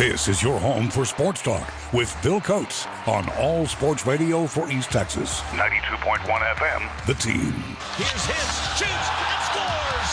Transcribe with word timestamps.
This 0.00 0.28
is 0.28 0.42
your 0.42 0.58
home 0.58 0.88
for 0.88 1.04
sports 1.04 1.42
talk 1.42 1.70
with 1.92 2.16
Bill 2.22 2.40
Coates 2.40 2.86
on 3.06 3.28
All 3.38 3.66
Sports 3.66 4.06
Radio 4.06 4.46
for 4.46 4.70
East 4.70 4.90
Texas. 4.90 5.42
92.1 5.52 6.24
FM, 6.24 7.06
the 7.06 7.12
team. 7.12 7.52
Here's 8.00 8.24
Hicks, 8.24 8.78
shoots, 8.80 9.08
and 9.28 9.40
scores! 9.44 10.10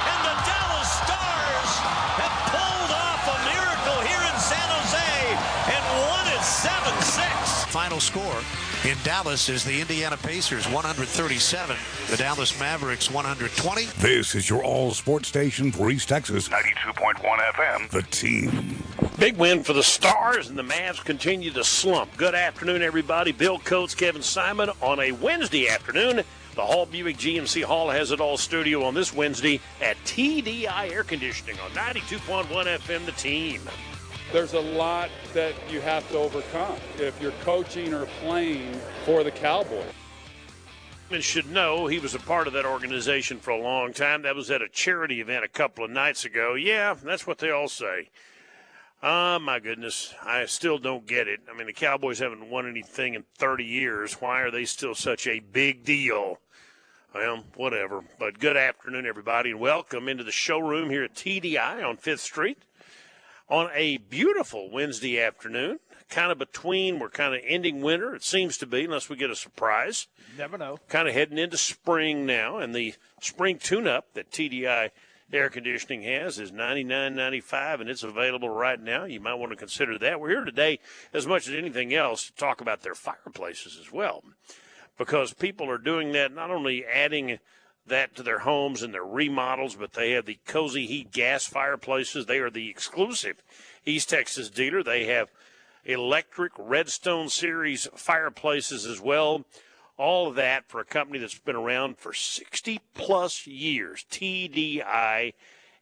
And 0.00 0.20
the 0.24 0.36
Dallas 0.48 0.88
Stars 1.04 1.72
have 2.16 2.32
pulled 2.48 2.92
off 2.96 3.28
a 3.28 3.38
miracle 3.44 4.00
here 4.08 4.24
in 4.24 4.36
San 4.40 4.68
Jose 4.72 5.36
and 5.68 5.84
won 6.08 6.24
it 6.32 6.40
7-6. 6.40 7.68
Final 7.68 8.00
score 8.00 8.40
in 8.84 8.98
Dallas 9.02 9.48
is 9.48 9.64
the 9.64 9.80
Indiana 9.80 10.16
Pacers 10.18 10.66
137, 10.66 11.74
the 12.10 12.16
Dallas 12.18 12.58
Mavericks 12.60 13.10
120. 13.10 13.86
This 13.98 14.34
is 14.34 14.50
your 14.50 14.62
all 14.62 14.90
sports 14.90 15.28
station 15.28 15.72
for 15.72 15.90
East 15.90 16.08
Texas. 16.08 16.50
92.1 16.50 17.14
FM, 17.22 17.88
the 17.88 18.02
team. 18.02 18.76
Big 19.18 19.36
win 19.36 19.62
for 19.62 19.72
the 19.72 19.82
Stars, 19.82 20.48
and 20.48 20.58
the 20.58 20.64
Mavs 20.64 21.02
continue 21.04 21.52
to 21.52 21.62
slump. 21.62 22.16
Good 22.16 22.34
afternoon, 22.34 22.82
everybody. 22.82 23.30
Bill 23.30 23.60
Coates, 23.60 23.94
Kevin 23.94 24.22
Simon 24.22 24.70
on 24.82 24.98
a 24.98 25.12
Wednesday 25.12 25.68
afternoon. 25.68 26.24
The 26.56 26.62
Hall 26.62 26.84
Buick 26.84 27.16
GMC 27.16 27.62
Hall 27.62 27.90
has 27.90 28.10
it 28.10 28.20
all 28.20 28.36
studio 28.36 28.82
on 28.82 28.94
this 28.94 29.14
Wednesday 29.14 29.60
at 29.80 29.96
TDI 29.98 30.90
Air 30.90 31.04
Conditioning 31.04 31.56
on 31.60 31.70
92.1 31.70 32.44
FM, 32.48 33.06
the 33.06 33.12
team. 33.12 33.60
there's 34.32 34.54
a 34.54 34.60
lot 34.60 35.10
that 35.32 35.54
you 35.70 35.80
have 35.80 36.08
to 36.10 36.18
overcome 36.18 36.76
if 36.98 37.20
you're 37.22 37.32
coaching 37.42 37.94
or 37.94 38.06
playing 38.20 38.74
for 39.04 39.22
the 39.22 39.30
Cowboys. 39.30 39.92
And 41.12 41.22
should 41.22 41.50
know 41.52 41.86
he 41.86 42.00
was 42.00 42.16
a 42.16 42.20
part 42.20 42.48
of 42.48 42.52
that 42.54 42.66
organization 42.66 43.38
for 43.38 43.52
a 43.52 43.60
long 43.60 43.92
time. 43.92 44.22
That 44.22 44.34
was 44.34 44.50
at 44.50 44.60
a 44.60 44.68
charity 44.68 45.20
event 45.20 45.44
a 45.44 45.48
couple 45.48 45.84
of 45.84 45.90
nights 45.92 46.24
ago. 46.24 46.54
Yeah, 46.54 46.94
that's 46.94 47.28
what 47.28 47.38
they 47.38 47.52
all 47.52 47.68
say. 47.68 48.08
Ah, 49.06 49.38
my 49.38 49.60
goodness. 49.60 50.14
I 50.24 50.46
still 50.46 50.78
don't 50.78 51.06
get 51.06 51.28
it. 51.28 51.40
I 51.52 51.54
mean, 51.54 51.66
the 51.66 51.74
Cowboys 51.74 52.20
haven't 52.20 52.48
won 52.48 52.66
anything 52.66 53.12
in 53.12 53.24
30 53.36 53.62
years. 53.62 54.14
Why 54.14 54.40
are 54.40 54.50
they 54.50 54.64
still 54.64 54.94
such 54.94 55.26
a 55.26 55.40
big 55.40 55.84
deal? 55.84 56.38
Well, 57.14 57.44
whatever. 57.54 58.02
But 58.18 58.38
good 58.38 58.56
afternoon, 58.56 59.04
everybody, 59.04 59.50
and 59.50 59.60
welcome 59.60 60.08
into 60.08 60.24
the 60.24 60.32
showroom 60.32 60.88
here 60.88 61.04
at 61.04 61.14
TDI 61.14 61.86
on 61.86 61.98
Fifth 61.98 62.22
Street 62.22 62.62
on 63.46 63.68
a 63.74 63.98
beautiful 63.98 64.70
Wednesday 64.70 65.20
afternoon. 65.20 65.80
Kind 66.08 66.32
of 66.32 66.38
between, 66.38 66.98
we're 66.98 67.10
kind 67.10 67.34
of 67.34 67.42
ending 67.44 67.82
winter, 67.82 68.14
it 68.14 68.24
seems 68.24 68.56
to 68.56 68.66
be, 68.66 68.86
unless 68.86 69.10
we 69.10 69.16
get 69.16 69.28
a 69.28 69.36
surprise. 69.36 70.06
Never 70.38 70.56
know. 70.56 70.78
Kind 70.88 71.08
of 71.08 71.14
heading 71.14 71.36
into 71.36 71.58
spring 71.58 72.24
now, 72.24 72.56
and 72.56 72.74
the 72.74 72.94
spring 73.20 73.58
tune 73.58 73.86
up 73.86 74.14
that 74.14 74.30
TDI 74.30 74.92
air 75.32 75.48
conditioning 75.48 76.02
has 76.02 76.38
is 76.38 76.52
$99.95, 76.52 77.80
and 77.80 77.90
it's 77.90 78.02
available 78.02 78.48
right 78.48 78.80
now. 78.80 79.04
You 79.04 79.20
might 79.20 79.34
want 79.34 79.50
to 79.50 79.56
consider 79.56 79.98
that. 79.98 80.20
We're 80.20 80.30
here 80.30 80.44
today, 80.44 80.78
as 81.12 81.26
much 81.26 81.48
as 81.48 81.54
anything 81.54 81.94
else, 81.94 82.26
to 82.26 82.34
talk 82.34 82.60
about 82.60 82.82
their 82.82 82.94
fireplaces 82.94 83.78
as 83.80 83.92
well, 83.92 84.22
because 84.98 85.32
people 85.32 85.70
are 85.70 85.78
doing 85.78 86.12
that, 86.12 86.34
not 86.34 86.50
only 86.50 86.84
adding 86.84 87.38
that 87.86 88.14
to 88.16 88.22
their 88.22 88.40
homes 88.40 88.82
and 88.82 88.94
their 88.94 89.04
remodels, 89.04 89.76
but 89.76 89.92
they 89.92 90.12
have 90.12 90.24
the 90.24 90.38
Cozy 90.46 90.86
Heat 90.86 91.12
gas 91.12 91.44
fireplaces. 91.44 92.26
They 92.26 92.38
are 92.38 92.50
the 92.50 92.70
exclusive 92.70 93.42
East 93.84 94.08
Texas 94.10 94.48
dealer. 94.48 94.82
They 94.82 95.04
have 95.06 95.28
electric 95.84 96.52
Redstone 96.58 97.28
Series 97.28 97.86
fireplaces 97.94 98.86
as 98.86 99.00
well. 99.00 99.44
All 99.96 100.28
of 100.28 100.34
that 100.34 100.68
for 100.68 100.80
a 100.80 100.84
company 100.84 101.18
that's 101.18 101.38
been 101.38 101.54
around 101.54 101.98
for 101.98 102.12
60 102.12 102.80
plus 102.94 103.46
years. 103.46 104.04
TDI 104.10 105.34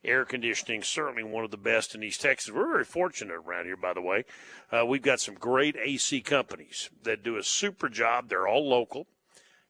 Air 0.04 0.24
Conditioning, 0.24 0.82
certainly 0.82 1.22
one 1.22 1.44
of 1.44 1.50
the 1.50 1.56
best 1.56 1.94
in 1.94 2.02
East 2.02 2.20
Texas. 2.20 2.52
We're 2.52 2.70
very 2.70 2.84
fortunate 2.84 3.34
around 3.34 3.66
here, 3.66 3.76
by 3.76 3.94
the 3.94 4.02
way. 4.02 4.24
Uh, 4.70 4.84
we've 4.84 5.02
got 5.02 5.20
some 5.20 5.34
great 5.34 5.76
AC 5.76 6.20
companies 6.22 6.90
that 7.04 7.22
do 7.22 7.36
a 7.36 7.42
super 7.42 7.88
job. 7.88 8.28
They're 8.28 8.48
all 8.48 8.68
local. 8.68 9.06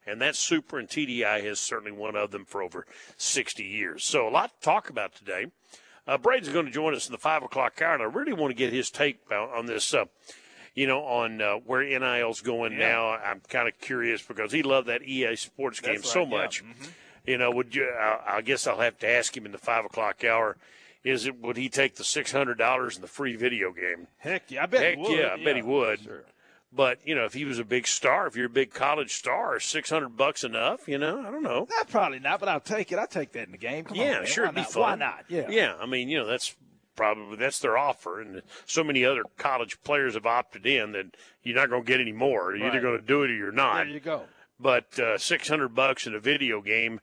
And 0.06 0.20
that 0.20 0.34
super 0.34 0.78
and 0.78 0.88
TDI 0.88 1.44
is 1.44 1.60
certainly 1.60 1.92
one 1.92 2.16
of 2.16 2.32
them 2.32 2.44
for 2.44 2.62
over 2.62 2.86
60 3.16 3.62
years. 3.62 4.04
So 4.04 4.26
a 4.26 4.30
lot 4.30 4.50
to 4.54 4.64
talk 4.64 4.90
about 4.90 5.14
today. 5.14 5.46
Uh, 6.06 6.18
Braden's 6.18 6.52
going 6.52 6.66
to 6.66 6.72
join 6.72 6.94
us 6.94 7.06
in 7.06 7.12
the 7.12 7.18
five 7.18 7.44
o'clock 7.44 7.80
hour, 7.80 7.94
and 7.94 8.02
I 8.02 8.06
really 8.06 8.32
want 8.32 8.50
to 8.50 8.56
get 8.56 8.72
his 8.72 8.90
take 8.90 9.20
on, 9.30 9.48
on 9.50 9.66
this. 9.66 9.94
Uh, 9.94 10.06
you 10.74 10.86
know, 10.86 11.00
on 11.04 11.40
uh, 11.40 11.54
where 11.66 11.82
NIL's 11.82 12.40
going 12.40 12.72
Yeah. 12.72 12.78
now. 12.88 13.08
I'm 13.10 13.40
kind 13.48 13.68
of 13.68 13.78
curious 13.80 14.22
because 14.22 14.52
he 14.52 14.62
loved 14.62 14.88
that 14.88 15.02
EA 15.02 15.36
Sports 15.36 15.80
game 15.80 15.96
That's 15.96 16.10
so 16.12 16.20
right, 16.20 16.30
yeah. 16.30 16.36
much. 16.38 16.64
Mhm. 16.64 16.88
You 17.26 17.38
know, 17.38 17.50
would 17.52 17.74
you? 17.74 17.88
I 17.88 18.36
I 18.38 18.40
guess 18.40 18.66
I'll 18.66 18.80
have 18.80 18.98
to 19.00 19.08
ask 19.08 19.36
him 19.36 19.46
in 19.46 19.52
the 19.52 19.58
five 19.58 19.84
o'clock 19.84 20.24
hour. 20.24 20.56
Is 21.04 21.26
it 21.26 21.40
would 21.40 21.56
he 21.56 21.68
take 21.68 21.96
the 21.96 22.04
six 22.04 22.32
hundred 22.32 22.58
dollars 22.58 22.96
and 22.96 23.04
the 23.04 23.08
free 23.08 23.36
video 23.36 23.72
game? 23.72 24.06
Heck 24.18 24.50
yeah, 24.50 24.62
I 24.64 24.66
bet 24.66 24.82
Heck 24.82 24.96
he 24.96 25.02
would. 25.02 25.18
yeah, 25.18 25.36
I 25.38 25.44
bet 25.44 25.56
he 25.56 25.62
would. 25.62 26.00
Sure. 26.00 26.24
But 26.72 26.98
you 27.04 27.14
know, 27.14 27.24
if 27.26 27.34
he 27.34 27.44
was 27.44 27.58
a 27.58 27.64
big 27.64 27.86
star, 27.86 28.26
if 28.26 28.34
you're 28.34 28.46
a 28.46 28.48
big 28.48 28.72
college 28.72 29.12
star, 29.14 29.60
six 29.60 29.90
hundred 29.90 30.16
bucks 30.16 30.42
enough? 30.42 30.88
You 30.88 30.98
know, 30.98 31.20
I 31.20 31.30
don't 31.30 31.42
know. 31.42 31.66
Nah, 31.70 31.84
probably 31.90 32.18
not, 32.18 32.40
but 32.40 32.48
I'll 32.48 32.60
take 32.60 32.90
it. 32.92 32.98
I'll 32.98 33.06
take 33.06 33.32
that 33.32 33.44
in 33.46 33.52
the 33.52 33.58
game. 33.58 33.84
Come 33.84 33.96
yeah, 33.98 34.12
man. 34.20 34.26
sure, 34.26 34.44
it'd 34.44 34.54
be 34.54 34.62
not? 34.62 34.72
fun. 34.72 34.82
Why 34.82 34.94
not? 34.94 35.24
Yeah. 35.28 35.46
yeah. 35.50 35.74
I 35.78 35.86
mean, 35.86 36.08
you 36.08 36.18
know, 36.18 36.26
that's 36.26 36.56
probably 36.96 37.36
that's 37.36 37.58
their 37.58 37.76
offer, 37.76 38.20
and 38.20 38.42
so 38.66 38.82
many 38.84 39.04
other 39.04 39.22
college 39.38 39.80
players 39.82 40.14
have 40.14 40.26
opted 40.26 40.66
in 40.66 40.92
that 40.92 41.16
you're 41.42 41.56
not 41.56 41.70
going 41.70 41.82
to 41.82 41.86
get 41.86 42.00
any 42.00 42.12
more. 42.12 42.54
You're 42.54 42.68
either 42.68 42.80
going 42.80 42.98
to 43.00 43.06
do 43.06 43.22
it 43.22 43.30
or 43.30 43.34
you're 43.34 43.52
not. 43.52 43.84
There 43.84 43.94
you 43.94 44.00
go. 44.00 44.22
But 44.60 44.98
uh, 44.98 45.18
six 45.18 45.48
hundred 45.48 45.74
bucks 45.74 46.06
in 46.06 46.14
a 46.14 46.20
video 46.20 46.60
game, 46.60 47.00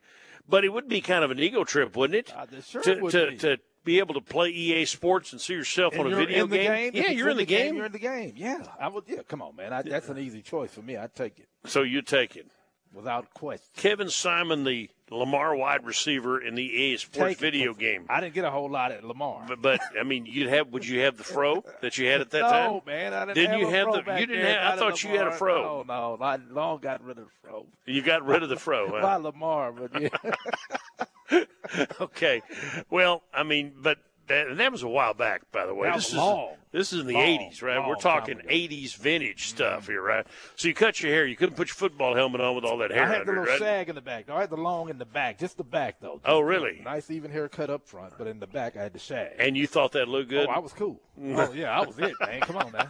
but 0.47 0.63
it 0.63 0.69
would 0.69 0.87
be 0.87 1.01
kind 1.01 1.23
of 1.23 1.31
an 1.31 1.39
ego 1.39 1.63
trip, 1.63 1.95
wouldn't 1.95 2.15
it? 2.15 2.33
Uh, 2.35 2.45
sure 2.61 2.81
to 2.81 2.95
would 3.01 3.11
to, 3.11 3.27
be. 3.31 3.37
to 3.37 3.57
be 3.83 3.99
able 3.99 4.13
to 4.13 4.21
play 4.21 4.49
EA 4.49 4.85
Sports 4.85 5.31
and 5.31 5.41
see 5.41 5.53
yourself 5.53 5.93
And 5.93 6.01
on 6.01 6.07
a 6.07 6.09
you're 6.11 6.19
video 6.19 6.43
in 6.43 6.49
the 6.49 6.57
game. 6.57 6.91
Yeah, 6.93 7.09
you're 7.09 7.29
it's 7.29 7.31
in 7.33 7.37
the 7.37 7.45
game. 7.45 7.75
You're 7.75 7.85
in 7.85 7.91
the 7.91 7.99
game. 7.99 8.33
Yeah, 8.35 8.63
I 8.79 8.87
would. 8.87 9.05
Yeah, 9.07 9.23
come 9.27 9.41
on, 9.41 9.55
man. 9.55 9.73
I, 9.73 9.81
that's 9.81 10.09
an 10.09 10.17
easy 10.19 10.41
choice 10.41 10.71
for 10.71 10.81
me. 10.81 10.95
I'd 10.95 11.15
take 11.15 11.39
it 11.39 11.47
So 11.65 11.81
you 11.81 12.01
take 12.01 12.35
it. 12.35 12.47
Without 12.93 13.33
question. 13.33 13.65
Kevin 13.75 14.09
Simon, 14.09 14.63
the 14.63 14.89
Lamar 15.11 15.55
wide 15.55 15.85
receiver 15.85 16.39
in 16.39 16.53
the 16.55 16.63
EA 16.63 16.97
Sports 16.97 17.29
Take 17.29 17.37
video 17.39 17.73
game. 17.73 18.05
I 18.09 18.19
didn't 18.21 18.35
get 18.35 18.45
a 18.45 18.51
whole 18.51 18.69
lot 18.69 18.91
at 18.91 19.03
Lamar. 19.03 19.45
But, 19.47 19.61
but 19.61 19.79
I 19.99 20.03
mean, 20.03 20.25
you'd 20.27 20.49
have. 20.49 20.67
Would 20.69 20.85
you 20.87 20.99
have 21.01 21.17
the 21.17 21.23
fro 21.23 21.63
that 21.81 21.97
you 21.97 22.07
had 22.07 22.21
at 22.21 22.29
that 22.31 22.41
no, 22.41 22.49
time? 22.49 22.81
man. 22.85 23.13
I 23.13 23.19
didn't, 23.25 23.35
Didn't 23.35 23.51
have 23.51 23.59
you 23.59 23.67
have 23.69 23.83
fro 23.87 23.93
the- 24.01 24.19
you 24.19 24.25
didn't 24.27 24.43
there, 24.43 24.59
have- 24.59 24.73
I 24.73 24.77
thought 24.77 25.03
you 25.03 25.09
had 25.17 25.27
a 25.27 25.31
fro. 25.31 25.83
No, 25.87 26.17
no. 26.17 26.23
I 26.23 26.35
long 26.51 26.79
got 26.79 27.03
rid 27.03 27.17
of 27.17 27.25
the 27.25 27.31
fro. 27.47 27.65
You 27.85 28.01
got 28.03 28.25
rid 28.25 28.43
of 28.43 28.49
the 28.49 28.57
fro. 28.57 28.87
huh? 28.91 29.01
By 29.01 29.15
Lamar, 29.15 29.71
but 29.71 29.99
yeah. 30.01 30.09
okay. 32.01 32.41
Well, 32.89 33.23
I 33.33 33.43
mean, 33.43 33.73
but 33.77 33.97
that, 34.29 34.57
that 34.57 34.71
was 34.71 34.83
a 34.83 34.87
while 34.87 35.13
back, 35.13 35.41
by 35.51 35.65
the 35.65 35.73
way. 35.73 35.89
That 35.89 35.95
this 35.97 36.09
is 36.09 36.15
long. 36.15 36.55
this 36.71 36.93
is 36.93 37.01
in 37.01 37.07
the 37.07 37.13
Long, 37.13 37.23
'80s, 37.23 37.61
right? 37.61 37.85
We're 37.87 37.95
talking 37.95 38.37
'80s 38.49 38.95
vintage 38.95 39.47
stuff 39.47 39.87
here, 39.87 40.01
right? 40.01 40.25
So 40.55 40.67
you 40.67 40.73
cut 40.73 41.01
your 41.01 41.11
hair. 41.11 41.25
You 41.27 41.35
couldn't 41.35 41.55
put 41.55 41.67
your 41.67 41.75
football 41.75 42.15
helmet 42.15 42.41
on 42.41 42.55
with 42.55 42.63
all 42.63 42.77
that 42.77 42.91
hair 42.91 43.03
I 43.03 43.07
had 43.07 43.15
the 43.15 43.19
under 43.21 43.33
it, 43.33 43.39
little 43.39 43.53
right? 43.53 43.59
sag 43.59 43.89
in 43.89 43.95
the 43.95 44.01
back. 44.01 44.29
I 44.29 44.39
had 44.39 44.49
the 44.49 44.57
long 44.57 44.89
in 44.89 44.97
the 44.97 45.05
back, 45.05 45.37
just 45.39 45.57
the 45.57 45.63
back 45.63 45.99
though. 45.99 46.21
Oh, 46.25 46.39
really? 46.39 46.81
Nice 46.83 47.11
even 47.11 47.31
hair 47.31 47.49
cut 47.49 47.69
up 47.69 47.87
front, 47.87 48.13
but 48.17 48.27
in 48.27 48.39
the 48.39 48.47
back 48.47 48.77
I 48.77 48.83
had 48.83 48.93
the 48.93 48.99
shag. 48.99 49.33
And 49.39 49.57
you 49.57 49.67
thought 49.67 49.91
that 49.93 50.07
looked 50.07 50.29
good? 50.29 50.47
Oh, 50.47 50.51
I 50.51 50.59
was 50.59 50.73
cool. 50.73 50.99
oh 51.21 51.51
yeah, 51.53 51.77
I 51.77 51.85
was 51.85 51.99
it, 51.99 52.13
man. 52.21 52.41
Come 52.41 52.57
on 52.57 52.71
now. 52.71 52.87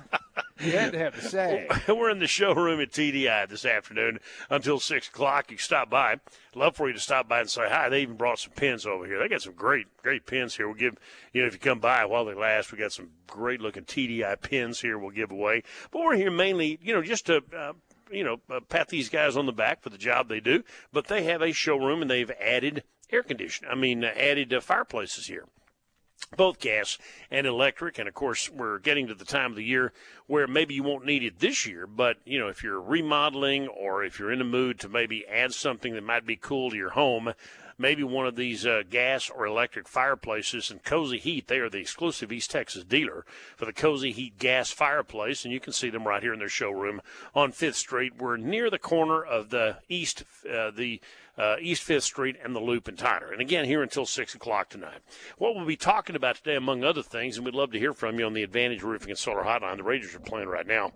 You 0.59 0.71
had 0.73 0.91
to 0.91 0.99
have 0.99 1.21
the 1.21 1.29
shag. 1.29 1.87
We're 1.87 2.09
in 2.09 2.19
the 2.19 2.27
showroom 2.27 2.81
at 2.81 2.91
TDI 2.91 3.47
this 3.47 3.65
afternoon 3.65 4.19
until 4.49 4.79
6 4.79 5.07
o'clock. 5.07 5.51
You 5.51 5.57
stop 5.57 5.89
by. 5.89 6.19
Love 6.53 6.75
for 6.75 6.87
you 6.87 6.93
to 6.93 6.99
stop 6.99 7.29
by 7.29 7.39
and 7.39 7.49
say 7.49 7.69
hi. 7.69 7.87
They 7.87 8.01
even 8.01 8.17
brought 8.17 8.39
some 8.39 8.51
pins 8.53 8.85
over 8.85 9.05
here. 9.05 9.19
They 9.19 9.29
got 9.29 9.41
some 9.41 9.53
great, 9.53 9.87
great 10.03 10.25
pins 10.25 10.57
here. 10.57 10.67
We'll 10.67 10.75
give, 10.75 10.97
you 11.33 11.41
know, 11.41 11.47
if 11.47 11.53
you 11.53 11.59
come 11.59 11.79
by 11.79 12.05
while 12.05 12.25
they 12.25 12.33
last, 12.33 12.71
we 12.71 12.77
got 12.77 12.91
some 12.91 13.09
great 13.27 13.61
looking 13.61 13.85
TDI 13.85 14.41
pins 14.41 14.81
here 14.81 14.97
we'll 14.97 15.11
give 15.11 15.31
away. 15.31 15.63
But 15.91 16.01
we're 16.01 16.15
here 16.15 16.31
mainly, 16.31 16.79
you 16.81 16.93
know, 16.93 17.01
just 17.01 17.27
to, 17.27 17.41
uh, 17.55 17.73
you 18.11 18.23
know, 18.23 18.41
uh, 18.49 18.59
pat 18.67 18.89
these 18.89 19.09
guys 19.09 19.37
on 19.37 19.45
the 19.45 19.53
back 19.53 19.81
for 19.81 19.89
the 19.89 19.97
job 19.97 20.27
they 20.27 20.39
do. 20.39 20.63
But 20.91 21.07
they 21.07 21.23
have 21.23 21.41
a 21.41 21.53
showroom 21.53 22.01
and 22.01 22.11
they've 22.11 22.31
added 22.31 22.83
air 23.11 23.23
conditioning. 23.23 23.71
I 23.71 23.75
mean, 23.75 24.03
uh, 24.03 24.11
added 24.15 24.53
uh, 24.53 24.59
fireplaces 24.59 25.27
here 25.27 25.45
both 26.35 26.59
gas 26.59 26.97
and 27.31 27.47
electric. 27.47 27.99
And 27.99 28.07
of 28.07 28.13
course, 28.13 28.49
we're 28.49 28.79
getting 28.79 29.07
to 29.07 29.15
the 29.15 29.25
time 29.25 29.51
of 29.51 29.57
the 29.57 29.63
year 29.63 29.93
where 30.27 30.47
maybe 30.47 30.73
you 30.73 30.83
won't 30.83 31.05
need 31.05 31.23
it 31.23 31.39
this 31.39 31.65
year, 31.65 31.87
but 31.87 32.17
you 32.25 32.39
know, 32.39 32.47
if 32.47 32.63
you're 32.63 32.81
remodeling 32.81 33.67
or 33.67 34.03
if 34.03 34.19
you're 34.19 34.31
in 34.31 34.39
the 34.39 34.45
mood 34.45 34.79
to 34.79 34.89
maybe 34.89 35.25
add 35.27 35.53
something 35.53 35.93
that 35.93 36.03
might 36.03 36.25
be 36.25 36.35
cool 36.35 36.69
to 36.69 36.77
your 36.77 36.91
home, 36.91 37.33
maybe 37.79 38.03
one 38.03 38.27
of 38.27 38.35
these 38.35 38.65
uh, 38.65 38.83
gas 38.87 39.29
or 39.29 39.45
electric 39.45 39.87
fireplaces 39.87 40.69
and 40.69 40.83
Cozy 40.83 41.17
Heat, 41.17 41.47
they 41.47 41.59
are 41.59 41.69
the 41.69 41.79
exclusive 41.79 42.31
East 42.31 42.51
Texas 42.51 42.83
dealer 42.83 43.25
for 43.55 43.65
the 43.65 43.73
Cozy 43.73 44.11
Heat 44.11 44.37
gas 44.37 44.69
fireplace, 44.69 45.45
and 45.45 45.53
you 45.53 45.59
can 45.59 45.73
see 45.73 45.89
them 45.89 46.05
right 46.05 46.21
here 46.21 46.33
in 46.33 46.39
their 46.39 46.49
showroom 46.49 47.01
on 47.33 47.51
Fifth 47.51 47.77
Street. 47.77 48.17
We're 48.17 48.37
near 48.37 48.69
the 48.69 48.77
corner 48.77 49.23
of 49.23 49.49
the 49.49 49.77
East, 49.87 50.23
uh, 50.45 50.71
the 50.71 51.01
uh, 51.39 51.55
East 51.61 51.81
Fifth 51.81 52.03
Street 52.03 52.35
and 52.43 52.53
the 52.53 52.59
Loop 52.59 52.89
and 52.89 52.97
Tyler. 52.97 53.31
And 53.31 53.39
again, 53.39 53.63
here 53.63 53.81
until 53.81 54.05
6 54.05 54.35
o'clock 54.35 54.69
tonight. 54.69 54.99
What 55.37 55.55
we'll 55.55 55.65
be 55.65 55.77
talking 55.77 56.17
about 56.17 56.35
today, 56.35 56.55
among 56.55 56.83
other 56.83 57.01
things, 57.01 57.37
and 57.37 57.45
we'd 57.45 57.55
love 57.55 57.71
to 57.71 57.79
hear 57.79 57.93
from 57.93 58.19
you 58.19 58.25
on 58.25 58.33
the 58.33 58.43
Advantage 58.43 58.83
Roofing 58.83 59.09
and 59.09 59.17
Solar 59.17 59.43
Hotline. 59.43 59.77
The 59.77 59.83
Rangers 59.83 60.13
are 60.13 60.19
playing 60.19 60.49
right 60.49 60.67
now. 60.67 60.91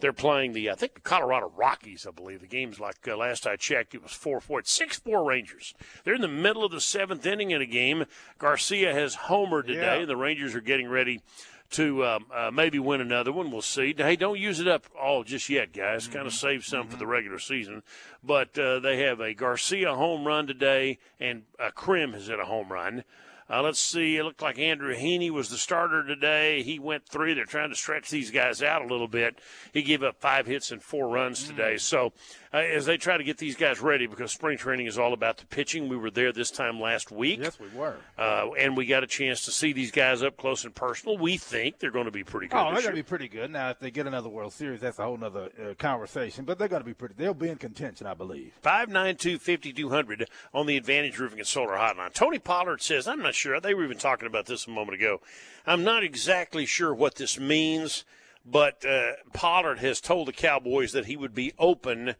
They're 0.00 0.12
playing 0.12 0.52
the, 0.52 0.70
I 0.70 0.76
think, 0.76 0.94
the 0.94 1.00
Colorado 1.00 1.52
Rockies, 1.56 2.06
I 2.06 2.12
believe. 2.12 2.40
The 2.40 2.46
game's 2.46 2.78
like 2.78 3.08
uh, 3.08 3.16
last 3.16 3.46
I 3.46 3.56
checked, 3.56 3.94
it 3.94 4.02
was 4.02 4.12
4 4.12 4.40
4. 4.40 4.60
It's 4.60 4.70
6 4.70 5.00
4 5.00 5.24
Rangers. 5.24 5.74
They're 6.04 6.14
in 6.14 6.20
the 6.20 6.28
middle 6.28 6.64
of 6.64 6.70
the 6.70 6.80
seventh 6.80 7.26
inning 7.26 7.50
in 7.50 7.60
a 7.60 7.66
game. 7.66 8.04
Garcia 8.38 8.94
has 8.94 9.16
homered 9.16 9.66
today. 9.66 10.00
Yeah. 10.00 10.06
The 10.06 10.16
Rangers 10.16 10.54
are 10.54 10.60
getting 10.60 10.88
ready 10.88 11.22
to 11.70 12.04
um, 12.04 12.26
uh, 12.34 12.50
maybe 12.52 12.78
win 12.78 13.00
another 13.00 13.32
one. 13.32 13.50
We'll 13.50 13.62
see. 13.62 13.94
Hey, 13.96 14.16
don't 14.16 14.38
use 14.38 14.60
it 14.60 14.68
up 14.68 14.86
all 15.00 15.24
just 15.24 15.48
yet, 15.48 15.72
guys. 15.72 16.08
Kind 16.08 16.26
of 16.26 16.32
save 16.32 16.64
some 16.64 16.88
for 16.88 16.96
the 16.96 17.06
regular 17.06 17.38
season. 17.38 17.82
But 18.22 18.58
uh, 18.58 18.80
they 18.80 19.02
have 19.02 19.20
a 19.20 19.34
Garcia 19.34 19.94
home 19.94 20.26
run 20.26 20.46
today, 20.46 20.98
and 21.20 21.42
uh, 21.58 21.70
Krim 21.70 22.12
has 22.14 22.28
hit 22.28 22.40
a 22.40 22.44
home 22.44 22.72
run. 22.72 23.04
Uh, 23.50 23.62
let's 23.62 23.78
see. 23.78 24.16
It 24.16 24.24
looked 24.24 24.42
like 24.42 24.58
Andrew 24.58 24.94
Heaney 24.94 25.30
was 25.30 25.48
the 25.48 25.56
starter 25.56 26.04
today. 26.04 26.62
He 26.62 26.78
went 26.78 27.06
three. 27.06 27.34
They're 27.34 27.44
trying 27.44 27.70
to 27.70 27.76
stretch 27.76 28.10
these 28.10 28.30
guys 28.30 28.62
out 28.62 28.82
a 28.82 28.86
little 28.86 29.08
bit. 29.08 29.38
He 29.72 29.82
gave 29.82 30.02
up 30.02 30.20
five 30.20 30.46
hits 30.46 30.70
and 30.70 30.82
four 30.82 31.08
runs 31.08 31.46
today. 31.46 31.78
So 31.78 32.12
uh, 32.52 32.58
as 32.58 32.86
they 32.86 32.96
try 32.96 33.16
to 33.16 33.24
get 33.24 33.38
these 33.38 33.56
guys 33.56 33.80
ready, 33.80 34.06
because 34.06 34.32
spring 34.32 34.58
training 34.58 34.86
is 34.86 34.98
all 34.98 35.12
about 35.12 35.38
the 35.38 35.46
pitching. 35.46 35.88
We 35.88 35.96
were 35.96 36.10
there 36.10 36.32
this 36.32 36.50
time 36.50 36.80
last 36.80 37.10
week. 37.10 37.40
Yes, 37.42 37.58
we 37.58 37.68
were. 37.68 37.96
Uh, 38.18 38.50
and 38.58 38.76
we 38.76 38.86
got 38.86 39.02
a 39.02 39.06
chance 39.06 39.44
to 39.44 39.50
see 39.50 39.72
these 39.72 39.90
guys 39.90 40.22
up 40.22 40.36
close 40.36 40.64
and 40.64 40.74
personal. 40.74 41.18
We 41.18 41.36
think 41.36 41.78
they're 41.78 41.90
going 41.90 42.06
to 42.06 42.10
be 42.10 42.24
pretty 42.24 42.48
good. 42.48 42.56
Oh, 42.56 42.72
they're 42.72 42.82
going 42.82 42.96
to 42.96 43.02
be 43.02 43.02
pretty 43.02 43.28
good. 43.28 43.50
Now, 43.50 43.70
if 43.70 43.78
they 43.78 43.90
get 43.90 44.06
another 44.06 44.28
World 44.28 44.52
Series, 44.52 44.80
that's 44.80 44.98
a 44.98 45.04
whole 45.04 45.22
other 45.22 45.50
uh, 45.62 45.74
conversation. 45.74 46.44
But 46.44 46.58
they're 46.58 46.68
going 46.68 46.82
to 46.82 46.86
be 46.86 46.94
pretty. 46.94 47.14
They'll 47.16 47.34
be 47.34 47.48
in 47.48 47.56
contention, 47.56 48.06
I 48.06 48.14
believe. 48.14 48.52
592 48.62 49.38
5200 49.38 50.28
on 50.54 50.66
the 50.66 50.76
Advantage 50.76 51.18
Roofing 51.18 51.38
and 51.38 51.48
Solar 51.48 51.76
Hotline. 51.76 52.12
Tony 52.12 52.38
Pollard 52.38 52.80
says, 52.80 53.06
I'm 53.06 53.22
not 53.22 53.34
sure. 53.38 53.60
They 53.60 53.72
were 53.74 53.84
even 53.84 53.98
talking 53.98 54.26
about 54.26 54.46
this 54.46 54.66
a 54.66 54.70
moment 54.70 55.00
ago. 55.00 55.20
I'm 55.66 55.84
not 55.84 56.02
exactly 56.02 56.66
sure 56.66 56.92
what 56.94 57.14
this 57.14 57.38
means, 57.38 58.04
but 58.44 58.84
uh, 58.84 59.12
Pollard 59.32 59.78
has 59.78 60.00
told 60.00 60.28
the 60.28 60.32
Cowboys 60.32 60.92
that 60.92 61.06
he 61.06 61.16
would 61.16 61.34
be 61.34 61.52
open 61.58 62.16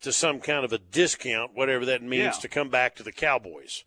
to 0.00 0.12
some 0.12 0.40
kind 0.40 0.64
of 0.64 0.72
a 0.72 0.78
discount, 0.78 1.54
whatever 1.54 1.84
that 1.86 2.02
means, 2.02 2.22
Yeah. 2.36 2.40
to 2.42 2.48
come 2.48 2.68
back 2.68 2.94
to 2.96 3.02
the 3.02 3.12
Cowboys. 3.12 3.84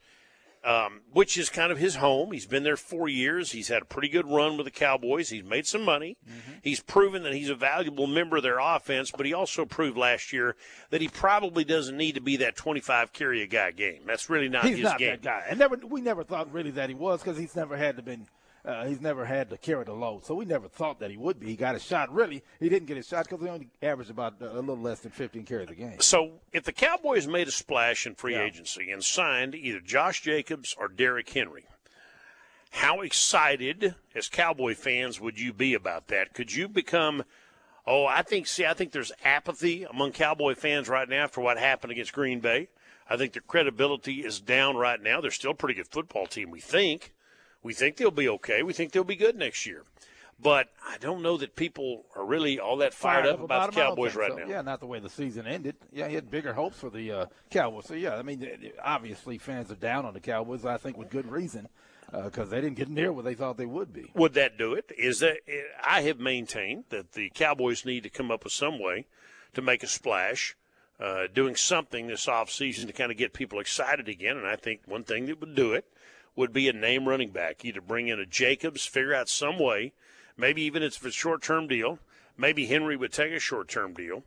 Um, 0.64 1.02
which 1.12 1.40
is 1.40 1.50
kind 1.50 1.72
of 1.72 1.80
his 1.80 1.96
home. 1.96 2.32
He's 2.34 2.46
been 2.46 2.62
there 2.62 2.78
four 2.78 3.10
years. 3.10 3.52
He's 3.52 3.70
had 3.70 3.82
a 3.82 3.86
pretty 3.86 4.10
good 4.10 4.28
run 4.28 4.58
with 4.58 4.66
the 4.66 4.72
Cowboys. 4.72 5.30
He's 5.30 5.44
made 5.44 5.66
some 5.66 5.82
money. 5.82 6.18
He's 6.62 6.80
proven 6.80 7.24
that 7.24 7.34
he's 7.34 7.50
a 7.50 7.56
valuable 7.56 8.06
member 8.06 8.38
of 8.38 8.44
their 8.44 8.60
offense, 8.60 9.10
but 9.10 9.26
he 9.26 9.34
also 9.34 9.66
proved 9.66 9.98
last 9.98 10.32
year 10.32 10.56
that 10.92 11.02
he 11.02 11.08
probably 11.08 11.64
doesn't 11.64 11.98
need 11.98 12.14
to 12.14 12.22
be 12.22 12.38
that 12.38 12.56
25 12.56 13.12
carry 13.12 13.42
a 13.42 13.48
guy 13.48 13.72
game. 13.72 14.02
That's 14.06 14.30
really 14.30 14.50
not 14.50 14.66
he's 14.66 14.76
his 14.76 14.84
not 14.84 15.00
game. 15.00 15.10
that 15.10 15.24
guy, 15.24 15.44
and 15.50 15.58
never. 15.58 15.78
We 15.78 16.00
never 16.00 16.24
thought 16.24 16.54
really 16.54 16.72
that 16.72 16.90
he 16.90 16.96
was 16.96 17.24
because 17.24 17.40
he's 17.40 17.56
never 17.56 17.76
had 17.76 17.96
to 17.96 18.04
been. 18.04 18.28
Uh, 18.64 18.86
he's 18.86 19.02
never 19.02 19.26
had 19.26 19.50
to 19.50 19.58
carry 19.58 19.84
the 19.84 19.92
load, 19.94 20.24
so 20.24 20.36
we 20.36 20.46
never 20.46 20.68
thought 20.68 21.00
that 21.00 21.10
he 21.10 21.18
would 21.18 21.40
be. 21.40 21.48
He 21.48 21.56
got 21.56 21.76
a 21.76 21.80
shot. 21.80 22.14
Really, 22.14 22.44
he 22.60 22.70
didn't 22.70 22.88
get 22.88 22.98
a 22.98 23.02
shot 23.04 23.28
because 23.28 23.44
he 23.44 23.50
only 23.50 23.70
averaged 23.82 24.12
about 24.12 24.36
uh, 24.42 24.52
a 24.52 24.60
little 24.62 24.78
less 24.78 25.00
than 25.00 25.12
15 25.12 25.46
carries 25.46 25.70
a 25.70 25.74
game. 25.76 26.00
So 26.00 26.34
if 26.54 26.64
the 26.64 26.72
Cowboys 26.72 27.28
made 27.28 27.48
a 27.48 27.52
splash 27.52 28.06
in 28.06 28.14
free 28.14 28.34
Yeah. 28.36 28.44
agency 28.44 28.92
and 28.92 29.04
signed 29.04 29.56
either 29.56 29.80
Josh 29.80 30.22
Jacobs 30.22 30.76
or 30.78 30.88
Derrick 30.88 31.28
Henry, 31.30 31.66
how 32.72 33.02
excited 33.02 33.96
as 34.16 34.30
Cowboy 34.30 34.76
fans 34.76 35.20
would 35.20 35.40
you 35.40 35.54
be 35.54 35.74
about 35.74 36.08
that? 36.08 36.34
Could 36.34 36.54
you 36.54 36.68
become 36.68 37.24
Oh, 37.88 38.06
I 38.06 38.22
think 38.22 38.46
see 38.46 38.64
I 38.68 38.74
think 38.76 38.92
there's 38.92 39.12
apathy 39.26 39.84
among 39.86 40.12
Cowboy 40.12 40.54
fans 40.54 40.88
right 40.88 41.10
now 41.10 41.26
for 41.28 41.42
what 41.42 41.58
happened 41.58 41.92
against 41.92 42.14
Green 42.14 42.40
Bay. 42.40 42.70
I 43.10 43.18
think 43.18 43.34
their 43.34 43.42
credibility 43.42 44.24
is 44.24 44.40
down 44.40 44.78
right 44.78 45.02
now. 45.02 45.20
They're 45.20 45.32
still 45.32 45.52
a 45.52 45.56
pretty 45.56 45.74
good 45.74 45.88
football 45.88 46.28
team, 46.28 46.52
we 46.52 46.62
think. 46.62 47.12
We 47.64 47.74
think 47.74 47.98
they'll 47.98 48.12
be 48.12 48.30
okay. 48.30 48.64
We 48.64 48.74
think 48.74 48.92
they'll 48.92 49.04
be 49.04 49.16
good 49.16 49.36
next 49.36 49.66
year. 49.66 49.84
But 50.42 50.70
I 50.84 50.98
don't 50.98 51.22
know 51.22 51.38
that 51.38 51.56
people 51.56 52.06
are 52.16 52.26
really 52.26 52.60
all 52.60 52.78
that 52.78 52.96
fired, 52.96 53.28
up, 53.28 53.42
about, 53.42 53.72
the 53.74 53.80
him, 53.80 53.84
I 53.84 53.86
don't 53.86 53.96
Cowboys 53.96 54.16
right 54.16 54.32
so. 54.32 54.38
now. 54.38 54.48
Yeah, 54.48 54.62
not 54.62 54.80
the 54.80 54.88
way 54.88 55.00
the 55.00 55.10
season 55.10 55.46
ended. 55.46 55.76
Yeah, 55.92 56.08
he 56.08 56.16
had 56.16 56.32
bigger 56.32 56.54
hopes 56.54 56.80
for 56.80 56.90
the 56.90 57.12
uh, 57.12 57.26
Cowboys. 57.52 57.86
So 57.86 57.94
yeah, 57.94 58.16
I 58.16 58.24
mean, 58.24 58.40
th- 58.40 58.60
th- 58.60 58.74
obviously 58.84 59.38
fans 59.38 59.72
are 59.72 59.76
down 59.76 60.06
on 60.06 60.16
the 60.16 60.20
Cowboys. 60.20 60.66
I 60.66 60.78
think 60.78 60.98
with 60.98 61.12
good 61.12 61.30
reason 61.32 61.68
because 62.12 62.50
they 62.50 62.60
didn't 62.60 62.76
get 62.76 62.90
near 62.90 63.14
what 63.14 63.24
they 63.24 63.36
thought 63.36 63.58
they 63.58 63.66
would 63.66 63.94
be. 63.94 64.12
Would 64.16 64.34
that 64.34 64.58
do 64.58 64.74
it? 64.74 64.92
Is 64.98 65.20
that 65.20 65.38
I 65.86 66.02
have 66.02 66.20
maintained 66.20 66.86
that 66.90 67.14
the 67.14 67.30
Cowboys 67.34 67.86
need 67.86 68.04
to 68.04 68.10
come 68.10 68.32
up 68.32 68.44
with 68.44 68.54
some 68.54 68.80
way 68.82 69.06
to 69.54 69.62
make 69.62 69.84
a 69.84 69.88
splash, 69.88 70.56
uh, 71.00 71.28
doing 71.34 71.56
something 71.56 72.08
this 72.08 72.26
offseason 72.26 72.88
to 72.88 72.94
kind 72.94 73.12
of 73.12 73.18
get 73.18 73.34
people 73.34 73.60
excited 73.60 74.10
again. 74.10 74.38
And 74.38 74.48
I 74.48 74.56
think 74.56 74.82
one 74.86 75.04
thing 75.04 75.28
that 75.28 75.40
would 75.40 75.56
do 75.56 75.74
it 75.74 75.86
would 76.36 76.54
be 76.54 76.68
a 76.70 76.74
name 76.74 77.08
running 77.08 77.30
back. 77.32 77.64
Either 77.66 77.82
bring 77.82 78.08
in 78.08 78.20
a 78.20 78.26
Jacobs, 78.26 78.86
figure 78.86 79.14
out 79.14 79.30
some 79.30 79.60
way, 79.60 79.94
maybe 80.38 80.62
even 80.64 80.84
if 80.84 80.98
it's 80.98 81.06
a 81.06 81.12
short 81.12 81.42
term 81.42 81.68
deal. 81.68 82.00
Maybe 82.38 82.66
Henry 82.66 82.96
would 82.96 83.12
take 83.12 83.34
a 83.34 83.40
short 83.40 83.68
term 83.68 83.94
deal. 83.94 84.24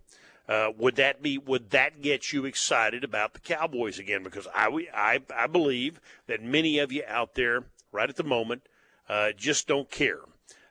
Uh, 0.49 0.71
would 0.77 0.97
that 0.97 1.23
be? 1.23 1.39
Would 1.39 1.71
that 1.71 2.03
get 2.03 2.33
you 2.33 2.45
excited 2.45 3.03
about 3.03 3.33
the 3.33 3.41
Cowboys 3.41 3.99
again? 3.99 4.23
Because 4.23 4.47
I, 4.55 4.69
I, 4.95 5.21
I 5.35 5.47
believe 5.47 6.01
that 6.27 6.43
many 6.43 6.79
of 6.79 6.93
you 6.93 7.03
out 7.09 7.35
there, 7.35 7.65
right 7.93 8.11
at 8.11 8.17
the 8.17 8.25
moment, 8.25 8.63
uh, 9.09 9.33
just 9.37 9.67
don't 9.67 9.91
care. 9.91 10.21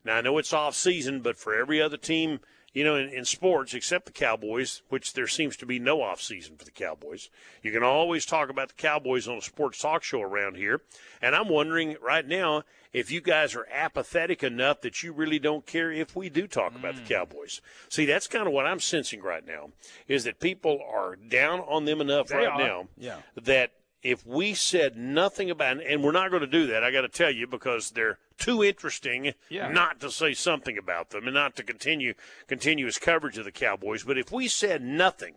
Now 0.06 0.18
I 0.18 0.22
know 0.22 0.38
it's 0.38 0.54
off 0.54 0.76
season, 0.76 1.22
but 1.22 1.38
for 1.38 1.56
every 1.56 1.82
other 1.82 1.98
team, 1.98 2.40
you 2.74 2.84
know, 2.84 2.96
in, 2.96 3.10
in 3.10 3.24
sports 3.26 3.74
except 3.74 4.06
the 4.06 4.12
Cowboys, 4.12 4.82
which 4.90 5.14
there 5.14 5.28
seems 5.28 5.56
to 5.58 5.66
be 5.66 5.80
no 5.80 6.02
off 6.02 6.22
season 6.22 6.56
for 6.58 6.66
the 6.66 6.72
Cowboys, 6.72 7.30
you 7.62 7.72
can 7.72 7.84
always 7.84 8.26
talk 8.26 8.50
about 8.50 8.70
the 8.70 8.74
Cowboys 8.76 9.28
on 9.28 9.38
a 9.38 9.42
sports 9.42 9.80
talk 9.80 10.04
show 10.04 10.22
around 10.22 10.56
here. 10.56 10.82
And 11.22 11.36
I'm 11.36 11.50
wondering 11.50 11.96
right 12.02 12.28
now 12.28 12.64
if 12.92 13.12
you 13.12 13.22
guys 13.22 13.56
are 13.56 13.68
apathetic 13.72 14.44
enough 14.44 14.82
that 14.82 15.04
you 15.04 15.14
really 15.14 15.40
don't 15.40 15.66
care 15.66 15.92
if 15.92 16.16
we 16.16 16.30
do 16.30 16.48
talk 16.48 16.76
about 16.76 16.96
the 16.96 17.02
hmm. 17.02 17.08
Cowboys. 17.08 17.62
See, 17.90 18.06
that's 18.06 18.28
kind 18.28 18.48
of 18.48 18.54
what 18.54 18.66
I'm 18.66 18.80
sensing 18.80 19.22
right 19.22 19.46
now 19.46 19.70
is 20.08 20.24
that 20.24 20.40
people 20.40 20.80
are 20.92 21.16
down 21.16 21.60
on 21.60 21.86
them 21.86 22.02
enough 22.02 22.28
They 22.28 22.38
right 22.38 22.48
are. 22.48 22.60
now 22.60 22.88
Yeah. 22.98 23.18
that 23.42 23.72
if 24.04 24.26
we 24.26 24.54
said 24.54 24.98
nothing 24.98 25.50
about 25.50 25.82
and 25.82 26.04
we're 26.04 26.12
not 26.12 26.30
going 26.30 26.42
to 26.42 26.48
do 26.48 26.68
that, 26.68 26.84
I 26.84 26.92
got 26.92 27.02
to 27.02 27.08
tell 27.08 27.32
you 27.32 27.48
because 27.48 27.92
they're 27.92 28.20
too 28.38 28.64
interesting 28.64 29.34
Yeah. 29.50 29.70
not 29.70 30.00
to 30.02 30.12
say 30.12 30.34
something 30.34 30.78
about 30.78 31.12
them 31.12 31.26
and 31.26 31.34
not 31.34 31.56
to 31.56 31.64
continue 31.64 32.14
continuous 32.48 32.98
coverage 33.00 33.38
of 33.38 33.46
the 33.46 33.52
Cowboys. 33.52 34.04
But 34.04 34.18
if 34.18 34.32
we 34.32 34.48
said 34.48 34.82
nothing 34.84 35.36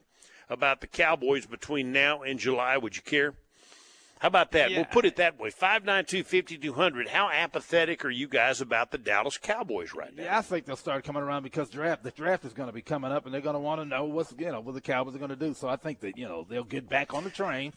about 0.48 0.80
the 0.80 0.86
Cowboys 0.86 1.46
between 1.46 1.92
now 1.92 2.22
and 2.22 2.38
July, 2.38 2.76
would 2.76 2.96
you 2.96 3.02
care? 3.02 3.34
How 4.20 4.28
about 4.28 4.52
that? 4.52 4.70
Yeah. 4.70 4.78
We'll 4.78 4.86
put 4.86 5.04
it 5.04 5.16
that 5.16 5.38
way. 5.38 5.50
592 5.50 6.24
5200. 6.24 7.08
How 7.08 7.28
apathetic 7.28 8.02
are 8.02 8.10
you 8.10 8.26
guys 8.28 8.62
about 8.62 8.90
the 8.90 8.96
Dallas 8.96 9.36
Cowboys 9.36 9.92
right 9.92 10.16
now? 10.16 10.22
Yeah, 10.24 10.38
I 10.38 10.40
think 10.40 10.64
they'll 10.64 10.74
start 10.74 11.04
coming 11.04 11.22
around 11.22 11.42
because 11.42 11.68
draft 11.68 12.02
the 12.02 12.10
draft 12.10 12.46
is 12.46 12.54
going 12.54 12.68
to 12.68 12.72
be 12.72 12.80
coming 12.80 13.12
up, 13.12 13.26
and 13.26 13.34
they're 13.34 13.42
going 13.42 13.54
to 13.56 13.60
want 13.60 13.82
to 13.82 13.84
know 13.84 14.04
what's 14.04 14.32
you 14.38 14.50
know 14.50 14.60
what 14.60 14.74
the 14.74 14.80
Cowboys 14.80 15.14
are 15.14 15.18
going 15.18 15.28
to 15.28 15.36
do. 15.36 15.52
So 15.52 15.68
I 15.68 15.76
think 15.76 16.00
that 16.00 16.16
you 16.16 16.26
know 16.26 16.46
they'll 16.48 16.64
get 16.64 16.88
back 16.88 17.12
on 17.12 17.24
the 17.24 17.30
train, 17.30 17.74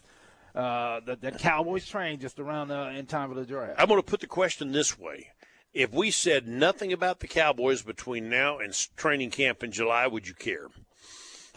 uh, 0.54 1.00
the, 1.00 1.16
the 1.16 1.32
Cowboys 1.32 1.86
train 1.86 2.18
just 2.18 2.38
around 2.38 2.70
uh, 2.70 2.92
in 2.94 3.06
time 3.06 3.28
for 3.28 3.34
the 3.34 3.46
draft. 3.46 3.74
I'm 3.78 3.88
going 3.88 4.00
to 4.00 4.06
put 4.06 4.20
the 4.20 4.26
question 4.26 4.72
this 4.72 4.98
way. 4.98 5.28
If 5.72 5.92
we 5.92 6.10
said 6.10 6.48
nothing 6.48 6.92
about 6.92 7.20
the 7.20 7.28
Cowboys 7.28 7.82
between 7.82 8.28
now 8.28 8.58
and 8.58 8.72
training 8.96 9.30
camp 9.30 9.62
in 9.62 9.70
July, 9.70 10.06
would 10.06 10.26
you 10.26 10.34
care? 10.34 10.66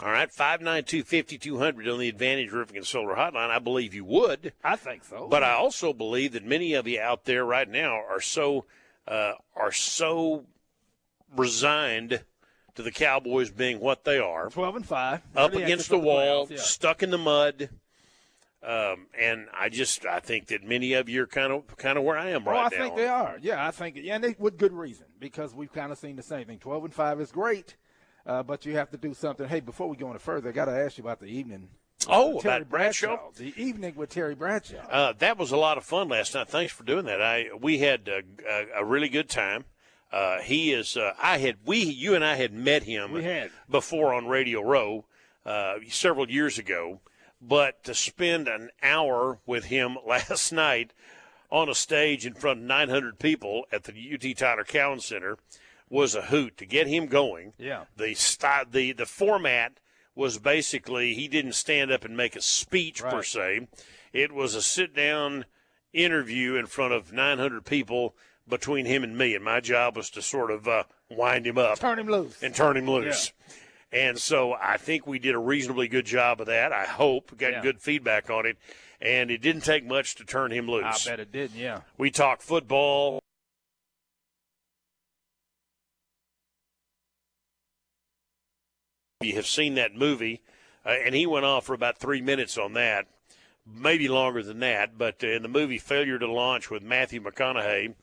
All 0.02 0.12
right, 0.12 0.32
592 0.32 1.04
5200 1.04 1.88
on 1.88 2.00
the 2.00 2.10
Advantage 2.10 2.52
Roofing 2.52 2.78
and 2.78 2.86
Solar 2.86 3.16
Hotline. 3.16 3.52
I 3.52 3.60
believe 3.60 3.94
you 3.94 4.04
would. 4.06 4.54
I 4.64 4.76
think 4.76 5.04
so. 5.04 5.28
But 5.30 5.44
I 5.44 5.54
also 5.54 5.94
believe 5.94 6.34
that 6.34 6.44
many 6.44 6.74
of 6.74 6.88
you 6.88 7.00
out 7.00 7.26
there 7.26 7.46
right 7.46 7.70
now 7.70 7.94
are 7.94 8.22
so 8.22 8.66
uh, 9.08 9.34
are 9.56 9.72
so 9.72 10.46
resigned 11.36 12.24
to 12.76 12.82
the 12.82 12.92
Cowboys 12.92 13.52
being 13.52 13.80
what 13.80 14.04
they 14.04 14.18
are, 14.18 14.50
twelve 14.50 14.76
and 14.76 14.86
five, 14.86 15.22
up 15.36 15.54
against 15.54 15.90
the 15.90 16.00
wall, 16.00 16.48
playoffs, 16.48 16.52
yeah. 16.52 16.58
stuck 16.58 17.04
in 17.04 17.12
the 17.12 17.18
mud. 17.20 17.70
Um, 18.66 19.08
and 19.20 19.48
I 19.54 19.68
just 19.70 20.06
I 20.06 20.20
think 20.20 20.48
that 20.48 20.64
many 20.64 20.94
of 20.94 21.10
you 21.10 21.24
are 21.24 21.28
kind 21.28 21.52
of 21.52 21.76
kind 21.78 21.98
of 21.98 22.04
where 22.06 22.18
I 22.18 22.30
am 22.30 22.48
Oh, 22.48 22.52
right 22.52 22.60
I 22.60 22.62
now. 22.62 22.66
I 22.66 22.70
think 22.70 22.96
they 22.96 23.08
are. 23.08 23.38
Yeah, 23.42 23.66
I 23.68 23.72
think, 23.72 23.98
yeah, 24.02 24.16
and 24.16 24.24
they, 24.24 24.36
with 24.40 24.58
good 24.58 24.72
reason 24.72 25.06
because 25.20 25.54
we've 25.54 25.72
kind 25.74 25.92
of 25.92 25.98
seen 25.98 26.16
the 26.16 26.24
same 26.24 26.46
thing. 26.46 26.60
Twelve 26.60 26.86
and 26.86 26.94
five 26.94 27.20
is 27.20 27.32
great, 27.32 27.76
uh, 28.26 28.42
but 28.44 28.66
you 28.66 28.76
have 28.78 28.90
to 28.92 28.98
do 28.98 29.14
something. 29.14 29.48
Hey, 29.50 29.60
before 29.60 29.90
we 29.90 29.98
go 29.98 30.10
any 30.10 30.20
further, 30.20 30.48
I 30.50 30.52
got 30.54 30.66
to 30.66 30.72
ask 30.72 30.98
you 30.98 31.04
about 31.04 31.20
the 31.20 31.26
evening. 31.28 31.68
Oh, 32.08 32.40
Terry 32.42 32.58
about 32.58 32.70
Bradshaw. 32.70 33.18
The 33.38 33.54
evening 33.62 33.96
with 33.96 34.10
Terry 34.12 34.36
Bradshaw. 34.36 34.86
Uh, 34.90 35.14
that 35.20 35.38
was 35.38 35.52
a 35.52 35.58
lot 35.58 35.78
of 35.78 35.84
fun 35.84 36.08
last 36.10 36.34
night. 36.34 36.48
Thanks 36.50 36.72
for 36.74 36.84
doing 36.84 37.06
that. 37.06 37.22
I 37.22 37.48
we 37.60 37.80
had 37.80 38.08
a, 38.08 38.22
a, 38.50 38.82
a 38.82 38.86
really 38.86 39.10
good 39.10 39.30
time. 39.30 39.66
Uh, 40.12 40.40
he 40.40 40.72
is. 40.72 40.96
Uh, 40.96 41.14
I 41.22 41.38
had 41.40 41.58
we 41.66 41.80
you 41.80 42.16
and 42.16 42.24
I 42.24 42.36
had 42.36 42.54
met 42.54 42.84
him 42.84 43.12
We 43.12 43.24
had. 43.24 43.52
before 43.70 44.14
on 44.14 44.28
Radio 44.28 44.62
Row 44.62 45.06
uh, 45.46 45.76
several 45.90 46.30
years 46.30 46.58
ago, 46.60 47.00
but 47.46 47.84
to 47.84 47.94
spend 47.94 48.48
an 48.48 48.70
hour 48.82 49.40
with 49.46 49.66
him 49.66 49.98
last 50.08 50.52
night 50.52 50.94
on 51.52 51.70
a 51.70 51.76
stage 51.76 52.26
in 52.26 52.34
front 52.34 52.60
of 52.62 52.66
900 52.66 53.20
people 53.20 53.66
at 53.72 53.84
the 53.84 53.94
UT 54.14 54.38
Tyler 54.38 54.64
Cowan 54.64 55.00
Center 55.00 55.38
was 55.90 56.16
a 56.16 56.24
hoot. 56.24 56.58
To 56.58 56.66
get 56.66 56.88
him 56.88 57.06
going, 57.08 57.54
Yeah. 57.60 57.84
the 57.96 58.14
style, 58.16 58.66
the 58.70 58.94
the 58.94 59.06
format 59.06 59.80
was 60.16 60.38
basically 60.40 61.14
he 61.14 61.28
didn't 61.28 61.54
stand 61.54 61.92
up 61.92 62.06
and 62.06 62.16
make 62.18 62.36
a 62.36 62.42
speech 62.42 63.02
per 63.04 63.22
se. 63.24 63.68
It 64.14 64.32
was 64.32 64.56
a 64.56 64.62
sit 64.62 64.96
down 64.96 65.46
interview 65.92 66.56
in 66.56 66.66
front 66.68 66.94
of 66.94 67.12
900 67.14 67.66
people 67.66 68.16
between 68.48 68.86
him 68.86 69.04
and 69.04 69.18
me, 69.18 69.36
and 69.36 69.44
my 69.44 69.60
job 69.60 69.96
was 69.96 70.10
to 70.12 70.22
sort 70.22 70.52
of 70.52 70.68
uh, 70.68 70.84
wind 71.10 71.46
him 71.48 71.58
up 71.58 71.80
Turn 71.80 71.98
him 72.00 72.08
loose. 72.08 72.42
and 72.44 72.54
turn 72.56 72.76
him 72.78 72.88
loose. 72.88 73.32
And 73.94 74.18
so 74.18 74.54
I 74.54 74.78
think 74.78 75.06
we 75.06 75.20
did 75.20 75.36
a 75.36 75.40
reasonably 75.40 75.88
good 75.88 76.06
job 76.06 76.42
of 76.42 76.48
that. 76.48 76.74
I 76.74 76.86
hope 76.86 77.38
got 77.38 77.52
yeah. 77.52 77.62
good 77.62 77.80
feedback 77.80 78.32
on 78.32 78.48
it, 78.48 78.58
and 79.00 79.30
it 79.30 79.40
didn't 79.40 79.62
take 79.62 79.86
much 79.86 80.16
to 80.16 80.26
turn 80.26 80.52
him 80.52 80.68
loose. 80.68 81.08
I 81.08 81.12
bet 81.12 81.20
it 81.20 81.32
didn't. 81.32 81.56
Yeah. 81.56 81.82
We 81.96 82.10
talked 82.10 82.42
football. 82.42 83.20
You 89.22 89.36
have 89.36 89.46
seen 89.46 89.76
that 89.76 89.96
movie, 89.96 90.42
uh, 90.84 90.96
and 91.06 91.14
he 91.14 91.28
went 91.28 91.46
off 91.46 91.68
for 91.68 91.76
about 91.76 92.00
three 92.00 92.20
minutes 92.20 92.58
on 92.58 92.74
that, 92.74 93.06
maybe 93.66 94.10
longer 94.10 94.42
than 94.42 94.60
that. 94.60 94.98
But 94.98 95.24
uh, 95.24 95.28
in 95.28 95.44
the 95.44 95.48
movie 95.48 95.78
Failure 95.78 96.18
to 96.18 96.30
Launch 96.30 96.72
with 96.72 96.82
Matthew 96.82 97.22
McConaughey, 97.22 97.94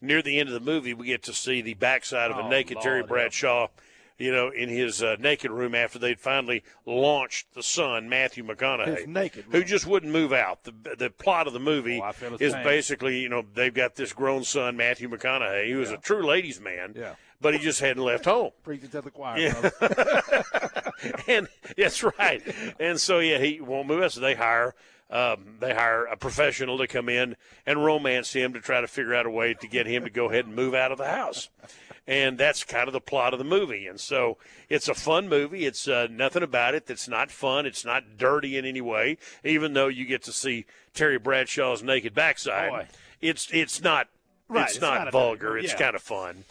near 0.00 0.22
the 0.22 0.38
end 0.38 0.48
of 0.48 0.54
the 0.54 0.60
movie, 0.60 0.94
we 0.94 1.08
get 1.08 1.24
to 1.24 1.34
see 1.34 1.60
the 1.60 1.74
backside 1.74 2.30
of 2.30 2.38
a 2.38 2.42
oh, 2.42 2.48
naked 2.48 2.76
Lord, 2.76 2.84
Terry 2.84 3.02
Bradshaw. 3.02 3.62
Yeah 3.62 3.82
you 4.22 4.30
know, 4.30 4.50
in 4.50 4.68
his 4.68 5.02
uh, 5.02 5.16
naked 5.18 5.50
room 5.50 5.74
after 5.74 5.98
they'd 5.98 6.20
finally 6.20 6.62
launched 6.86 7.54
the 7.54 7.62
son, 7.62 8.08
Matthew 8.08 8.44
McConaughey, 8.44 8.98
His 8.98 9.06
naked 9.08 9.46
who 9.50 9.64
just 9.64 9.84
wouldn't 9.84 10.12
move 10.12 10.32
out. 10.32 10.62
The 10.62 10.72
the 10.96 11.10
plot 11.10 11.48
of 11.48 11.52
the 11.52 11.58
movie 11.58 11.98
Oh, 12.00 12.04
I 12.04 12.12
feel 12.12 12.30
his 12.38 12.40
is 12.40 12.54
basically, 12.62 13.18
you 13.18 13.28
know, 13.28 13.42
they've 13.54 13.74
got 13.74 13.96
this 13.96 14.12
grown 14.12 14.44
son, 14.44 14.76
Matthew 14.76 15.08
McConaughey, 15.08 15.72
who 15.72 15.78
was 15.78 15.90
a 15.90 15.96
true 15.96 16.24
ladies' 16.24 16.60
man, 16.60 16.94
Yeah. 16.96 17.14
but 17.40 17.52
he 17.54 17.58
just 17.58 17.80
hadn't 17.80 18.04
left 18.04 18.24
home. 18.26 18.52
Preaching 18.62 18.90
to 18.90 19.00
the 19.00 19.10
choir, 19.10 19.38
Yeah. 19.38 19.70
and 21.26 21.48
that's 21.76 22.02
right. 22.02 22.42
And 22.78 23.00
so 23.00 23.18
yeah, 23.18 23.38
he 23.38 23.60
won't 23.60 23.88
move 23.88 24.02
out. 24.04 24.12
So 24.12 24.20
they 24.20 24.34
hire 24.34 24.74
um, 25.10 25.56
they 25.60 25.74
hire 25.74 26.06
a 26.06 26.16
professional 26.16 26.78
to 26.78 26.86
come 26.86 27.08
in 27.10 27.36
and 27.66 27.84
romance 27.84 28.32
him 28.32 28.54
to 28.54 28.60
try 28.60 28.80
to 28.80 28.88
figure 28.88 29.14
out 29.14 29.26
a 29.26 29.30
way 29.30 29.52
to 29.52 29.68
get 29.68 29.86
him 29.86 30.04
to 30.04 30.10
go 30.10 30.30
ahead 30.30 30.46
and 30.46 30.54
move 30.56 30.74
out 30.74 30.90
of 30.90 30.96
the 30.96 31.06
house. 31.08 31.50
And 32.06 32.36
that's 32.36 32.64
kind 32.64 32.88
of 32.88 32.92
the 32.92 33.00
plot 33.00 33.32
of 33.32 33.38
the 33.38 33.44
movie. 33.44 33.86
And 33.86 34.00
so 34.00 34.36
it's 34.68 34.88
a 34.88 34.94
fun 34.94 35.28
movie. 35.28 35.66
It's 35.66 35.86
uh, 35.86 36.08
nothing 36.10 36.42
about 36.42 36.74
it 36.74 36.86
that's 36.86 37.06
not 37.08 37.30
fun. 37.30 37.64
It's 37.64 37.84
not 37.84 38.18
dirty 38.18 38.56
in 38.56 38.64
any 38.64 38.80
way, 38.80 39.18
even 39.44 39.72
though 39.72 39.86
you 39.86 40.04
get 40.04 40.24
to 40.24 40.32
see 40.32 40.66
Terry 40.94 41.18
Bradshaw's 41.18 41.82
naked 41.82 42.12
backside. 42.12 42.70
Boy. 42.70 42.86
It's 43.20 43.48
it's 43.52 43.80
not 43.80 44.08
Right, 44.48 44.64
it's, 44.64 44.72
it's 44.72 44.82
not, 44.82 45.04
not 45.04 45.12
vulgar. 45.12 45.56
It's 45.56 45.72
yeah. 45.72 45.78
kind 45.78 45.96
of 45.96 46.02
fun. 46.02 46.44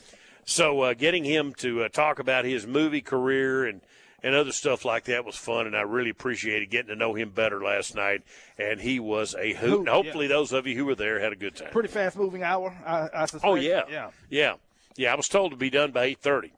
So 0.46 0.82
uh, 0.82 0.94
getting 0.94 1.24
him 1.24 1.54
to 1.56 1.84
uh, 1.84 1.90
talk 1.90 2.20
about 2.20 2.46
his 2.46 2.66
movie 2.66 3.02
career 3.02 3.66
and 3.66 3.82
and 4.24 4.36
other 4.36 4.52
stuff 4.52 4.86
like 4.86 5.06
that 5.06 5.26
was 5.26 5.36
fun, 5.36 5.66
and 5.66 5.76
I 5.76 5.82
really 5.82 6.12
appreciated 6.12 6.70
getting 6.70 6.90
to 6.90 6.96
know 6.96 7.16
him 7.16 7.32
better 7.32 7.60
last 7.64 7.96
night. 7.96 8.22
And 8.58 8.80
he 8.80 9.00
was 9.00 9.34
a 9.34 9.54
hoot. 9.54 9.70
Hoot, 9.70 9.80
And 9.80 9.88
hopefully, 9.90 10.28
those 10.28 10.52
of 10.52 10.68
you 10.68 10.76
who 10.76 10.86
were 10.86 10.96
there 10.96 11.20
had 11.20 11.34
a 11.34 11.36
good 11.36 11.56
time. 11.56 11.72
Pretty 11.72 11.90
fast 11.90 12.18
moving 12.18 12.44
hour, 12.44 12.76
I, 12.86 13.10
I 13.14 13.26
suspect. 13.26 13.46
Oh 13.46 13.56
yeah, 13.56 13.82
Yeah. 13.90 14.12
yeah, 14.30 14.54
yeah. 14.98 15.12
I 15.12 15.16
was 15.16 15.30
told 15.30 15.52
to 15.52 15.58
be 15.58 15.70
done 15.70 15.92
by 15.92 16.06
eight 16.06 16.20
thirty. 16.20 16.54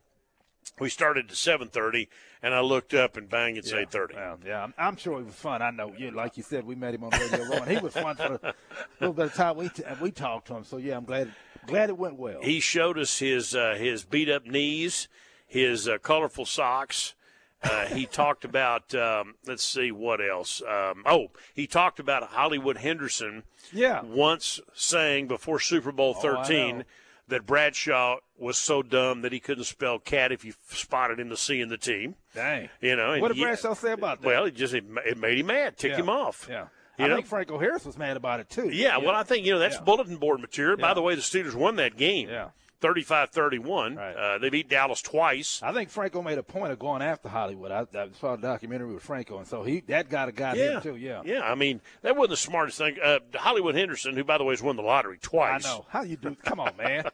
We 0.79 0.89
started 0.89 1.29
at 1.29 1.35
seven 1.35 1.67
thirty, 1.67 2.09
and 2.41 2.53
I 2.53 2.61
looked 2.61 2.93
up 2.93 3.17
and 3.17 3.29
bang, 3.29 3.57
it's 3.57 3.71
eight 3.73 3.91
thirty. 3.91 4.15
Well, 4.15 4.39
yeah, 4.45 4.63
I'm, 4.63 4.73
I'm 4.77 4.95
sure 4.95 5.19
it 5.19 5.25
was 5.25 5.35
fun. 5.35 5.61
I 5.61 5.71
know, 5.71 5.93
you 5.97 6.11
like 6.11 6.37
you 6.37 6.43
said, 6.43 6.65
we 6.65 6.73
met 6.75 6.93
him 6.93 7.03
on 7.03 7.11
Radio 7.11 7.43
Row, 7.45 7.57
and 7.57 7.69
he 7.71 7.77
was 7.77 7.93
fun 7.93 8.15
for 8.15 8.39
a 8.41 8.53
little 8.99 9.13
bit 9.13 9.25
of 9.25 9.33
time. 9.33 9.57
We 9.57 9.69
t- 9.69 9.83
we 10.01 10.11
talked 10.11 10.47
to 10.47 10.55
him, 10.55 10.63
so 10.63 10.77
yeah, 10.77 10.97
I'm 10.97 11.05
glad 11.05 11.31
glad 11.67 11.89
it 11.89 11.97
went 11.97 12.15
well. 12.15 12.41
He 12.41 12.59
showed 12.59 12.97
us 12.97 13.19
his 13.19 13.53
uh, 13.55 13.75
his 13.77 14.03
beat 14.03 14.29
up 14.29 14.45
knees, 14.45 15.07
his 15.45 15.87
uh, 15.87 15.97
colorful 15.99 16.45
socks. 16.45 17.13
Uh, 17.61 17.85
he 17.85 18.05
talked 18.11 18.43
about 18.45 18.95
um, 18.95 19.35
let's 19.45 19.63
see 19.63 19.91
what 19.91 20.19
else. 20.25 20.61
Um, 20.61 21.03
oh, 21.05 21.27
he 21.53 21.67
talked 21.67 21.99
about 21.99 22.23
Hollywood 22.29 22.77
Henderson. 22.77 23.43
Yeah. 23.71 24.01
Once 24.01 24.59
saying 24.73 25.27
before 25.27 25.59
Super 25.59 25.91
Bowl 25.91 26.15
Oh, 26.17 26.21
thirteen. 26.21 26.85
That 27.27 27.45
Bradshaw 27.45 28.17
was 28.37 28.57
so 28.57 28.81
dumb 28.81 29.21
that 29.21 29.31
he 29.31 29.39
couldn't 29.39 29.63
spell 29.63 29.99
cat 29.99 30.31
if 30.31 30.43
you 30.43 30.53
spotted 30.69 31.19
him 31.19 31.29
the 31.29 31.37
C 31.37 31.61
in 31.61 31.69
the 31.69 31.77
team. 31.77 32.15
Dang. 32.35 32.69
You 32.81 32.95
know. 32.95 33.17
What 33.19 33.29
did 33.29 33.37
he- 33.37 33.43
Bradshaw 33.43 33.73
say 33.73 33.93
about 33.93 34.21
that? 34.21 34.27
Well, 34.27 34.45
it 34.45 34.55
just 34.55 34.73
it, 34.73 34.83
it 35.05 35.17
made 35.17 35.37
him 35.39 35.47
mad, 35.47 35.77
ticked 35.77 35.95
yeah. 35.95 36.01
him 36.01 36.09
off. 36.09 36.47
Yeah. 36.49 36.67
You 36.97 37.05
I 37.05 37.07
know? 37.07 37.15
think 37.15 37.27
Franco 37.27 37.57
Harris 37.57 37.85
was 37.85 37.97
mad 37.97 38.17
about 38.17 38.39
it 38.39 38.49
too. 38.51 38.69
Yeah, 38.69 38.97
well, 38.97 39.15
I 39.15 39.23
think, 39.23 39.45
you 39.47 39.53
know, 39.53 39.59
that's 39.59 39.75
Yeah. 39.75 39.81
bulletin 39.81 40.17
board 40.17 40.39
material. 40.41 40.77
By 40.77 40.93
the 40.93 41.01
way, 41.01 41.15
the 41.15 41.21
Steelers 41.21 41.55
won 41.55 41.77
that 41.77 41.97
game. 41.97 42.29
Yeah. 42.29 42.49
35 42.83 43.29
31. 43.29 43.95
Right. 43.95 44.13
Uh, 44.13 44.37
they 44.39 44.49
beat 44.49 44.67
Dallas 44.67 45.01
twice. 45.01 45.61
I 45.63 45.71
think 45.71 45.89
Franco 45.89 46.21
made 46.21 46.37
a 46.37 46.43
point 46.43 46.73
of 46.73 46.79
going 46.79 47.01
after 47.01 47.29
Hollywood. 47.29 47.71
I, 47.71 47.87
I 47.97 48.09
saw 48.19 48.33
a 48.33 48.37
documentary 48.37 48.93
with 48.93 49.01
Franco, 49.01 49.37
and 49.37 49.47
so 49.47 49.63
he 49.63 49.79
that 49.87 50.09
got 50.09 50.27
a 50.27 50.33
guy 50.33 50.53
him 50.57 50.81
too. 50.81 50.97
Yeah. 50.97 51.21
Yeah, 51.23 51.41
I 51.49 51.55
mean, 51.55 51.79
that 52.01 52.17
wasn't 52.17 52.31
the 52.31 52.37
smartest 52.37 52.77
thing. 52.77 52.97
Uh, 53.01 53.19
Hollywood 53.35 53.75
Henderson, 53.75 54.17
who, 54.17 54.25
by 54.25 54.37
the 54.37 54.43
way, 54.43 54.51
has 54.51 54.61
won 54.61 54.75
the 54.75 54.81
lottery 54.81 55.17
twice. 55.21 55.65
I 55.65 55.69
know. 55.69 55.85
How 55.87 56.03
you 56.03 56.17
do? 56.17 56.35
Come 56.43 56.59
on, 56.59 56.73
man. 56.75 57.09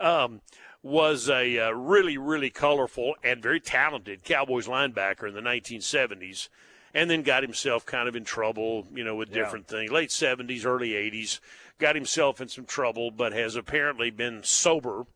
was 0.84 1.28
a 1.28 1.58
uh, 1.58 1.70
really, 1.72 2.16
really 2.16 2.50
colorful 2.50 3.14
and 3.24 3.42
very 3.42 3.58
talented 3.58 4.22
Cowboys 4.22 4.68
linebacker 4.68 5.26
in 5.26 5.34
the 5.34 5.40
1970s, 5.40 6.50
and 6.92 7.10
then 7.10 7.22
got 7.22 7.42
himself 7.42 7.84
kind 7.84 8.06
of 8.06 8.14
in 8.14 8.22
trouble, 8.22 8.86
you 8.94 9.02
know, 9.02 9.16
with 9.16 9.30
Yeah. 9.30 9.42
different 9.42 9.66
things. 9.66 9.90
Late 9.90 10.10
70s, 10.10 10.64
early 10.64 10.94
80s, 10.94 11.40
got 11.78 11.94
himself 11.94 12.40
in 12.40 12.48
some 12.48 12.64
trouble, 12.66 13.10
but 13.10 13.32
has 13.32 13.56
apparently 13.56 14.10
been 14.10 14.42
sober 14.42 15.06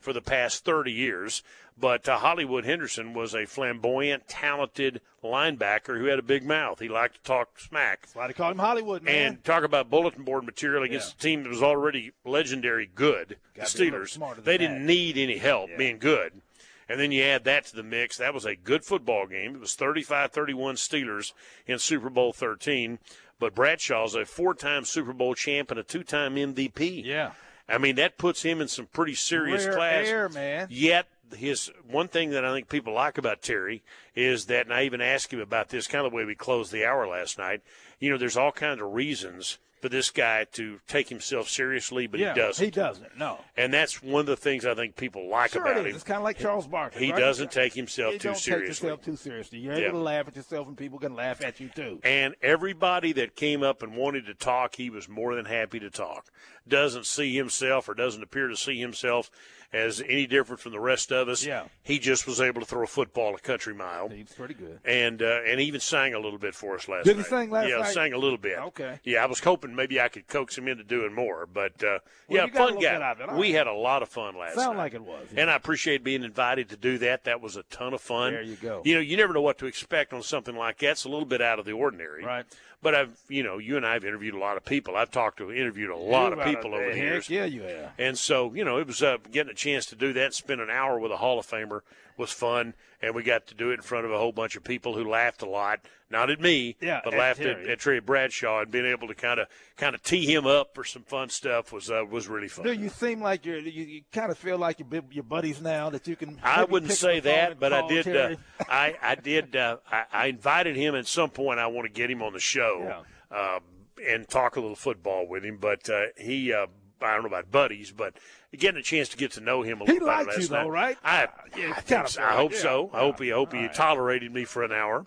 for 0.00 0.12
the 0.12 0.20
past 0.22 0.64
30 0.64 0.92
years. 0.92 1.42
But 1.80 2.08
uh, 2.08 2.18
Hollywood 2.18 2.64
Henderson 2.64 3.14
was 3.14 3.34
a 3.34 3.46
flamboyant, 3.46 4.26
talented 4.26 5.00
linebacker 5.22 5.98
who 5.98 6.06
had 6.06 6.18
a 6.18 6.22
big 6.22 6.44
mouth. 6.44 6.80
He 6.80 6.88
liked 6.88 7.14
to 7.16 7.22
talk 7.22 7.60
smack. 7.60 8.02
That's 8.02 8.14
why 8.16 8.26
they 8.26 8.32
call 8.32 8.50
him 8.50 8.58
Hollywood, 8.58 9.02
man. 9.04 9.14
And 9.34 9.44
talk 9.44 9.62
about 9.62 9.88
bulletin 9.88 10.24
board 10.24 10.44
material 10.44 10.82
against 10.82 11.10
Yeah. 11.10 11.14
a 11.18 11.22
team 11.22 11.42
that 11.44 11.48
was 11.50 11.62
already 11.62 12.10
legendary 12.24 12.90
good, 12.92 13.36
Gotta 13.54 13.72
the 13.76 13.78
be 13.84 13.88
a 13.88 13.92
little 13.92 14.06
Steelers. 14.06 14.36
They 14.44 14.56
that. 14.56 14.58
didn't 14.58 14.86
need 14.86 15.16
any 15.18 15.38
help 15.38 15.70
Yeah. 15.70 15.76
being 15.76 15.98
good. 15.98 16.40
And 16.88 16.98
then 16.98 17.12
you 17.12 17.22
add 17.22 17.44
that 17.44 17.66
to 17.66 17.76
the 17.76 17.82
mix. 17.82 18.16
That 18.16 18.32
was 18.34 18.44
a 18.46 18.56
good 18.56 18.82
football 18.84 19.26
game. 19.26 19.54
It 19.54 19.60
was 19.60 19.74
35 19.74 20.32
31 20.32 20.76
Steelers 20.76 21.32
in 21.66 21.78
Super 21.78 22.08
Bowl 22.10 22.32
13. 22.32 22.98
But 23.38 23.54
Bradshaw's 23.54 24.14
a 24.14 24.24
four 24.24 24.54
time 24.54 24.84
Super 24.84 25.12
Bowl 25.12 25.34
champ 25.34 25.70
and 25.70 25.78
a 25.78 25.82
two 25.84 26.02
time 26.02 26.36
MVP. 26.36 27.04
yeah. 27.04 27.32
I 27.70 27.76
mean, 27.76 27.96
that 27.96 28.16
puts 28.16 28.42
him 28.42 28.62
in 28.62 28.68
some 28.68 28.86
pretty 28.86 29.14
serious 29.14 29.66
Rare 29.66 29.74
class. 29.74 30.06
air, 30.06 30.28
man. 30.30 30.68
Yet 30.70 31.06
his 31.36 31.70
one 31.86 32.08
thing 32.08 32.30
that 32.30 32.42
I 32.44 32.54
think 32.54 32.70
people 32.70 32.94
like 32.94 33.18
about 33.18 33.42
Terry 33.42 33.82
is 34.14 34.46
that, 34.46 34.64
and 34.64 34.72
I 34.72 34.84
even 34.84 35.02
asked 35.02 35.32
him 35.32 35.40
about 35.40 35.68
this, 35.68 35.86
kind 35.86 36.06
of 36.06 36.10
the 36.10 36.16
way 36.16 36.24
we 36.24 36.34
closed 36.34 36.72
the 36.72 36.86
hour 36.86 37.06
last 37.06 37.36
night. 37.36 37.60
You 38.00 38.10
know, 38.10 38.16
there's 38.16 38.38
all 38.38 38.52
kinds 38.52 38.80
of 38.80 38.94
reasons 38.94 39.58
for 39.80 39.88
this 39.88 40.10
guy 40.10 40.44
to 40.52 40.80
take 40.86 41.08
himself 41.08 41.48
seriously, 41.48 42.06
but 42.06 42.20
yeah. 42.20 42.34
he 42.34 42.40
doesn't. 42.40 42.64
He 42.64 42.70
doesn't. 42.70 43.18
No. 43.18 43.38
and 43.56 43.72
that's 43.72 44.02
one 44.02 44.20
of 44.20 44.26
the 44.26 44.36
things 44.36 44.66
I 44.66 44.74
think 44.74 44.96
people 44.96 45.28
like 45.28 45.52
Sure 45.52 45.62
about 45.62 45.78
it 45.78 45.86
him. 45.86 45.94
It's 45.94 46.04
kind 46.04 46.18
of 46.18 46.24
like 46.24 46.38
Charles 46.38 46.66
Barkley. 46.66 47.06
He 47.06 47.12
right? 47.12 47.18
doesn't 47.20 47.50
take 47.52 47.74
himself 47.74 48.14
You 48.14 48.18
too 48.18 48.28
don't 48.28 48.34
take 48.34 48.42
seriously. 48.42 48.88
yourself 48.88 49.04
too 49.04 49.16
seriously. 49.16 49.58
You're 49.58 49.74
Yeah. 49.78 49.88
able 49.88 49.98
to 50.00 50.04
laugh 50.04 50.28
at 50.28 50.36
yourself, 50.36 50.68
and 50.68 50.76
people 50.76 50.98
can 50.98 51.14
laugh 51.14 51.42
at 51.44 51.60
you 51.60 51.68
too. 51.68 52.00
And 52.02 52.34
everybody 52.42 53.12
that 53.12 53.36
came 53.36 53.62
up 53.62 53.82
and 53.82 53.96
wanted 53.96 54.26
to 54.26 54.34
talk, 54.34 54.76
he 54.76 54.90
was 54.90 55.08
more 55.08 55.34
than 55.34 55.44
happy 55.44 55.78
to 55.80 55.90
talk. 55.90 56.30
Doesn't 56.66 57.06
see 57.06 57.34
himself 57.34 57.88
or 57.88 57.94
doesn't 57.94 58.22
appear 58.22 58.48
to 58.48 58.56
see 58.56 58.78
himself 58.78 59.30
as 59.72 60.00
any 60.00 60.26
different 60.26 60.60
from 60.60 60.72
the 60.72 60.80
rest 60.80 61.12
of 61.12 61.28
us. 61.28 61.44
Yeah. 61.44 61.64
He 61.82 61.98
just 61.98 62.26
was 62.26 62.40
able 62.40 62.60
to 62.60 62.66
throw 62.66 62.84
a 62.84 62.86
football 62.86 63.34
a 63.34 63.38
country 63.38 63.74
mile. 63.74 64.08
He's 64.08 64.32
pretty 64.32 64.54
good. 64.54 64.80
And 64.84 65.22
uh, 65.22 65.40
and 65.46 65.60
even 65.60 65.80
sang 65.80 66.14
a 66.14 66.18
little 66.18 66.38
bit 66.38 66.54
for 66.54 66.74
us 66.76 66.88
last 66.88 67.06
night. 67.06 67.16
Did 67.16 67.16
he 67.16 67.22
sing 67.22 67.50
last 67.50 67.68
yeah, 67.68 67.76
night? 67.76 67.86
Yeah, 67.86 67.92
sang 67.92 68.12
a 68.12 68.18
little 68.18 68.38
bit. 68.38 68.58
Okay. 68.58 68.98
Yeah, 69.04 69.22
I 69.22 69.26
was 69.26 69.40
hoping 69.40 69.74
maybe 69.74 70.00
I 70.00 70.08
could 70.08 70.26
coax 70.26 70.56
him 70.56 70.68
into 70.68 70.84
doing 70.84 71.14
more, 71.14 71.46
but 71.46 71.82
uh, 71.84 71.98
yeah, 72.28 72.44
you 72.44 72.50
got 72.50 72.70
a 72.70 72.72
fun 72.72 72.82
guy. 72.82 73.14
it. 73.20 73.32
We 73.34 73.52
had 73.52 73.66
a 73.66 73.72
lot 73.72 74.02
of 74.02 74.08
fun 74.08 74.36
last 74.36 74.56
night. 74.56 74.62
Sound 74.62 74.76
night. 74.76 74.84
like 74.84 74.94
it 74.94 75.04
was, 75.04 75.26
yeah. 75.32 75.42
And 75.42 75.50
I 75.50 75.56
appreciate 75.56 76.02
being 76.02 76.22
invited 76.22 76.70
to 76.70 76.76
do 76.76 76.98
that. 76.98 77.24
That 77.24 77.40
was 77.40 77.56
a 77.56 77.62
ton 77.64 77.92
of 77.92 78.00
fun. 78.00 78.32
There 78.32 78.42
you 78.42 78.56
go. 78.56 78.82
You 78.84 78.94
know, 78.94 79.00
you 79.00 79.16
never 79.16 79.32
know 79.32 79.42
what 79.42 79.58
to 79.58 79.66
expect 79.66 80.12
on 80.12 80.22
something 80.22 80.56
like 80.56 80.78
that. 80.78 80.90
It's 80.92 81.04
a 81.04 81.08
little 81.08 81.26
bit 81.26 81.42
out 81.42 81.58
of 81.58 81.64
the 81.64 81.72
ordinary. 81.72 82.24
Right. 82.24 82.46
But 82.80 82.94
I've, 82.94 83.18
you 83.28 83.42
know, 83.42 83.58
you 83.58 83.76
and 83.76 83.84
I 83.84 83.94
have 83.94 84.04
interviewed 84.04 84.34
a 84.34 84.38
lot 84.38 84.56
of 84.56 84.64
people. 84.64 84.94
I've 84.94 85.10
talked 85.10 85.38
to, 85.38 85.52
interviewed 85.52 85.90
a 85.90 85.96
lot 85.96 86.32
of 86.32 86.44
people 86.44 86.74
over 86.74 86.92
the 86.92 86.96
years. 86.96 87.28
Yeah, 87.28 87.44
you 87.44 87.62
have. 87.62 87.90
And 87.98 88.16
so, 88.16 88.54
you 88.54 88.64
know, 88.64 88.78
it 88.78 88.86
was 88.86 89.02
uh, 89.02 89.16
getting 89.32 89.50
a 89.50 89.54
chance 89.54 89.86
to 89.86 89.96
do 89.96 90.12
that, 90.12 90.32
spend 90.32 90.60
an 90.60 90.70
hour 90.70 90.98
with 90.98 91.10
a 91.10 91.16
Hall 91.16 91.40
of 91.40 91.46
Famer 91.46 91.80
was 92.18 92.32
fun, 92.32 92.74
and 93.00 93.14
we 93.14 93.22
got 93.22 93.46
to 93.48 93.54
do 93.54 93.70
it 93.70 93.74
in 93.74 93.82
front 93.82 94.04
of 94.04 94.12
a 94.12 94.18
whole 94.18 94.32
bunch 94.32 94.56
of 94.56 94.64
people 94.64 94.94
who 94.94 95.08
laughed 95.08 95.42
a 95.42 95.48
lot. 95.48 95.80
Not 96.10 96.30
at 96.30 96.40
me, 96.40 96.76
Yeah, 96.80 97.00
but 97.04 97.12
at 97.12 97.18
laughed 97.18 97.40
at, 97.40 97.56
Terry. 97.56 97.68
at 97.70 97.80
Terry 97.80 98.00
Bradshaw, 98.00 98.62
and 98.62 98.70
being 98.70 98.86
able 98.86 99.08
to 99.08 99.14
kind 99.14 99.38
of 99.38 99.48
kind 99.76 99.94
of 99.94 100.02
tee 100.02 100.24
him 100.32 100.46
up 100.46 100.74
for 100.74 100.82
some 100.82 101.02
fun 101.02 101.28
stuff 101.28 101.70
was 101.70 101.90
uh, 101.90 102.02
was 102.10 102.28
really 102.28 102.48
fun. 102.48 102.64
Do 102.64 102.72
you 102.72 102.88
seem 102.88 103.20
like 103.20 103.44
you're 103.44 103.58
you, 103.58 103.84
you 103.84 104.02
kind 104.10 104.30
of 104.30 104.38
feel 104.38 104.56
like 104.56 104.78
you're 104.80 105.02
your 105.10 105.24
buddies 105.24 105.60
now 105.60 105.90
that 105.90 106.06
you 106.08 106.16
can? 106.16 106.38
I 106.42 106.64
wouldn't 106.64 106.92
say 106.92 107.18
up 107.18 107.24
the 107.24 107.30
phone 107.30 107.38
that, 107.38 107.60
but 107.60 107.72
I 107.74 107.86
did. 107.88 108.16
Uh, 108.16 108.36
I 108.68 108.96
I 109.02 109.14
did. 109.16 109.54
Uh, 109.54 109.76
I, 109.90 110.04
I 110.10 110.26
invited 110.26 110.76
him 110.76 110.94
at 110.94 111.06
some 111.06 111.28
point. 111.30 111.58
I 111.60 111.66
want 111.66 111.86
to 111.86 111.92
get 111.92 112.10
him 112.10 112.22
on 112.22 112.32
the 112.32 112.40
show 112.40 113.04
um, 113.30 113.60
and 114.06 114.26
talk 114.26 114.56
a 114.56 114.60
little 114.60 114.76
football 114.76 115.26
with 115.28 115.44
him. 115.44 115.58
But 115.60 115.90
uh, 115.90 116.04
he, 116.16 116.54
uh, 116.54 116.68
I 117.00 117.14
don't 117.14 117.22
know 117.22 117.28
about 117.28 117.50
buddies, 117.50 117.90
but 117.90 118.14
getting 118.56 118.80
a 118.80 118.82
chance 118.82 119.08
to 119.10 119.16
get 119.16 119.32
to 119.32 119.40
know 119.40 119.62
him 119.62 119.80
a 119.80 119.84
little 119.84 120.06
liked 120.06 120.28
last 120.28 120.40
you, 120.40 120.48
though, 120.48 120.68
right? 120.68 120.96
I, 121.04 121.28
yeah, 121.56 121.74
I, 121.76 121.80
think 121.80 122.08
so. 122.08 122.22
I 122.22 122.32
hope 122.32 122.52
yeah, 122.52 122.58
so. 122.58 122.90
I 122.92 123.00
hope 123.00 123.20
he. 123.20 123.32
I 123.32 123.34
hope 123.34 123.52
he 123.52 123.60
right. 123.60 123.74
tolerated 123.74 124.32
me 124.32 124.44
for 124.44 124.62
an 124.62 124.72
hour. 124.72 125.06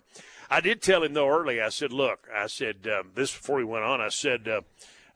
I 0.50 0.60
did 0.60 0.82
tell 0.82 1.02
him 1.02 1.14
though 1.14 1.28
early. 1.28 1.60
I 1.60 1.68
said, 1.68 1.92
"Look," 1.92 2.28
I 2.34 2.46
said 2.46 2.88
um, 2.88 3.10
this 3.14 3.32
before 3.32 3.58
he 3.58 3.64
went 3.64 3.84
on. 3.84 4.00
I 4.00 4.08
said. 4.08 4.48
Uh, 4.48 4.60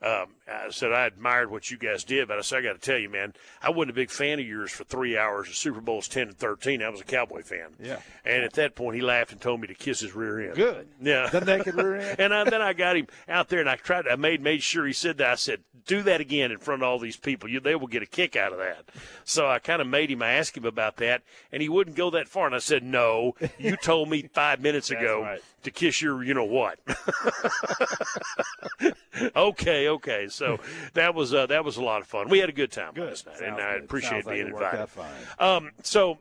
um, 0.03 0.36
I 0.49 0.71
said 0.71 0.93
I 0.93 1.07
admired 1.07 1.51
what 1.51 1.71
you 1.71 1.77
guys 1.77 2.05
did, 2.05 2.29
but 2.29 2.39
I 2.39 2.41
said 2.43 2.59
I 2.59 2.63
got 2.63 2.73
to 2.75 2.79
tell 2.79 2.99
you, 2.99 3.09
man, 3.09 3.35
I 3.63 3.71
wasn't 3.71 3.91
a 3.91 3.95
big 3.95 4.11
fan 4.11 4.39
of 4.39 4.47
yours 4.47 4.71
for 4.71 4.85
three 4.85 5.17
hours. 5.19 5.49
of 5.49 5.57
Super 5.57 5.81
Bowl's 5.81 6.09
ten 6.09 6.29
and 6.29 6.39
thirteen. 6.39 6.83
I 6.83 6.89
was 6.89 7.01
a 7.01 7.05
Cowboy 7.05 7.43
fan. 7.43 7.75
Yeah. 7.83 7.99
And 8.25 8.45
at 8.45 8.53
that 8.55 8.75
point, 8.75 8.97
he 8.97 9.03
laughed 9.03 9.33
and 9.33 9.41
told 9.41 9.61
me 9.61 9.67
to 9.69 9.75
kiss 9.75 10.01
his 10.01 10.15
rear 10.15 10.41
end. 10.41 10.55
Good. 10.55 10.87
Yeah. 11.01 11.29
The 11.29 11.41
naked 11.41 11.75
rear 11.75 11.97
end? 11.97 12.21
and 12.21 12.35
I, 12.35 12.45
then 12.45 12.63
I 12.63 12.73
got 12.73 12.97
him 12.97 13.07
out 13.29 13.49
there, 13.49 13.61
and 13.61 13.69
I 13.69 13.77
tried. 13.77 14.07
I 14.07 14.17
made 14.17 14.41
made 14.41 14.63
sure 14.63 14.87
he 14.87 14.93
said 14.93 15.19
that. 15.19 15.31
I 15.31 15.35
said, 15.35 15.61
do 15.87 16.03
that 16.03 16.21
again 16.21 16.51
in 16.51 16.59
front 16.59 16.83
of 16.83 16.89
all 16.89 16.99
these 16.99 17.17
people. 17.17 17.49
You, 17.49 17.61
they 17.61 17.75
will 17.75 17.87
get 17.87 18.03
a 18.03 18.07
kick 18.07 18.37
out 18.37 18.53
of 18.53 18.59
that. 18.59 18.85
So 19.25 19.49
I 19.49 19.59
kind 19.59 19.81
of 19.81 19.89
made 19.89 20.11
him. 20.11 20.23
I 20.23 20.33
asked 20.33 20.57
him 20.57 20.65
about 20.65 20.97
that, 20.97 21.23
and 21.53 21.63
he 21.63 21.69
wouldn't 21.69 21.97
go 21.97 22.11
that 22.11 22.29
far. 22.29 22.47
And 22.47 22.55
I 22.55 22.59
said, 22.59 22.83
"No, 22.83 23.35
you 23.59 23.77
told 23.77 24.11
me 24.11 24.29
five 24.33 24.61
minutes 24.61 24.91
ago 24.97 25.23
right. 25.23 25.43
to 25.63 25.71
kiss 25.71 26.03
your, 26.03 26.23
you 26.23 26.35
know 26.35 26.45
what." 26.45 26.79
okay, 29.37 29.89
okay. 29.89 30.29
So 30.37 30.59
that 30.95 31.15
was 31.15 31.35
uh, 31.35 31.47
that 31.47 31.65
was 31.65 31.77
a 31.77 31.83
lot 31.83 32.03
of 32.03 32.07
fun. 32.07 32.29
We 32.29 32.39
had 32.39 32.49
a 32.49 32.53
good 32.53 32.71
time 32.71 32.95
Good. 32.95 33.09
last 33.09 33.27
night, 33.27 33.39
Sounds 33.39 33.59
and 33.59 33.61
I 33.61 33.75
appreciate 33.75 34.11
Sounds 34.11 34.27
like 34.27 34.37
being 34.37 34.49
it 34.49 34.53
invited. 34.53 34.89
Um, 35.39 35.71
so, 35.83 36.19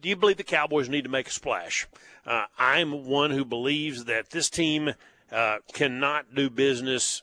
do 0.00 0.08
you 0.08 0.16
believe 0.16 0.38
the 0.38 0.44
Cowboys 0.44 0.88
need 0.88 1.04
to 1.04 1.10
make 1.10 1.28
a 1.28 1.32
splash? 1.32 1.86
Uh, 2.26 2.46
I'm 2.58 3.06
one 3.06 3.30
who 3.30 3.44
believes 3.44 4.04
that 4.06 4.30
this 4.30 4.50
team 4.50 4.94
uh, 5.30 5.58
cannot 5.72 6.34
do 6.34 6.50
business. 6.50 7.22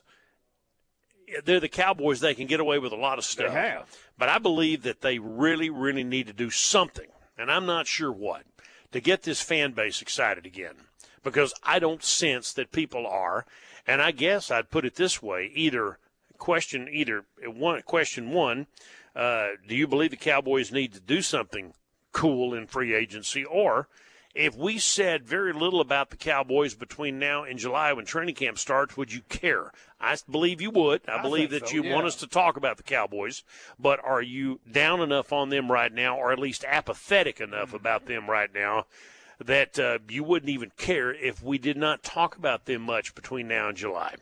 They're 1.44 1.60
the 1.60 1.68
Cowboys; 1.68 2.20
they 2.20 2.34
can 2.34 2.46
get 2.46 2.60
away 2.60 2.78
with 2.78 2.92
a 2.92 2.96
lot 2.96 3.18
of 3.18 3.24
stuff. 3.24 3.52
have. 3.52 3.94
But 4.16 4.28
I 4.28 4.38
believe 4.38 4.82
that 4.82 5.00
they 5.00 5.18
really, 5.18 5.70
really 5.70 6.04
need 6.04 6.26
to 6.26 6.32
do 6.32 6.50
something, 6.50 7.08
and 7.36 7.50
I'm 7.50 7.66
not 7.66 7.86
sure 7.86 8.10
what, 8.10 8.42
to 8.92 9.00
get 9.00 9.22
this 9.22 9.40
fan 9.40 9.72
base 9.72 10.02
excited 10.02 10.46
again. 10.46 10.74
Because 11.24 11.52
I 11.62 11.78
don't 11.80 12.02
sense 12.02 12.52
that 12.54 12.72
people 12.72 13.06
are, 13.06 13.44
and 13.88 14.00
I 14.00 14.12
guess 14.12 14.50
I'd 14.50 14.70
put 14.70 14.84
it 14.84 14.94
this 14.94 15.22
way: 15.22 15.50
either 15.54 15.98
question, 16.36 16.88
either 16.92 17.24
one 17.44 17.82
question 17.82 18.30
one, 18.30 18.66
uh, 19.16 19.48
do 19.66 19.74
you 19.74 19.88
believe 19.88 20.10
the 20.10 20.16
Cowboys 20.16 20.70
need 20.70 20.92
to 20.92 21.00
do 21.00 21.22
something 21.22 21.74
cool 22.12 22.54
in 22.54 22.66
free 22.66 22.94
agency, 22.94 23.44
or 23.44 23.88
if 24.34 24.54
we 24.56 24.78
said 24.78 25.26
very 25.26 25.52
little 25.52 25.80
about 25.80 26.10
the 26.10 26.16
Cowboys 26.16 26.74
between 26.74 27.18
now 27.18 27.42
and 27.42 27.58
July 27.58 27.92
when 27.92 28.04
training 28.04 28.36
camp 28.36 28.58
starts, 28.58 28.96
would 28.96 29.12
you 29.12 29.22
care? 29.28 29.72
I 30.00 30.16
believe 30.30 30.60
you 30.60 30.70
would. 30.70 31.02
I, 31.08 31.16
I 31.16 31.22
believe 31.22 31.50
that 31.50 31.68
so, 31.68 31.74
you 31.74 31.82
want 31.82 32.06
us 32.06 32.14
to 32.16 32.26
talk 32.26 32.56
about 32.56 32.76
the 32.76 32.84
Cowboys, 32.84 33.42
but 33.78 33.98
are 34.04 34.22
you 34.22 34.60
down 34.70 35.00
enough 35.00 35.32
on 35.32 35.48
them 35.48 35.72
right 35.72 35.92
now, 35.92 36.16
or 36.16 36.30
at 36.30 36.38
least 36.38 36.64
apathetic 36.68 37.40
enough 37.40 37.74
about 37.74 38.06
them 38.06 38.30
right 38.30 38.52
now? 38.54 38.86
That 39.44 39.78
uh, 39.78 39.98
you 40.08 40.24
wouldn't 40.24 40.50
even 40.50 40.72
care 40.76 41.14
if 41.14 41.42
we 41.42 41.58
did 41.58 41.76
not 41.76 42.02
talk 42.02 42.36
about 42.36 42.64
them 42.64 42.82
much 42.82 43.14
between 43.14 43.46
now 43.46 43.68
and 43.68 43.76
July. 43.76 44.16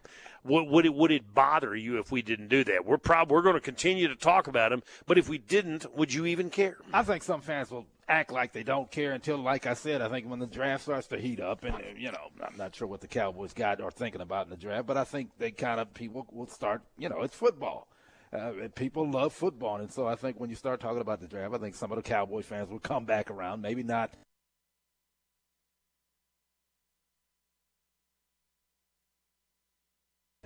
Would, 0.45 0.69
would 0.69 0.87
it 0.87 0.95
would 0.95 1.11
it 1.11 1.35
bother 1.35 1.75
you 1.75 1.99
if 1.99 2.13
we 2.13 2.23
didn't 2.23 2.49
do 2.49 2.63
that? 2.65 2.85
We're 2.85 2.99
prob- 2.99 3.31
we're 3.31 3.43
going 3.43 3.55
to 3.55 3.61
continue 3.61 4.09
to 4.09 4.15
talk 4.15 4.47
about 4.47 4.71
them, 4.71 4.83
but 5.07 5.19
if 5.19 5.29
we 5.29 5.39
didn't, 5.39 5.87
would 5.97 6.13
you 6.13 6.27
even 6.27 6.51
care? 6.51 6.77
I 6.93 7.03
think 7.03 7.23
some 7.23 7.41
fans 7.41 7.71
will 7.71 7.87
act 8.09 8.31
like 8.31 8.53
they 8.53 8.63
don't 8.63 8.91
care 8.91 9.13
until, 9.13 9.39
like 9.39 9.67
I 9.67 9.75
said, 9.75 10.01
I 10.01 10.09
think 10.09 10.29
when 10.29 10.39
the 10.39 10.47
draft 10.47 10.85
starts 10.85 11.09
to 11.09 11.19
heat 11.19 11.41
up, 11.41 11.65
and 11.65 11.75
you 11.99 12.13
know, 12.13 12.31
I'm 12.41 12.57
not 12.57 12.77
sure 12.77 12.87
what 12.87 13.01
the 13.01 13.09
Cowboys 13.09 13.53
got 13.53 13.81
or 13.81 13.91
thinking 13.91 14.21
about 14.21 14.47
in 14.47 14.51
the 14.51 14.57
draft, 14.57 14.87
but 14.87 14.97
I 14.97 15.05
think 15.05 15.31
they 15.39 15.51
kind 15.51 15.81
of 15.81 15.93
people 15.95 16.27
will 16.31 16.47
start. 16.47 16.83
You 16.99 17.09
know, 17.09 17.23
it's 17.23 17.35
football. 17.35 17.89
Uh, 18.33 18.53
people 18.75 19.11
love 19.11 19.33
football, 19.33 19.77
and 19.77 19.91
so 19.91 20.07
I 20.07 20.15
think 20.15 20.39
when 20.39 20.51
you 20.51 20.57
start 20.57 20.81
talking 20.81 21.01
about 21.01 21.21
the 21.21 21.27
draft, 21.27 21.55
I 21.55 21.59
think 21.59 21.75
some 21.75 21.91
of 21.91 21.97
the 21.97 22.03
Cowboy 22.03 22.43
fans 22.43 22.69
will 22.69 22.81
come 22.81 23.05
back 23.05 23.31
around. 23.31 23.63
Maybe 23.63 23.83
not. 23.83 24.13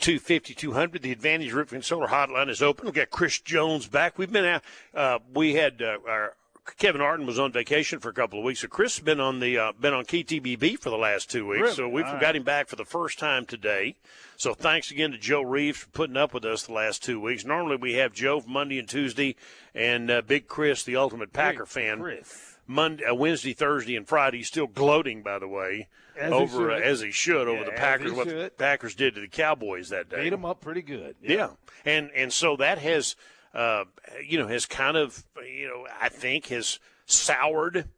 Two 0.00 0.19
fifty 0.19 0.54
two 0.54 0.73
hundred. 0.73 1.02
The 1.02 1.12
Advantage 1.12 1.52
Roofing 1.52 1.76
and 1.76 1.85
Solar 1.85 2.09
Hotline 2.09 2.49
is 2.49 2.62
open. 2.62 2.87
We've 2.87 2.95
got 2.95 3.11
Chris 3.11 3.38
Jones 3.40 3.87
back. 3.87 4.19
We've 4.19 4.33
been 4.33 4.45
out. 4.45 4.62
Uh, 4.95 5.19
we 5.35 5.54
had 5.54 5.83
uh, 5.83 5.99
our 6.09 6.35
Kevin 6.78 7.00
Arden 7.00 7.26
was 7.26 7.38
on 7.38 7.52
vacation 7.52 7.99
for 8.00 8.09
a 8.09 8.12
couple 8.12 8.38
of 8.38 8.45
weeks, 8.45 8.61
so 8.61 8.69
Chris 8.69 8.97
has 8.97 9.04
been 9.04 9.21
on 9.21 9.40
the 9.40 9.59
uh, 9.59 9.73
been 9.78 9.95
on 9.95 10.04
KTBB 10.04 10.78
for 10.78 10.90
the 10.90 10.97
last 10.97 11.30
two 11.30 11.47
weeks. 11.47 11.62
Really? 11.62 11.75
So 11.75 11.88
we've 11.88 12.07
All 12.07 12.21
got 12.21 12.37
him 12.37 12.42
back 12.42 12.69
for 12.69 12.76
the 12.76 12.85
first 12.85 13.19
time 13.19 13.47
today. 13.47 13.97
So 14.37 14.54
thanks 14.54 14.90
again 14.90 15.12
to 15.12 15.19
Joe 15.19 15.42
Reeves 15.42 15.78
for 15.78 15.88
putting 15.90 16.16
up 16.16 16.33
with 16.33 16.45
us 16.45 16.64
the 16.64 16.73
last 16.73 17.02
two 17.02 17.21
weeks. 17.21 17.45
Normally 17.45 17.76
we 17.76 17.95
have 17.95 18.12
Joe 18.12 18.42
Monday 18.47 18.78
and 18.78 18.88
Tuesday, 18.88 19.37
and 19.75 20.11
uh, 20.11 20.23
Big 20.23 20.49
Chris, 20.49 20.83
the 20.83 20.97
ultimate 20.97 21.33
Packer 21.33 21.66
fan. 21.66 22.00
Chris. 22.00 22.50
Monday, 22.67 23.05
uh, 23.05 23.14
Wednesday, 23.14 23.52
Thursday, 23.52 23.97
and 23.97 24.07
Friday. 24.07 24.43
Still 24.43 24.67
gloating, 24.67 25.23
by 25.23 25.38
the 25.38 25.49
way, 25.49 25.88
As 26.18 26.33
he 26.33 26.38
over 26.38 26.70
uh, 26.70 26.79
as 26.79 27.01
he 27.01 27.11
should 27.11 27.49
over 27.49 27.61
Yeah, 27.61 27.64
the 27.64 27.73
Packers. 27.73 28.11
he 28.12 28.16
What 28.16 28.29
the. 28.29 28.53
Packers 28.57 28.94
did 28.94 29.14
to 29.14 29.20
the 29.20 29.29
Cowboys 29.29 29.88
that 29.88 30.09
day. 30.09 30.25
Beat 30.25 30.31
them 30.31 30.44
up 30.44 30.61
pretty 30.61 30.83
good. 30.83 31.16
Yeah, 31.23 31.51
and 31.85 32.11
and 32.14 32.33
so 32.33 32.57
that 32.57 32.79
has, 32.79 33.16
uh, 33.55 33.85
you 34.27 34.38
know, 34.38 34.46
has 34.46 34.66
kind 34.66 34.96
of, 34.96 35.25
you 35.44 35.66
know, 35.68 35.87
I 36.01 36.09
think 36.09 36.46
has 36.46 36.79
soured. 37.07 37.88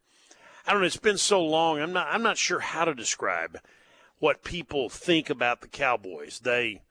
I 0.65 0.71
don't 0.71 0.81
know. 0.81 0.87
It's 0.87 0.97
been 0.97 1.17
so 1.17 1.43
long. 1.43 1.79
I'm 1.79 1.93
not. 1.93 2.07
I'm 2.09 2.23
not 2.23 2.37
sure 2.37 2.59
how 2.59 2.85
to 2.85 2.95
describe 2.95 3.59
what 4.19 4.43
people 4.43 4.87
think 4.89 5.29
about 5.29 5.59
the 5.59 5.67
Cowboys. 5.67 6.39
They, 6.39 6.81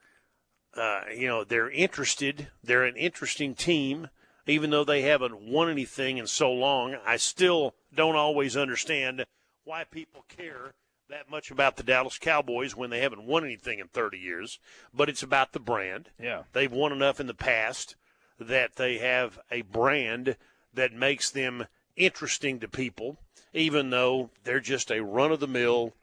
uh, 0.77 1.01
you 1.15 1.27
know, 1.27 1.43
they're 1.43 1.71
interested. 1.71 2.49
They're 2.63 2.83
an 2.83 2.95
interesting 2.95 3.55
team, 3.55 4.09
even 4.47 4.69
though 4.69 4.83
they 4.83 5.01
haven't 5.01 5.41
won 5.41 5.69
anything 5.69 6.17
in 6.17 6.27
so 6.27 6.51
long. 6.51 6.95
I 7.05 7.17
still 7.17 7.73
don't 7.93 8.15
always 8.15 8.57
understand 8.57 9.25
why 9.63 9.83
people 9.85 10.25
care 10.27 10.73
that 11.09 11.29
much 11.29 11.51
about 11.51 11.75
the 11.75 11.83
Dallas 11.83 12.17
Cowboys 12.17 12.75
when 12.75 12.89
they 12.89 12.99
haven't 12.99 13.25
won 13.25 13.43
anything 13.43 13.79
in 13.79 13.87
30 13.87 14.17
years. 14.17 14.59
But 14.93 15.09
it's 15.09 15.23
about 15.23 15.53
the 15.53 15.59
brand. 15.59 16.09
Yeah. 16.19 16.43
They've 16.53 16.71
won 16.71 16.91
enough 16.91 17.19
in 17.19 17.27
the 17.27 17.33
past 17.33 17.95
that 18.39 18.75
they 18.75 18.97
have 18.97 19.39
a 19.51 19.61
brand 19.61 20.37
that 20.73 20.91
makes 20.91 21.29
them 21.29 21.67
interesting 21.95 22.59
to 22.59 22.67
people, 22.67 23.17
even 23.53 23.91
though 23.91 24.31
they're 24.43 24.59
just 24.59 24.91
a 24.91 25.03
run 25.03 25.31
of 25.31 25.39
the 25.39 25.47
mill, 25.47 25.93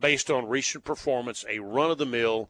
based 0.00 0.30
on 0.30 0.48
recent 0.48 0.84
performance, 0.84 1.44
a 1.48 1.58
run 1.58 1.90
of 1.90 1.98
the 1.98 2.06
mill, 2.06 2.48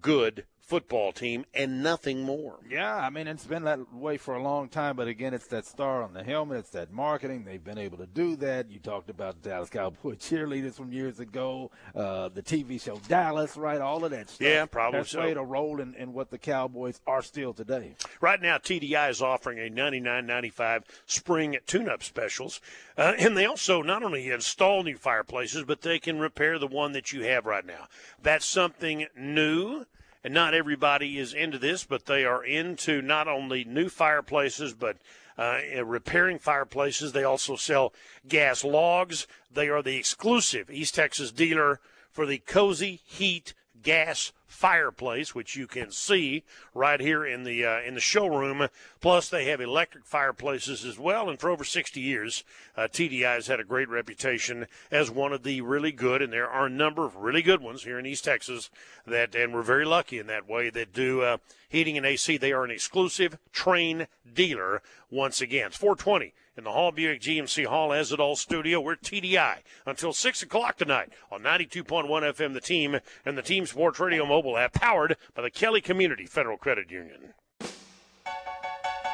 good 0.00 0.44
football 0.70 1.10
team, 1.10 1.44
and 1.52 1.82
nothing 1.82 2.22
more. 2.22 2.60
Yeah, 2.68 2.94
I 2.94 3.10
mean 3.10 3.26
it's 3.26 3.44
been 3.44 3.64
that 3.64 3.92
way 3.92 4.16
for 4.16 4.34
a 4.34 4.42
long 4.42 4.68
time, 4.68 4.94
but 4.94 5.08
again, 5.08 5.34
it's 5.34 5.48
that 5.48 5.66
star 5.66 6.04
on 6.04 6.12
the 6.12 6.22
helmet, 6.22 6.58
it's 6.58 6.70
that 6.70 6.92
marketing. 6.92 7.44
They've 7.44 7.62
been 7.62 7.76
able 7.76 7.98
to 7.98 8.06
do 8.06 8.36
that. 8.36 8.70
You 8.70 8.78
talked 8.78 9.10
about 9.10 9.42
Dallas 9.42 9.68
Cowboy 9.68 10.14
cheerleaders 10.14 10.74
from 10.74 10.92
years 10.92 11.18
ago, 11.18 11.72
uh, 11.96 12.28
the 12.28 12.40
TV 12.40 12.80
show 12.80 13.00
Dallas, 13.08 13.56
right? 13.56 13.80
All 13.80 14.04
of 14.04 14.12
that 14.12 14.30
stuff. 14.30 14.46
Yeah, 14.46 14.64
probably 14.66 15.00
That's 15.00 15.10
so. 15.10 15.20
played 15.20 15.36
a 15.36 15.42
role 15.42 15.80
in, 15.80 15.94
in 15.94 16.12
what 16.12 16.30
the 16.30 16.38
Cowboys 16.38 17.00
are 17.04 17.22
still 17.22 17.52
today. 17.52 17.96
Right 18.20 18.40
now, 18.40 18.58
TDI 18.58 19.10
is 19.10 19.20
offering 19.20 19.58
a 19.58 19.70
$99.95 19.70 20.84
spring 21.06 21.56
tune-up 21.66 22.04
specials, 22.04 22.60
uh, 22.96 23.14
and 23.18 23.36
they 23.36 23.44
also 23.44 23.82
not 23.82 24.04
only 24.04 24.30
install 24.30 24.84
new 24.84 24.96
fireplaces, 24.96 25.64
but 25.64 25.82
they 25.82 25.98
can 25.98 26.20
repair 26.20 26.60
the 26.60 26.68
one 26.68 26.92
that 26.92 27.12
you 27.12 27.22
have 27.24 27.44
right 27.44 27.66
now. 27.66 27.88
That's 28.22 28.46
something 28.46 29.06
new, 29.16 29.86
and 30.22 30.34
not 30.34 30.54
everybody 30.54 31.18
is 31.18 31.32
into 31.32 31.58
this, 31.58 31.84
but 31.84 32.06
they 32.06 32.24
are 32.24 32.44
into 32.44 33.00
not 33.02 33.28
only 33.28 33.64
new 33.64 33.88
fireplaces, 33.88 34.74
but 34.74 34.96
uh, 35.38 35.60
repairing 35.84 36.38
fireplaces. 36.38 37.12
They 37.12 37.24
also 37.24 37.56
sell 37.56 37.94
gas 38.28 38.62
logs. 38.62 39.26
They 39.52 39.68
are 39.68 39.82
the 39.82 39.96
exclusive 39.96 40.70
East 40.70 40.94
Texas 40.94 41.32
dealer 41.32 41.80
for 42.10 42.26
the 42.26 42.38
Cozy 42.38 43.00
Heat 43.06 43.54
gas 43.82 44.32
fireplace, 44.50 45.34
which 45.34 45.54
you 45.54 45.66
can 45.66 45.92
see 45.92 46.42
right 46.74 47.00
here 47.00 47.24
in 47.24 47.44
the 47.44 47.64
uh, 47.64 47.80
in 47.80 47.94
the 47.94 48.00
showroom. 48.00 48.68
Plus, 49.00 49.28
they 49.28 49.46
have 49.46 49.60
electric 49.60 50.04
fireplaces 50.04 50.84
as 50.84 50.98
well. 50.98 51.30
And 51.30 51.38
for 51.38 51.50
over 51.50 51.64
60 51.64 52.00
years, 52.00 52.44
uh, 52.76 52.82
TDI 52.82 53.34
has 53.34 53.46
had 53.46 53.60
a 53.60 53.64
great 53.64 53.88
reputation 53.88 54.66
as 54.90 55.10
one 55.10 55.32
of 55.32 55.44
the 55.44 55.60
really 55.60 55.92
good, 55.92 56.20
and 56.20 56.32
there 56.32 56.50
are 56.50 56.66
a 56.66 56.70
number 56.70 57.04
of 57.04 57.16
really 57.16 57.42
good 57.42 57.62
ones 57.62 57.84
here 57.84 57.98
in 57.98 58.06
East 58.06 58.24
Texas 58.24 58.70
that, 59.06 59.34
and 59.34 59.54
we're 59.54 59.62
very 59.62 59.84
lucky 59.84 60.18
in 60.18 60.26
that 60.26 60.48
way 60.48 60.68
that 60.68 60.92
do 60.92 61.22
uh, 61.22 61.36
heating 61.68 61.96
and 61.96 62.04
AC. 62.04 62.36
They 62.36 62.52
are 62.52 62.64
an 62.64 62.70
exclusive 62.70 63.38
Trane 63.54 64.08
dealer. 64.34 64.82
Once 65.10 65.40
again, 65.40 65.68
it's 65.68 65.76
420 65.76 66.34
in 66.56 66.64
the 66.64 66.72
Hall 66.72 66.92
Buick 66.92 67.22
GMC 67.22 67.64
Hall 67.66 67.92
As 67.92 68.12
It 68.12 68.20
All 68.20 68.36
studio. 68.36 68.80
We're 68.80 68.96
TDI 68.96 69.58
until 69.86 70.12
6 70.12 70.42
o'clock 70.42 70.76
tonight 70.76 71.10
on 71.30 71.42
92.1 71.42 72.06
FM, 72.06 72.52
the 72.52 72.60
team, 72.60 72.98
and 73.24 73.38
the 73.38 73.42
Team 73.42 73.64
Sports 73.64 73.98
Radio 73.98 74.26
mobile 74.26 74.39
app 74.56 74.72
powered 74.72 75.16
by 75.34 75.42
the 75.42 75.50
Kelly 75.50 75.80
Community 75.80 76.26
Federal 76.26 76.56
Credit 76.56 76.90
Union. 76.90 77.34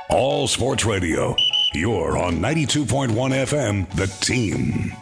All 0.09 0.47
Sports 0.47 0.85
Radio. 0.85 1.35
You're 1.75 2.17
on 2.17 2.35
92.1 2.37 3.11
FM, 3.11 3.91
the 3.97 4.07
team. 4.25 4.93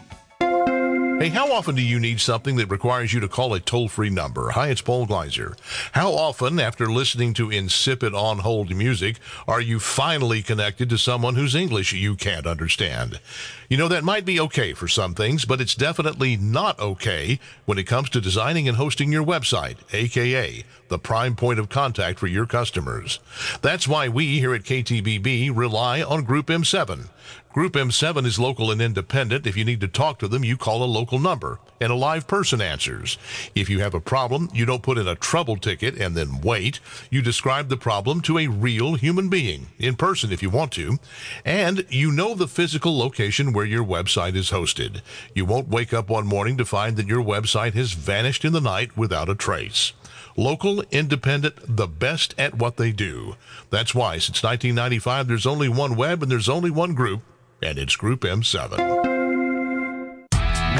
Hey, 1.16 1.29
how 1.29 1.53
often 1.53 1.77
do 1.77 1.81
you 1.81 2.00
need 2.00 2.20
something 2.20 2.57
that 2.57 2.70
requires 2.70 3.14
you 3.14 3.20
to 3.20 3.29
call 3.29 3.55
a 3.55 3.61
toll 3.61 3.88
free 3.88 4.11
number? 4.11 4.50
Hi, 4.50 4.68
it's 4.68 4.83
Paul 4.83 5.07
Gleiser. 5.07 5.57
How 5.92 6.11
often, 6.11 6.59
after 6.59 6.90
listening 6.90 7.35
to 7.35 7.53
insipid 7.53 8.12
on 8.14 8.40
hold 8.40 8.74
music, 8.74 9.20
are 9.46 9.61
you 9.61 9.79
finally 9.79 10.42
connected 10.42 10.90
to 10.90 10.98
someone 10.98 11.37
whose 11.37 11.55
English 11.55 11.92
you 11.92 12.16
can't 12.16 12.48
understand? 12.48 13.20
You 13.68 13.77
know, 13.77 13.88
that 13.88 14.03
might 14.03 14.24
be 14.24 14.40
okay 14.40 14.72
for 14.72 14.88
some 14.88 15.14
things, 15.14 15.44
but 15.44 15.61
it's 15.61 15.77
definitely 15.77 16.37
not 16.37 16.79
okay 16.81 17.38
when 17.64 17.79
it 17.79 17.85
comes 17.87 18.11
to 18.11 18.20
designing 18.20 18.68
and 18.68 18.77
hosting 18.77 19.12
your 19.12 19.24
website, 19.24 19.77
aka 19.92 20.64
the 20.88 20.98
prime 20.98 21.35
point 21.35 21.59
of 21.59 21.68
contact 21.68 22.18
for 22.18 22.27
your 22.27 22.46
customers. 22.46 23.18
That's 23.62 23.88
why 23.88 24.09
we 24.09 24.38
here 24.38 24.55
at 24.55 24.62
KTBB 24.62 25.50
rely 25.55 26.03
on 26.03 26.24
Group 26.24 26.46
M7. 26.46 27.09
Group 27.55 27.75
M7 27.75 28.27
is 28.27 28.37
local 28.37 28.73
and 28.73 28.83
independent. 28.83 29.47
If 29.47 29.57
you 29.57 29.64
need 29.64 29.81
to 29.83 29.87
talk 29.87 30.19
to 30.19 30.27
them, 30.27 30.43
you 30.43 30.57
call 30.57 30.83
a 30.83 30.90
local 30.90 31.21
number 31.21 31.61
and 31.81 31.93
a 31.93 31.95
live 31.95 32.27
person 32.27 32.61
answers. 32.61 33.17
If 33.55 33.71
you 33.71 33.79
have 33.79 33.95
a 33.95 34.01
problem, 34.01 34.51
you 34.53 34.64
don't 34.64 34.83
put 34.83 34.99
in 34.99 35.07
a 35.07 35.14
trouble 35.14 35.57
ticket 35.57 35.97
and 35.97 36.17
then 36.17 36.40
wait. 36.40 36.81
You 37.11 37.23
describe 37.23 37.69
the 37.69 37.77
problem 37.77 38.23
to 38.23 38.38
a 38.38 38.49
real 38.49 38.95
human 38.95 39.29
being 39.29 39.69
in 39.79 39.95
person 39.95 40.33
if 40.33 40.43
you 40.43 40.51
want 40.51 40.73
to. 40.73 40.99
And 41.45 41.87
you 41.90 42.11
know 42.11 42.35
the 42.35 42.49
physical 42.49 42.99
location 42.99 43.53
where 43.53 43.64
your 43.64 43.85
website 43.85 44.35
is 44.35 44.51
hosted. 44.51 45.01
You 45.33 45.45
won't 45.45 45.69
wake 45.69 45.95
up 45.95 46.11
one 46.11 46.27
morning 46.27 46.57
to 46.57 46.64
find 46.64 46.97
that 46.97 47.07
your 47.07 47.23
website 47.23 47.75
has 47.75 47.93
vanished 47.93 48.45
in 48.45 48.53
the 48.53 48.61
night 48.61 48.97
without 48.97 49.29
a 49.29 49.37
trace. 49.37 49.93
Local, 50.37 50.83
independent, 50.90 51.55
the 51.77 51.87
best 51.87 52.35
at 52.37 52.57
what 52.57 52.79
they 52.79 52.90
do. 52.90 53.37
That's 53.71 53.95
why 53.95 54.19
since 54.19 54.43
1995 54.43 55.29
there's 55.29 55.47
only 55.47 55.69
one 55.69 55.95
web 55.95 56.21
and 56.21 56.33
there's 56.33 56.49
only 56.49 56.73
one 56.73 56.95
group 56.95 57.23
and 57.64 57.79
it's 57.79 57.96
Group 57.96 58.20
M7. 58.20 58.79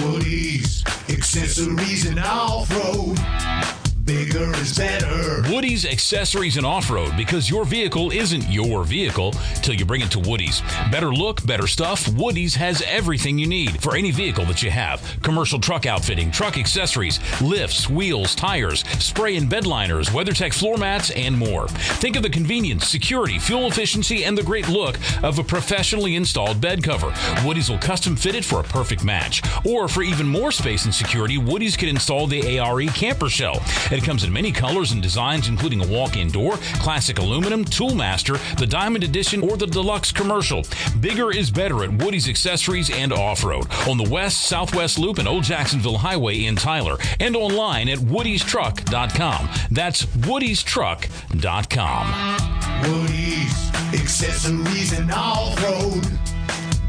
Woody's 0.03 0.85
accessories 1.09 2.07
and 2.07 2.20
off-road. 2.20 3.74
Bigger 4.05 4.55
is 4.57 4.77
better. 4.77 5.43
Woody's 5.51 5.87
Accessories 5.87 6.59
and 6.59 6.67
Off-Road 6.67 7.17
because 7.17 7.49
your 7.49 7.64
vehicle 7.64 8.11
isn't 8.11 8.47
your 8.51 8.85
vehicle 8.85 9.33
till 9.62 9.75
you 9.75 9.87
bring 9.87 10.03
it 10.03 10.11
to 10.11 10.19
Woody's. 10.19 10.61
Better 10.93 11.14
look, 11.14 11.45
better 11.47 11.67
stuff. 11.67 12.07
Woody's 12.09 12.55
has 12.55 12.83
everything 12.83 13.38
you 13.38 13.47
need 13.47 13.83
for 13.83 13.97
any 13.97 14.11
vehicle 14.11 14.45
that 14.45 14.62
you 14.62 14.71
have. 14.71 15.19
Commercial 15.23 15.59
truck 15.59 15.87
outfitting, 15.87 16.31
truck 16.31 16.59
accessories, 16.59 17.19
lifts, 17.40 17.88
wheels, 17.88 18.35
tires, 18.35 18.85
spray 18.99 19.37
and 19.37 19.49
bed 19.49 19.67
liners, 19.67 20.11
WeatherTech 20.11 20.53
floor 20.53 20.77
mats, 20.77 21.11
and 21.12 21.38
more. 21.38 21.69
Think 21.69 22.17
of 22.17 22.23
the 22.23 22.29
convenience, 22.29 22.87
security, 22.87 23.38
fuel 23.38 23.69
efficiency, 23.69 24.25
and 24.25 24.37
the 24.37 24.43
great 24.43 24.69
look 24.69 24.99
of 25.23 25.38
a 25.38 25.45
professionally 25.45 26.17
installed 26.17 26.61
bed 26.61 26.83
cover. 26.83 27.14
Woody's 27.43 27.71
will 27.71 27.79
custom 27.79 28.17
fit 28.17 28.35
it 28.35 28.45
for 28.45 28.61
a 28.61 28.64
perfect 28.64 29.03
match. 29.03 29.43
Or 29.64 29.88
for 29.88 30.03
even 30.03 30.27
more 30.27 30.53
space 30.53 30.85
and 30.85 30.95
security, 30.95 31.38
Woody's 31.38 31.75
can 31.75 31.88
install 31.88 32.27
the 32.27 32.59
ARE 32.59 32.83
camper 32.88 33.31
shell. 33.31 33.62
It 33.99 34.05
comes 34.05 34.25
in 34.25 34.33
many 34.33 34.53
colors 34.53 34.93
and 34.93 35.03
designs, 35.03 35.49
including 35.49 35.83
a 35.83 35.87
walk-in 35.87 36.31
door, 36.31 36.57
classic 36.81 37.19
aluminum, 37.19 37.65
Toolmaster, 37.65 38.39
the 38.59 38.67
Diamond 38.67 39.05
Edition, 39.05 39.41
or 39.41 39.57
the 39.57 39.67
Deluxe 39.67 40.13
Commercial. 40.13 40.65
Bigger 41.01 41.31
is 41.31 41.51
better 41.51 41.83
at 41.85 41.93
Woody's 41.93 42.29
Accessories 42.29 42.91
and 42.91 43.11
Off-Road 43.13 43.67
on 43.89 43.97
the 43.97 44.11
West 44.11 44.43
Southwest 44.43 44.99
Loop 44.99 45.19
and 45.19 45.29
Old 45.29 45.45
Jacksonville 45.45 45.99
Highway 45.99 46.45
in 46.45 46.57
Tyler, 46.57 46.99
and 47.21 47.37
online 47.37 47.89
at 47.89 47.99
Woody'sTruck.com. 47.99 49.49
That's 49.71 50.05
Woody'sTruck.com. 50.07 52.91
Woody's 52.91 53.71
accessories 53.95 54.99
and 54.99 55.13
off-road. 55.13 56.05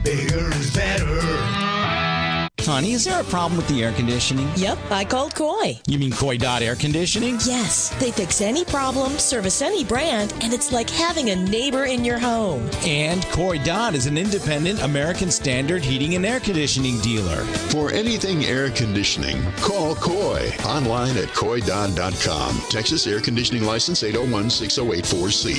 Bigger 0.04 0.50
is 0.56 0.74
better. 0.74 1.65
Honey, 2.66 2.94
is 2.94 3.06
there 3.06 3.22
a 3.22 3.24
problem 3.26 3.58
with 3.58 3.68
the 3.68 3.84
air 3.84 3.92
conditioning? 3.94 4.50
Yep, 4.56 4.80
I 4.90 5.06
called 5.06 5.36
Coy. 5.36 5.80
You 5.88 6.00
mean 6.00 6.12
Coy 6.12 6.38
Dot 6.38 6.64
Air 6.64 6.76
Conditioning? 6.76 7.36
Yes, 7.46 7.90
they 8.00 8.12
fix 8.12 8.42
any 8.42 8.66
problem, 8.66 9.20
service 9.20 9.62
any 9.62 9.84
brand, 9.84 10.34
and 10.42 10.52
it's 10.52 10.72
like 10.72 10.90
having 10.90 11.30
a 11.30 11.36
neighbor 11.36 11.86
in 11.86 12.04
your 12.04 12.18
home. 12.18 12.68
And 12.84 13.24
Coy 13.28 13.60
Dot 13.60 13.94
is 13.94 14.08
an 14.08 14.18
independent 14.18 14.82
American 14.82 15.30
Standard 15.30 15.84
heating 15.84 16.16
and 16.16 16.26
air 16.26 16.40
conditioning 16.40 17.00
dealer. 17.02 17.44
For 17.70 17.92
anything 17.92 18.46
air 18.46 18.72
conditioning, 18.72 19.44
call 19.58 19.94
Coy 19.96 20.52
Online 20.66 21.18
at 21.18 21.30
coydot.com. 21.30 22.62
Texas 22.72 23.06
Air 23.06 23.22
Conditioning 23.22 23.64
License 23.64 24.02
801-6084C. 24.02 25.56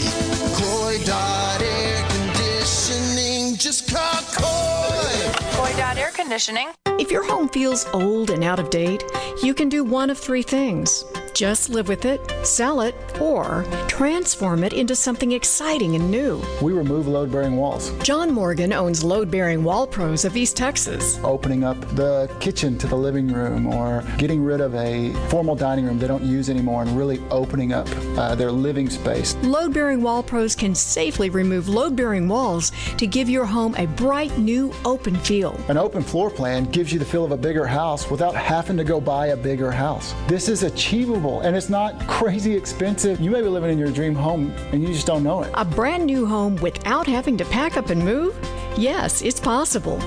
Coy 0.58 1.04
Dot 1.04 1.62
Air 1.62 2.04
Conditioning. 2.08 3.56
Just 3.56 3.88
call 3.94 4.22
Coy. 4.32 5.52
Coy 5.52 5.72
Dot 5.76 5.96
Air 5.96 6.10
Conditioning. 6.10 6.68
If 6.98 7.10
your 7.10 7.24
home 7.24 7.48
feels 7.50 7.84
old 7.92 8.30
and 8.30 8.42
out 8.42 8.58
of 8.58 8.70
date, 8.70 9.04
you 9.42 9.52
can 9.52 9.68
do 9.68 9.84
one 9.84 10.08
of 10.08 10.18
three 10.18 10.42
things. 10.42 11.04
Just 11.36 11.68
live 11.68 11.86
with 11.88 12.06
it, 12.06 12.32
sell 12.46 12.80
it, 12.80 12.94
or 13.20 13.66
transform 13.88 14.64
it 14.64 14.72
into 14.72 14.96
something 14.96 15.32
exciting 15.32 15.94
and 15.94 16.10
new. 16.10 16.42
We 16.62 16.72
remove 16.72 17.08
load 17.08 17.30
bearing 17.30 17.58
walls. 17.58 17.90
John 18.02 18.32
Morgan 18.32 18.72
owns 18.72 19.04
Load 19.04 19.30
Bearing 19.30 19.62
Wall 19.62 19.86
Pros 19.86 20.24
of 20.24 20.34
East 20.34 20.56
Texas. 20.56 21.20
Opening 21.22 21.62
up 21.62 21.78
the 21.94 22.34
kitchen 22.40 22.78
to 22.78 22.86
the 22.86 22.96
living 22.96 23.30
room 23.30 23.66
or 23.66 24.02
getting 24.16 24.42
rid 24.42 24.62
of 24.62 24.74
a 24.76 25.12
formal 25.28 25.54
dining 25.54 25.84
room 25.84 25.98
they 25.98 26.06
don't 26.06 26.24
use 26.24 26.48
anymore 26.48 26.80
and 26.80 26.96
really 26.96 27.20
opening 27.30 27.74
up 27.74 27.86
uh, 28.16 28.34
their 28.34 28.50
living 28.50 28.88
space. 28.88 29.36
Load 29.42 29.74
Bearing 29.74 30.00
Wall 30.00 30.22
Pros 30.22 30.54
can 30.54 30.74
safely 30.74 31.28
remove 31.28 31.68
load 31.68 31.94
bearing 31.94 32.28
walls 32.28 32.72
to 32.96 33.06
give 33.06 33.28
your 33.28 33.44
home 33.44 33.74
a 33.76 33.84
bright, 33.88 34.38
new, 34.38 34.72
open 34.86 35.14
feel. 35.16 35.54
An 35.68 35.76
open 35.76 36.02
floor 36.02 36.30
plan 36.30 36.64
gives 36.70 36.94
you 36.94 36.98
the 36.98 37.04
feel 37.04 37.26
of 37.26 37.32
a 37.32 37.36
bigger 37.36 37.66
house 37.66 38.10
without 38.10 38.34
having 38.34 38.78
to 38.78 38.84
go 38.84 39.02
buy 39.02 39.26
a 39.26 39.36
bigger 39.36 39.70
house. 39.70 40.14
This 40.28 40.48
is 40.48 40.62
achievable 40.62 41.25
and 41.40 41.56
it's 41.56 41.68
not 41.68 42.06
crazy 42.08 42.54
expensive. 42.54 43.20
You 43.20 43.30
may 43.30 43.42
be 43.42 43.48
living 43.48 43.70
in 43.70 43.78
your 43.78 43.90
dream 43.90 44.14
home 44.14 44.50
and 44.72 44.82
you 44.82 44.88
just 44.88 45.06
don't 45.06 45.22
know 45.22 45.42
it. 45.42 45.50
A 45.54 45.64
brand 45.64 46.06
new 46.06 46.26
home 46.26 46.56
without 46.56 47.06
having 47.06 47.36
to 47.38 47.44
pack 47.46 47.76
up 47.76 47.90
and 47.90 48.04
move? 48.04 48.36
Yes, 48.76 49.22
it's 49.22 49.40
possible. 49.40 49.98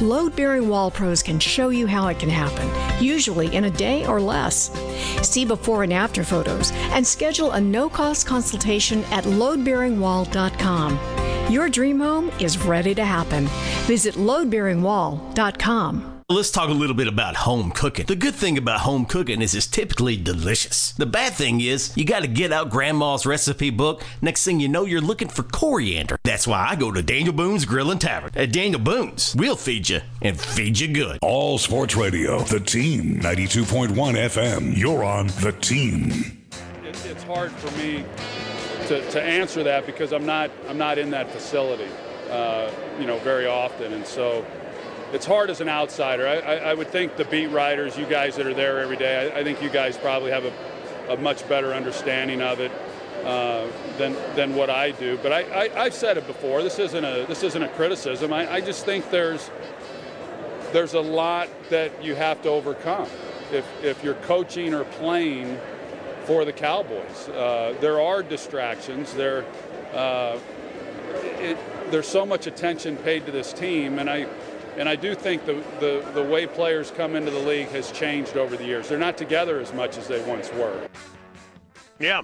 Load 0.00 0.36
bearing 0.36 0.68
wall 0.68 0.90
pros 0.90 1.22
can 1.22 1.38
show 1.38 1.70
you 1.70 1.86
how 1.86 2.08
it 2.08 2.18
can 2.18 2.28
happen, 2.28 2.68
usually 3.02 3.54
in 3.54 3.64
a 3.64 3.70
day 3.70 4.06
or 4.06 4.20
less. 4.20 4.70
See 5.26 5.44
before 5.44 5.82
and 5.82 5.92
after 5.92 6.24
photos 6.24 6.72
and 6.92 7.06
schedule 7.06 7.52
a 7.52 7.60
no 7.60 7.88
cost 7.88 8.26
consultation 8.26 9.04
at 9.04 9.24
loadbearingwall.com. 9.24 11.52
Your 11.52 11.68
dream 11.68 12.00
home 12.00 12.30
is 12.40 12.58
ready 12.58 12.94
to 12.94 13.04
happen. 13.04 13.46
Visit 13.86 14.14
loadbearingwall.com. 14.14 16.21
Let's 16.32 16.50
talk 16.50 16.70
a 16.70 16.72
little 16.72 16.96
bit 16.96 17.08
about 17.08 17.36
home 17.36 17.70
cooking. 17.72 18.06
The 18.06 18.16
good 18.16 18.34
thing 18.34 18.56
about 18.56 18.80
home 18.80 19.04
cooking 19.04 19.42
is 19.42 19.54
it's 19.54 19.66
typically 19.66 20.16
delicious. 20.16 20.92
The 20.92 21.04
bad 21.04 21.34
thing 21.34 21.60
is 21.60 21.94
you 21.94 22.06
got 22.06 22.20
to 22.20 22.26
get 22.26 22.54
out 22.54 22.70
grandma's 22.70 23.26
recipe 23.26 23.68
book. 23.68 24.02
Next 24.22 24.42
thing 24.42 24.58
you 24.58 24.66
know, 24.66 24.86
you're 24.86 25.02
looking 25.02 25.28
for 25.28 25.42
coriander. 25.42 26.18
That's 26.24 26.46
why 26.46 26.66
I 26.70 26.74
go 26.74 26.90
to 26.90 27.02
Daniel 27.02 27.34
Boone's 27.34 27.66
Grill 27.66 27.90
and 27.90 28.00
Tavern. 28.00 28.30
At 28.34 28.50
Daniel 28.50 28.80
Boone's, 28.80 29.36
we'll 29.36 29.56
feed 29.56 29.90
you 29.90 30.00
and 30.22 30.40
feed 30.40 30.78
you 30.78 30.88
good. 30.88 31.18
All 31.20 31.58
Sports 31.58 31.96
Radio, 31.96 32.40
the 32.40 32.60
team, 32.60 33.20
92.1 33.20 33.90
FM. 33.92 34.74
You're 34.74 35.04
on 35.04 35.26
the 35.26 35.52
team. 35.60 36.46
It, 36.82 37.04
it's 37.04 37.24
hard 37.24 37.52
for 37.52 37.70
me 37.76 38.06
to, 38.86 39.10
to 39.10 39.22
answer 39.22 39.62
that 39.64 39.84
because 39.84 40.14
I'm 40.14 40.24
not 40.24 40.50
I'm 40.66 40.78
not 40.78 40.96
in 40.96 41.10
that 41.10 41.30
facility, 41.30 41.90
uh, 42.30 42.70
you 42.98 43.06
know, 43.06 43.18
very 43.18 43.44
often, 43.44 43.92
and 43.92 44.06
so 44.06 44.46
it's 45.12 45.26
hard 45.26 45.50
as 45.50 45.60
an 45.60 45.68
outsider. 45.68 46.26
I, 46.26 46.36
I, 46.38 46.54
I, 46.70 46.74
would 46.74 46.88
think 46.88 47.16
the 47.16 47.24
beat 47.24 47.48
writers, 47.48 47.96
you 47.98 48.06
guys 48.06 48.36
that 48.36 48.46
are 48.46 48.54
there 48.54 48.80
every 48.80 48.96
day, 48.96 49.30
I, 49.32 49.40
I 49.40 49.44
think 49.44 49.62
you 49.62 49.68
guys 49.68 49.96
probably 49.98 50.30
have 50.30 50.44
a, 50.44 51.12
a, 51.12 51.16
much 51.16 51.46
better 51.48 51.74
understanding 51.74 52.40
of 52.40 52.60
it 52.60 52.72
uh, 53.24 53.66
than 53.98 54.14
than 54.34 54.54
what 54.54 54.70
I 54.70 54.92
do. 54.92 55.18
But 55.22 55.32
I, 55.32 55.70
I, 55.74 55.84
have 55.84 55.94
said 55.94 56.16
it 56.16 56.26
before. 56.26 56.62
This 56.62 56.78
isn't 56.78 57.04
a 57.04 57.26
this 57.26 57.42
isn't 57.42 57.62
a 57.62 57.68
criticism. 57.68 58.32
I, 58.32 58.50
I 58.50 58.60
just 58.60 58.84
think 58.84 59.10
there's 59.10 59.50
there's 60.72 60.94
a 60.94 61.00
lot 61.00 61.48
that 61.70 62.02
you 62.02 62.14
have 62.14 62.42
to 62.42 62.48
overcome 62.48 63.08
if 63.52 63.66
if 63.84 64.02
you're 64.02 64.14
coaching 64.14 64.74
or 64.74 64.84
playing 64.84 65.58
for 66.24 66.44
the 66.44 66.52
Cowboys. 66.52 67.28
Uh, 67.28 67.76
there 67.80 68.00
are 68.00 68.22
distractions. 68.22 69.12
There. 69.14 69.44
Uh, 69.92 70.38
it, 71.38 71.58
there's 71.90 72.08
so 72.08 72.24
much 72.24 72.46
attention 72.46 72.96
paid 72.96 73.26
to 73.26 73.32
this 73.32 73.52
team, 73.52 73.98
and 73.98 74.08
I, 74.08 74.26
and 74.76 74.88
I 74.88 74.96
do 74.96 75.14
think 75.14 75.44
the, 75.44 75.62
the, 75.80 76.04
the 76.14 76.22
way 76.22 76.46
players 76.46 76.90
come 76.90 77.14
into 77.14 77.30
the 77.30 77.38
league 77.38 77.68
has 77.68 77.92
changed 77.92 78.36
over 78.36 78.56
the 78.56 78.64
years. 78.64 78.88
They're 78.88 78.98
not 78.98 79.16
together 79.16 79.60
as 79.60 79.72
much 79.72 79.98
as 79.98 80.08
they 80.08 80.22
once 80.22 80.52
were. 80.52 80.88
Yeah. 81.98 82.22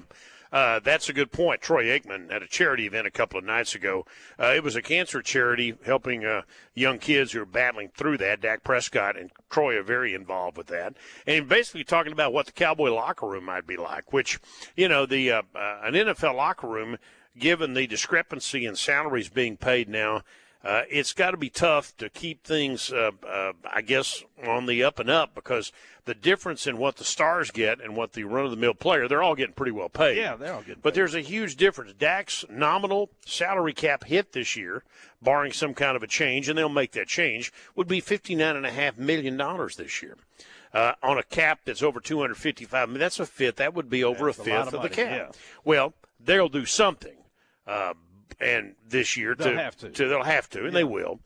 Uh, 0.51 0.81
that's 0.81 1.09
a 1.09 1.13
good 1.13 1.31
point. 1.31 1.61
Troy 1.61 1.85
Aikman 1.85 2.33
at 2.33 2.43
a 2.43 2.47
charity 2.47 2.87
event 2.87 3.07
a 3.07 3.11
couple 3.11 3.39
of 3.39 3.45
nights 3.45 3.75
ago. 3.75 4.07
Uh, 4.39 4.55
it 4.57 4.63
was 4.63 4.77
a 4.77 4.83
cancer 4.83 5.21
charity 5.21 5.75
helping 5.85 6.25
uh, 6.25 6.43
young 6.75 6.99
kids 6.99 7.33
who 7.33 7.43
are 7.43 7.47
battling 7.47 7.91
through 7.95 8.17
that. 8.19 8.41
Dak 8.41 8.65
Prescott 8.65 9.19
and 9.19 9.31
Troy 9.51 9.77
are 9.77 9.83
very 9.83 10.15
involved 10.15 10.57
with 10.57 10.69
that, 10.69 10.95
and 11.27 11.49
basically 11.49 11.85
talking 11.85 12.13
about 12.13 12.33
what 12.33 12.47
the 12.47 12.53
Cowboy 12.53 12.91
locker 12.91 13.27
room 13.27 13.45
might 13.45 13.67
be 13.67 13.77
like. 13.77 14.13
Which, 14.13 14.41
you 14.75 14.89
know, 14.89 15.05
the 15.05 15.31
uh, 15.33 15.43
uh, 15.55 15.81
an 15.83 15.93
NFL 15.93 16.35
locker 16.35 16.67
room, 16.67 16.97
given 17.39 17.75
the 17.75 17.87
discrepancy 17.87 18.65
in 18.65 18.75
salaries 18.75 19.29
being 19.29 19.59
paid 19.59 19.89
now 19.89 20.23
uh, 20.65 20.83
it's 20.91 21.13
got 21.13 21.31
to 21.31 21.37
be 21.37 21.51
tough 21.51 21.97
to 21.99 22.09
keep 22.09 22.45
things, 22.45 22.93
uh, 22.93 23.13
uh, 23.27 23.53
I 23.73 23.81
guess, 23.81 24.25
on 24.45 24.67
the 24.67 24.83
up 24.83 24.99
and 24.99 25.09
up 25.09 25.35
because 25.35 25.73
the 26.05 26.15
difference 26.15 26.67
in 26.67 26.79
what 26.79 26.97
the 26.97 27.05
stars 27.05 27.53
get 27.53 27.81
and 27.81 27.95
what 27.95 28.15
the 28.15 28.25
run 28.25 28.45
of 28.45 28.51
the 28.51 28.57
mill 28.57 28.75
player, 28.75 29.07
they're 29.07 29.23
all 29.23 29.37
getting 29.37 29.55
pretty 29.55 29.71
well 29.73 29.89
paid. 29.89 30.17
Yeah, 30.17 30.35
they're 30.35 30.53
all 30.53 30.63
getting 30.63 30.81
But 30.83 30.95
there's 30.95 31.15
a 31.15 31.21
huge 31.21 31.57
difference. 31.57 31.93
Dak's 31.93 32.45
nominal 32.51 33.11
salary 33.25 33.73
cap 33.73 34.05
hit 34.05 34.33
this 34.33 34.57
year, 34.57 34.83
barring 35.23 35.53
some 35.53 35.75
kind 35.75 35.97
of 35.97 36.03
a 36.03 36.09
change, 36.09 36.49
and 36.49 36.59
they'll 36.59 36.69
make 36.69 36.93
that 36.93 37.07
change, 37.07 37.53
would 37.77 37.87
be 37.87 38.03
$59.5 38.03 38.99
million 38.99 39.37
this 39.77 40.03
year. 40.03 40.17
Uh, 40.75 40.93
on 41.03 41.17
a 41.17 41.23
cap 41.23 41.61
that's 41.65 41.83
over 41.83 41.99
255 41.99 42.93
that's 42.95 43.19
a 43.19 43.25
fifth. 43.25 43.57
That 43.57 43.73
would 43.73 43.89
be 43.89 44.05
over 44.05 44.27
that's 44.27 44.39
a 44.39 44.45
fifth 44.45 44.73
a 44.73 44.77
of, 44.77 44.83
the 44.83 44.89
cap. 44.91 45.11
yeah. 45.11 45.41
Well, 45.65 45.95
they'll 46.21 46.51
do 46.51 46.67
something. 46.67 47.17
Uh, 47.67 47.95
and 48.41 48.75
this 48.89 49.17
year 49.17 49.35
They'll 49.35 49.53
to, 49.53 49.59
have 49.59 49.77
to. 49.79 49.89
they'll 49.91 50.23
have 50.23 50.49
to, 50.51 50.67
and 50.67 50.75
they 50.75 50.85
will. 50.85 51.21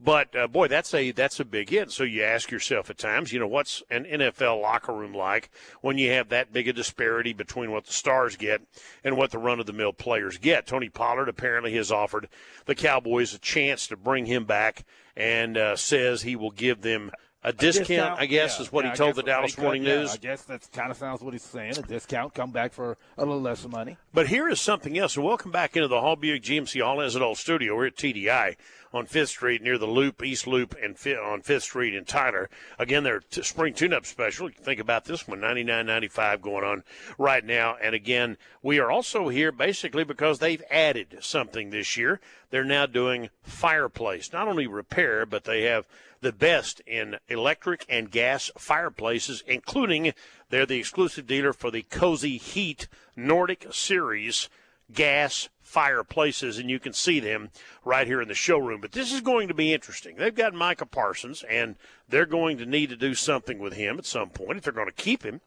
But 0.00 0.36
uh, 0.36 0.46
boy, 0.46 0.68
that's 0.68 0.94
a 0.94 1.10
that's 1.10 1.40
a 1.40 1.44
big 1.44 1.70
hit. 1.70 1.90
So 1.90 2.04
you 2.04 2.22
ask 2.22 2.52
yourself 2.52 2.88
at 2.88 2.98
times, 2.98 3.32
you 3.32 3.40
know, 3.40 3.48
what's 3.48 3.82
an 3.90 4.04
NFL 4.04 4.62
locker 4.62 4.92
room 4.92 5.12
like 5.12 5.50
when 5.80 5.98
you 5.98 6.12
have 6.12 6.28
that 6.28 6.52
big 6.52 6.68
a 6.68 6.72
disparity 6.72 7.32
between 7.32 7.72
what 7.72 7.84
the 7.84 7.92
stars 7.92 8.36
get 8.36 8.62
and 9.02 9.16
what 9.16 9.32
the 9.32 9.38
run 9.38 9.58
of 9.58 9.66
the 9.66 9.72
mill 9.72 9.92
players 9.92 10.38
get? 10.38 10.68
Tony 10.68 10.88
Pollard 10.88 11.28
apparently 11.28 11.74
has 11.74 11.90
offered 11.90 12.28
the 12.66 12.76
Cowboys 12.76 13.34
a 13.34 13.38
chance 13.40 13.88
to 13.88 13.96
bring 13.96 14.26
him 14.26 14.44
back, 14.44 14.84
and 15.16 15.58
uh, 15.58 15.74
says 15.74 16.22
he 16.22 16.36
will 16.36 16.52
give 16.52 16.82
them 16.82 17.10
a 17.44 17.52
discount. 17.52 18.20
I 18.20 18.26
guess 18.26 18.56
yeah, 18.56 18.62
is 18.62 18.72
what 18.72 18.84
yeah, 18.84 18.92
he 18.92 18.96
told 18.96 19.14
the 19.14 19.22
Dallas 19.22 19.52
pay 19.52 19.56
cut, 19.56 19.64
Morning 19.64 19.82
yeah, 19.84 19.96
News. 19.96 20.14
I 20.14 20.16
guess 20.16 20.42
that 20.42 20.68
kind 20.72 20.90
of 20.90 20.96
sounds 20.96 21.20
what 21.20 21.32
he's 21.32 21.42
saying. 21.42 21.78
A 21.78 21.82
discount, 21.82 22.34
come 22.34 22.50
back 22.50 22.72
for 22.72 22.96
a 23.16 23.24
little 23.24 23.40
less 23.40 23.66
money. 23.66 23.96
But 24.12 24.28
here 24.28 24.48
is 24.48 24.60
something 24.60 24.98
else. 24.98 25.16
And 25.16 25.24
welcome 25.24 25.50
back 25.50 25.76
into 25.76 25.88
the 25.88 26.00
Hall 26.00 26.16
Buick 26.16 26.42
GMC 26.42 26.82
Hall 26.82 27.22
All 27.22 27.34
studio. 27.34 27.76
We're 27.76 27.86
at 27.86 27.96
TDI 27.96 28.56
on 28.92 29.06
Fifth 29.06 29.30
Street 29.30 29.62
near 29.62 29.78
the 29.78 29.86
Loop, 29.86 30.22
East 30.22 30.46
Loop, 30.46 30.74
and 30.82 30.98
Fi- 30.98 31.14
on 31.14 31.42
Fifth 31.42 31.64
Street 31.64 31.94
in 31.94 32.04
Tyler. 32.04 32.48
Again, 32.78 33.04
their 33.04 33.20
t- 33.20 33.42
spring 33.42 33.74
tune-up 33.74 34.06
special. 34.06 34.48
You 34.48 34.54
can 34.54 34.64
think 34.64 34.80
about 34.80 35.04
this 35.04 35.28
one, 35.28 35.40
ninety 35.40 35.62
nine 35.62 35.86
ninety 35.86 36.08
five 36.08 36.42
going 36.42 36.64
on 36.64 36.84
right 37.18 37.44
now. 37.44 37.76
And 37.80 37.94
again, 37.94 38.36
we 38.62 38.78
are 38.78 38.90
also 38.90 39.28
here 39.28 39.52
basically 39.52 40.04
because 40.04 40.38
they've 40.38 40.62
added 40.70 41.18
something 41.20 41.70
this 41.70 41.96
year. 41.96 42.20
They're 42.50 42.64
now 42.64 42.86
doing 42.86 43.28
fireplace, 43.42 44.32
not 44.32 44.48
only 44.48 44.66
repair, 44.66 45.26
but 45.26 45.44
they 45.44 45.62
have 45.62 45.86
the 46.20 46.32
best 46.32 46.80
in 46.86 47.16
electric 47.28 47.84
and 47.88 48.10
gas 48.10 48.50
fireplaces, 48.56 49.42
including 49.46 50.12
they're 50.50 50.66
the 50.66 50.78
exclusive 50.78 51.26
dealer 51.26 51.52
for 51.52 51.70
the 51.70 51.82
Cozy 51.82 52.36
Heat 52.36 52.88
Nordic 53.16 53.66
Series 53.70 54.48
gas 54.92 55.48
fireplaces, 55.60 56.58
and 56.58 56.70
you 56.70 56.78
can 56.78 56.92
see 56.92 57.20
them 57.20 57.50
right 57.84 58.06
here 58.06 58.22
in 58.22 58.28
the 58.28 58.34
showroom. 58.34 58.80
But 58.80 58.92
this 58.92 59.12
is 59.12 59.20
going 59.20 59.48
to 59.48 59.54
be 59.54 59.72
interesting. 59.72 60.16
They've 60.16 60.34
got 60.34 60.54
Micah 60.54 60.86
Parsons, 60.86 61.42
and 61.42 61.76
they're 62.08 62.26
going 62.26 62.56
to 62.58 62.66
need 62.66 62.90
to 62.90 62.96
do 62.96 63.14
something 63.14 63.58
with 63.58 63.74
him 63.74 63.98
at 63.98 64.06
some 64.06 64.30
point 64.30 64.58
if 64.58 64.64
they're 64.64 64.72
going 64.72 64.86
to 64.86 64.92
keep 64.92 65.22
him. 65.22 65.40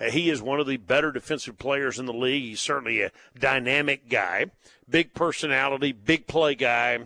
Uh, 0.00 0.10
he 0.10 0.30
is 0.30 0.42
one 0.42 0.60
of 0.60 0.66
the 0.66 0.76
better 0.76 1.12
defensive 1.12 1.58
players 1.58 1.98
in 1.98 2.06
the 2.06 2.12
league. 2.12 2.42
He's 2.42 2.60
certainly 2.60 3.02
a 3.02 3.12
dynamic 3.38 4.08
guy, 4.08 4.46
big 4.88 5.14
personality, 5.14 5.92
big 5.92 6.26
play 6.26 6.54
guy. 6.54 6.98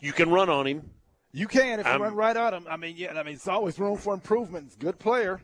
You 0.00 0.12
can 0.12 0.30
run 0.30 0.50
on 0.50 0.66
him. 0.66 0.90
You 1.36 1.48
can 1.48 1.80
if 1.80 1.86
you 1.86 1.92
I'm- 1.92 2.00
run 2.00 2.14
right 2.14 2.34
at 2.34 2.54
him. 2.54 2.66
I 2.68 2.78
mean, 2.78 2.94
yeah, 2.96 3.12
I 3.12 3.22
mean, 3.22 3.34
it's 3.34 3.46
always 3.46 3.78
room 3.78 3.98
for 3.98 4.14
improvement. 4.14 4.68
He's 4.68 4.76
a 4.76 4.78
good 4.78 4.98
player, 4.98 5.40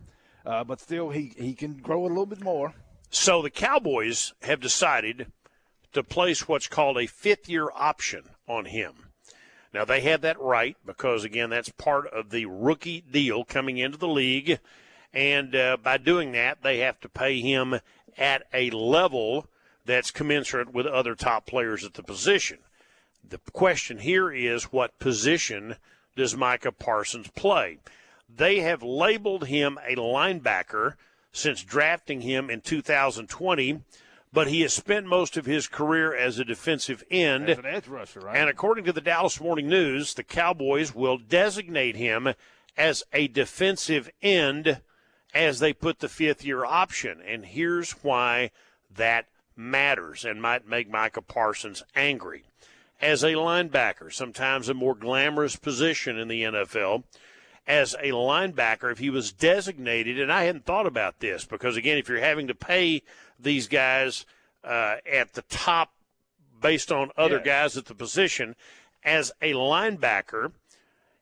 uh, 0.46 0.64
but 0.64 0.80
still, 0.80 1.10
he 1.10 1.34
he 1.36 1.54
can 1.54 1.74
grow 1.74 2.06
a 2.06 2.08
little 2.08 2.24
bit 2.24 2.42
more. 2.42 2.72
So 3.10 3.42
the 3.42 3.50
Cowboys 3.50 4.32
have 4.40 4.60
decided 4.60 5.30
to 5.92 6.02
place 6.02 6.48
what's 6.48 6.66
called 6.66 6.96
a 6.96 7.06
fifth 7.06 7.46
year 7.46 7.68
option 7.74 8.30
on 8.48 8.64
him. 8.64 9.10
Now, 9.74 9.84
they 9.84 10.00
have 10.00 10.22
that 10.22 10.40
right 10.40 10.78
because, 10.86 11.24
again, 11.24 11.50
that's 11.50 11.68
part 11.68 12.06
of 12.06 12.30
the 12.30 12.46
rookie 12.46 13.02
deal 13.02 13.44
coming 13.44 13.76
into 13.76 13.98
the 13.98 14.08
league. 14.08 14.60
And 15.12 15.54
uh, 15.54 15.76
by 15.82 15.98
doing 15.98 16.32
that, 16.32 16.62
they 16.62 16.78
have 16.78 17.00
to 17.00 17.08
pay 17.10 17.40
him 17.40 17.80
at 18.16 18.44
a 18.54 18.70
level 18.70 19.46
that's 19.84 20.10
commensurate 20.10 20.72
with 20.72 20.86
other 20.86 21.14
top 21.14 21.46
players 21.46 21.84
at 21.84 21.94
the 21.94 22.02
position. 22.02 22.58
The 23.28 23.38
question 23.52 23.98
here 23.98 24.30
is 24.30 24.64
what 24.64 24.98
position 24.98 25.76
does 26.16 26.36
Micah 26.36 26.72
Parsons 26.72 27.28
play? 27.28 27.78
They 28.28 28.60
have 28.60 28.82
labeled 28.82 29.46
him 29.46 29.78
a 29.86 29.96
linebacker 29.96 30.94
since 31.32 31.62
drafting 31.62 32.20
him 32.20 32.50
in 32.50 32.60
2020, 32.60 33.80
but 34.32 34.48
he 34.48 34.62
has 34.62 34.72
spent 34.72 35.06
most 35.06 35.36
of 35.36 35.46
his 35.46 35.68
career 35.68 36.14
as 36.14 36.38
a 36.38 36.44
defensive 36.44 37.02
end. 37.10 37.48
As 37.48 37.58
an 37.58 37.66
edge 37.66 37.88
rusher, 37.88 38.20
right? 38.20 38.36
And 38.36 38.48
according 38.48 38.84
to 38.84 38.92
the 38.92 39.00
Dallas 39.00 39.40
Morning 39.40 39.68
News, 39.68 40.14
the 40.14 40.22
Cowboys 40.22 40.94
will 40.94 41.18
designate 41.18 41.96
him 41.96 42.34
as 42.76 43.02
a 43.12 43.28
defensive 43.28 44.10
end 44.22 44.80
as 45.34 45.60
they 45.60 45.72
put 45.72 46.00
the 46.00 46.08
fifth 46.08 46.44
year 46.44 46.64
option. 46.64 47.20
And 47.26 47.44
here's 47.46 47.92
why 48.02 48.50
that 48.94 49.28
matters 49.56 50.24
and 50.24 50.40
might 50.40 50.66
make 50.66 50.90
Micah 50.90 51.22
Parsons 51.22 51.82
angry. 51.94 52.44
As 53.02 53.24
a 53.24 53.32
linebacker, 53.32 54.12
sometimes 54.12 54.68
a 54.68 54.74
more 54.74 54.94
glamorous 54.94 55.56
position 55.56 56.18
in 56.18 56.28
the 56.28 56.42
NFL, 56.44 57.02
as 57.66 57.94
a 57.94 58.10
linebacker, 58.10 58.90
if 58.90 58.98
he 58.98 59.10
was 59.10 59.32
designated, 59.32 60.20
and 60.20 60.32
I 60.32 60.44
hadn't 60.44 60.64
thought 60.64 60.86
about 60.86 61.20
this 61.20 61.44
because, 61.44 61.76
again, 61.76 61.98
if 61.98 62.08
you're 62.08 62.20
having 62.20 62.46
to 62.46 62.54
pay 62.54 63.02
these 63.38 63.68
guys 63.68 64.24
uh, 64.64 64.96
at 65.10 65.34
the 65.34 65.42
top 65.42 65.92
based 66.60 66.92
on 66.92 67.10
other 67.16 67.40
guys 67.40 67.76
at 67.76 67.86
the 67.86 67.94
position, 67.94 68.54
as 69.04 69.32
a 69.42 69.52
linebacker, 69.52 70.52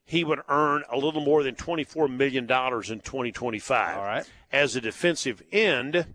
he 0.05 0.25
would 0.25 0.41
earn 0.49 0.85
a 0.91 0.99
little 0.99 1.23
more 1.23 1.43
than 1.43 1.55
$24 1.55 2.15
million 2.15 2.43
in 2.45 2.47
2025. 2.49 3.97
All 3.97 4.05
right. 4.05 4.31
As 4.53 4.77
a 4.77 4.81
defensive 4.81 5.43
end, 5.53 6.15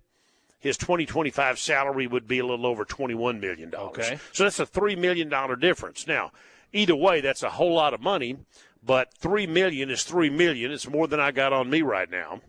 his 0.65 0.77
2025 0.77 1.59
salary 1.59 2.07
would 2.07 2.27
be 2.27 2.39
a 2.39 2.45
little 2.45 2.65
over 2.65 2.83
$21 2.83 3.39
million. 3.39 3.71
Okay. 3.75 4.17
So 4.33 4.45
that's 4.45 4.59
a 4.59 4.65
$3 4.65 4.97
million 4.97 5.29
difference. 5.59 6.07
Now, 6.07 6.31
either 6.73 6.95
way, 6.95 7.21
that's 7.21 7.43
a 7.43 7.51
whole 7.51 7.75
lot 7.75 7.93
of 7.93 8.01
money, 8.01 8.37
but 8.83 9.13
3 9.13 9.45
million 9.45 9.91
is 9.91 10.03
3 10.03 10.31
million. 10.31 10.71
It's 10.71 10.89
more 10.89 11.07
than 11.07 11.19
I 11.19 11.29
got 11.29 11.53
on 11.53 11.69
me 11.69 11.83
right 11.83 12.09
now. 12.09 12.41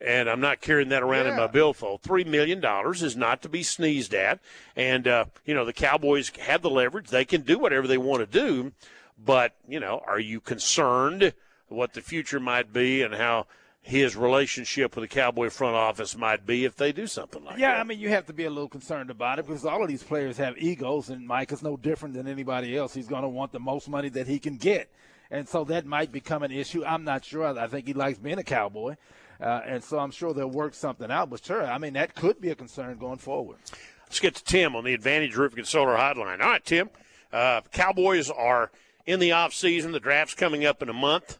And 0.00 0.30
I'm 0.30 0.38
not 0.38 0.60
carrying 0.60 0.90
that 0.90 1.02
around 1.02 1.26
in 1.26 1.34
my 1.34 1.48
billfold. 1.48 2.02
$3 2.02 2.24
million 2.26 2.64
is 2.94 3.16
not 3.16 3.42
to 3.42 3.48
be 3.48 3.64
sneezed 3.64 4.14
at. 4.14 4.38
And, 4.76 5.08
uh, 5.08 5.24
you 5.44 5.52
know, 5.52 5.64
the 5.64 5.72
Cowboys 5.72 6.30
have 6.38 6.62
the 6.62 6.70
leverage. 6.70 7.08
They 7.08 7.24
can 7.24 7.40
do 7.40 7.58
whatever 7.58 7.88
they 7.88 7.98
want 7.98 8.20
to 8.20 8.26
do. 8.26 8.70
But, 9.18 9.56
you 9.66 9.80
know, 9.80 10.00
are 10.06 10.20
you 10.20 10.40
concerned 10.40 11.32
what 11.66 11.94
the 11.94 12.02
future 12.02 12.38
might 12.38 12.72
be 12.72 13.02
and 13.02 13.14
how 13.14 13.48
his 13.88 14.16
relationship 14.16 14.94
with 14.94 15.08
the 15.08 15.14
Cowboy 15.14 15.48
front 15.48 15.74
office 15.74 16.14
might 16.14 16.44
be 16.44 16.66
if 16.66 16.76
they 16.76 16.92
do 16.92 17.06
something 17.06 17.42
like 17.42 17.58
yeah, 17.58 17.68
that? 17.68 17.74
Yeah, 17.76 17.80
I 17.80 17.84
mean, 17.84 17.98
you 17.98 18.10
have 18.10 18.26
to 18.26 18.34
be 18.34 18.44
a 18.44 18.50
little 18.50 18.68
concerned 18.68 19.08
about 19.08 19.38
it 19.38 19.46
because 19.46 19.64
all 19.64 19.82
of 19.82 19.88
these 19.88 20.02
players 20.02 20.36
have 20.36 20.58
egos, 20.58 21.08
and 21.08 21.26
Mike 21.26 21.52
is 21.52 21.62
no 21.62 21.74
different 21.78 22.14
than 22.14 22.28
anybody 22.28 22.76
else. 22.76 22.92
He's 22.92 23.08
going 23.08 23.22
to 23.22 23.28
want 23.30 23.50
the 23.52 23.60
most 23.60 23.88
money 23.88 24.10
that 24.10 24.26
he 24.26 24.38
can 24.38 24.58
get. 24.58 24.90
And 25.30 25.48
so 25.48 25.64
that 25.64 25.86
might 25.86 26.12
become 26.12 26.42
an 26.42 26.52
issue. 26.52 26.84
I'm 26.84 27.02
not 27.02 27.24
sure. 27.24 27.58
I 27.58 27.66
think 27.66 27.86
he 27.86 27.94
likes 27.94 28.18
being 28.18 28.38
a 28.38 28.44
Cowboy. 28.44 28.96
Uh, 29.40 29.62
and 29.64 29.82
so 29.82 29.98
I'm 29.98 30.10
sure 30.10 30.34
they'll 30.34 30.50
work 30.50 30.74
something 30.74 31.10
out. 31.10 31.30
But 31.30 31.42
sure, 31.42 31.64
I 31.64 31.78
mean, 31.78 31.94
that 31.94 32.14
could 32.14 32.42
be 32.42 32.50
a 32.50 32.54
concern 32.54 32.98
going 32.98 33.18
forward. 33.18 33.56
Let's 34.04 34.20
get 34.20 34.34
to 34.34 34.44
Tim 34.44 34.76
on 34.76 34.84
the 34.84 34.92
Advantage 34.92 35.34
Roofing 35.34 35.60
and 35.60 35.68
Solar 35.68 35.96
Hotline. 35.96 36.42
All 36.42 36.50
right, 36.50 36.64
Tim. 36.64 36.90
Uh, 37.32 37.62
Cowboys 37.72 38.30
are 38.30 38.70
in 39.06 39.18
the 39.18 39.32
off 39.32 39.54
season. 39.54 39.92
The 39.92 40.00
draft's 40.00 40.34
coming 40.34 40.66
up 40.66 40.82
in 40.82 40.90
a 40.90 40.94
month. 40.94 41.38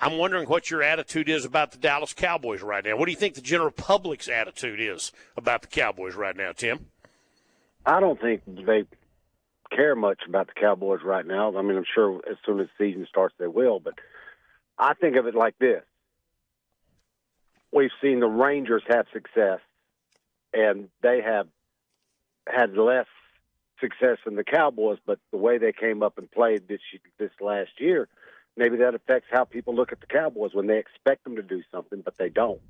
I'm 0.00 0.16
wondering 0.16 0.48
what 0.48 0.70
your 0.70 0.82
attitude 0.82 1.28
is 1.28 1.44
about 1.44 1.72
the 1.72 1.78
Dallas 1.78 2.12
Cowboys 2.12 2.62
right 2.62 2.84
now. 2.84 2.96
What 2.96 3.06
do 3.06 3.10
you 3.10 3.16
think 3.16 3.34
the 3.34 3.40
general 3.40 3.72
public's 3.72 4.28
attitude 4.28 4.80
is 4.80 5.10
about 5.36 5.62
the 5.62 5.68
Cowboys 5.68 6.14
right 6.14 6.36
now, 6.36 6.52
Tim? 6.52 6.86
I 7.84 7.98
don't 8.00 8.20
think 8.20 8.42
they 8.46 8.84
care 9.74 9.96
much 9.96 10.20
about 10.28 10.46
the 10.46 10.60
Cowboys 10.60 11.00
right 11.04 11.26
now. 11.26 11.56
I 11.56 11.62
mean, 11.62 11.76
I'm 11.76 11.84
sure 11.94 12.20
as 12.30 12.36
soon 12.46 12.60
as 12.60 12.68
the 12.78 12.84
season 12.84 13.06
starts, 13.08 13.34
they 13.38 13.48
will. 13.48 13.80
But 13.80 13.94
I 14.78 14.94
think 14.94 15.16
of 15.16 15.26
it 15.26 15.34
like 15.34 15.58
this: 15.58 15.82
we've 17.72 17.90
seen 18.00 18.20
the 18.20 18.26
Rangers 18.26 18.82
have 18.88 19.06
success, 19.12 19.60
and 20.54 20.88
they 21.02 21.20
have 21.22 21.48
had 22.46 22.76
less 22.76 23.06
success 23.80 24.18
than 24.24 24.36
the 24.36 24.44
Cowboys. 24.44 24.98
But 25.04 25.18
the 25.32 25.38
way 25.38 25.58
they 25.58 25.72
came 25.72 26.04
up 26.04 26.18
and 26.18 26.30
played 26.30 26.68
this 26.68 26.80
this 27.18 27.32
last 27.40 27.70
year, 27.78 28.08
maybe 28.58 28.76
that 28.78 28.94
affects 28.94 29.28
how 29.30 29.44
people 29.44 29.74
look 29.74 29.92
at 29.92 30.00
the 30.00 30.06
Cowboys 30.06 30.52
when 30.52 30.66
they 30.66 30.78
expect 30.78 31.24
them 31.24 31.36
to 31.36 31.42
do 31.42 31.62
something, 31.72 32.02
but 32.04 32.18
they 32.18 32.28
don't. 32.28 32.60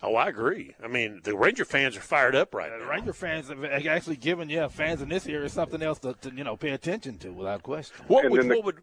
Oh, 0.00 0.14
I 0.14 0.28
agree. 0.28 0.76
I 0.82 0.86
mean, 0.86 1.22
the 1.24 1.36
Ranger 1.36 1.64
fans 1.64 1.96
are 1.96 2.00
fired 2.00 2.36
up 2.36 2.54
right 2.54 2.70
The 2.70 2.84
now. 2.84 2.90
Ranger 2.90 3.12
fans 3.12 3.48
have 3.48 3.64
actually 3.64 4.16
given 4.16 4.48
yeah 4.48 4.68
fans 4.68 5.02
in 5.02 5.08
this 5.08 5.26
area 5.26 5.48
something 5.48 5.82
else 5.82 5.98
to, 6.00 6.14
to 6.22 6.32
you 6.32 6.44
know 6.44 6.56
pay 6.56 6.70
attention 6.70 7.18
to 7.18 7.30
without 7.30 7.64
question. 7.64 7.96
What 8.06 8.30
would, 8.30 8.48
what 8.48 8.64
would 8.64 8.76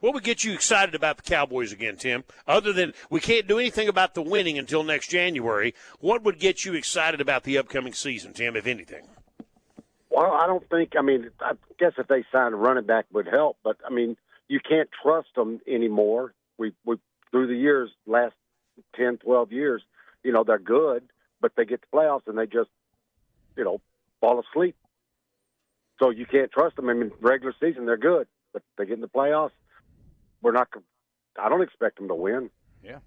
what 0.00 0.14
would 0.14 0.24
get 0.24 0.44
you 0.44 0.54
excited 0.54 0.94
about 0.94 1.18
the 1.18 1.22
Cowboys 1.22 1.72
again, 1.72 1.96
Tim? 1.96 2.24
Other 2.46 2.72
than 2.72 2.94
we 3.10 3.20
can't 3.20 3.46
do 3.46 3.58
anything 3.58 3.86
about 3.86 4.14
the 4.14 4.22
winning 4.22 4.58
until 4.58 4.82
next 4.82 5.08
January, 5.08 5.74
what 6.00 6.22
would 6.24 6.38
get 6.38 6.64
you 6.64 6.72
excited 6.72 7.20
about 7.20 7.44
the 7.44 7.58
upcoming 7.58 7.92
season, 7.92 8.32
Tim, 8.32 8.56
if 8.56 8.66
anything? 8.66 9.06
Well, 10.10 10.32
I 10.32 10.46
don't 10.46 10.68
think. 10.70 10.94
I 10.98 11.02
mean, 11.02 11.30
I 11.40 11.52
guess 11.78 11.92
if 11.98 12.08
they 12.08 12.24
signed 12.32 12.54
a 12.54 12.56
running 12.56 12.86
back 12.86 13.04
would 13.12 13.28
help, 13.28 13.58
but 13.62 13.76
I 13.86 13.92
mean, 13.92 14.16
you 14.48 14.60
can't 14.60 14.88
trust 15.02 15.28
them 15.36 15.60
anymore. 15.66 16.34
We 16.58 16.72
we 16.84 16.96
through 17.30 17.46
the 17.48 17.56
years, 17.56 17.90
last 18.06 18.34
ten, 18.94 19.18
twelve 19.18 19.52
years, 19.52 19.82
you 20.22 20.32
know, 20.32 20.44
they're 20.44 20.58
good, 20.58 21.04
but 21.40 21.52
they 21.56 21.64
get 21.64 21.82
to 21.82 21.88
playoffs 21.92 22.26
and 22.26 22.36
they 22.38 22.46
just, 22.46 22.70
you 23.56 23.64
know, 23.64 23.80
fall 24.20 24.40
asleep. 24.40 24.76
So 26.02 26.10
you 26.10 26.26
can't 26.26 26.50
trust 26.50 26.76
them. 26.76 26.88
I 26.88 26.94
mean, 26.94 27.12
regular 27.20 27.54
season 27.60 27.86
they're 27.86 27.96
good, 27.96 28.26
but 28.52 28.62
they 28.76 28.84
get 28.86 28.94
in 28.94 29.00
the 29.00 29.08
playoffs. 29.08 29.52
We're 30.42 30.52
not. 30.52 30.68
I 31.40 31.48
don't 31.48 31.62
expect 31.62 31.98
them 31.98 32.08
to 32.08 32.14
win. 32.14 32.50
Yeah. 32.84 32.98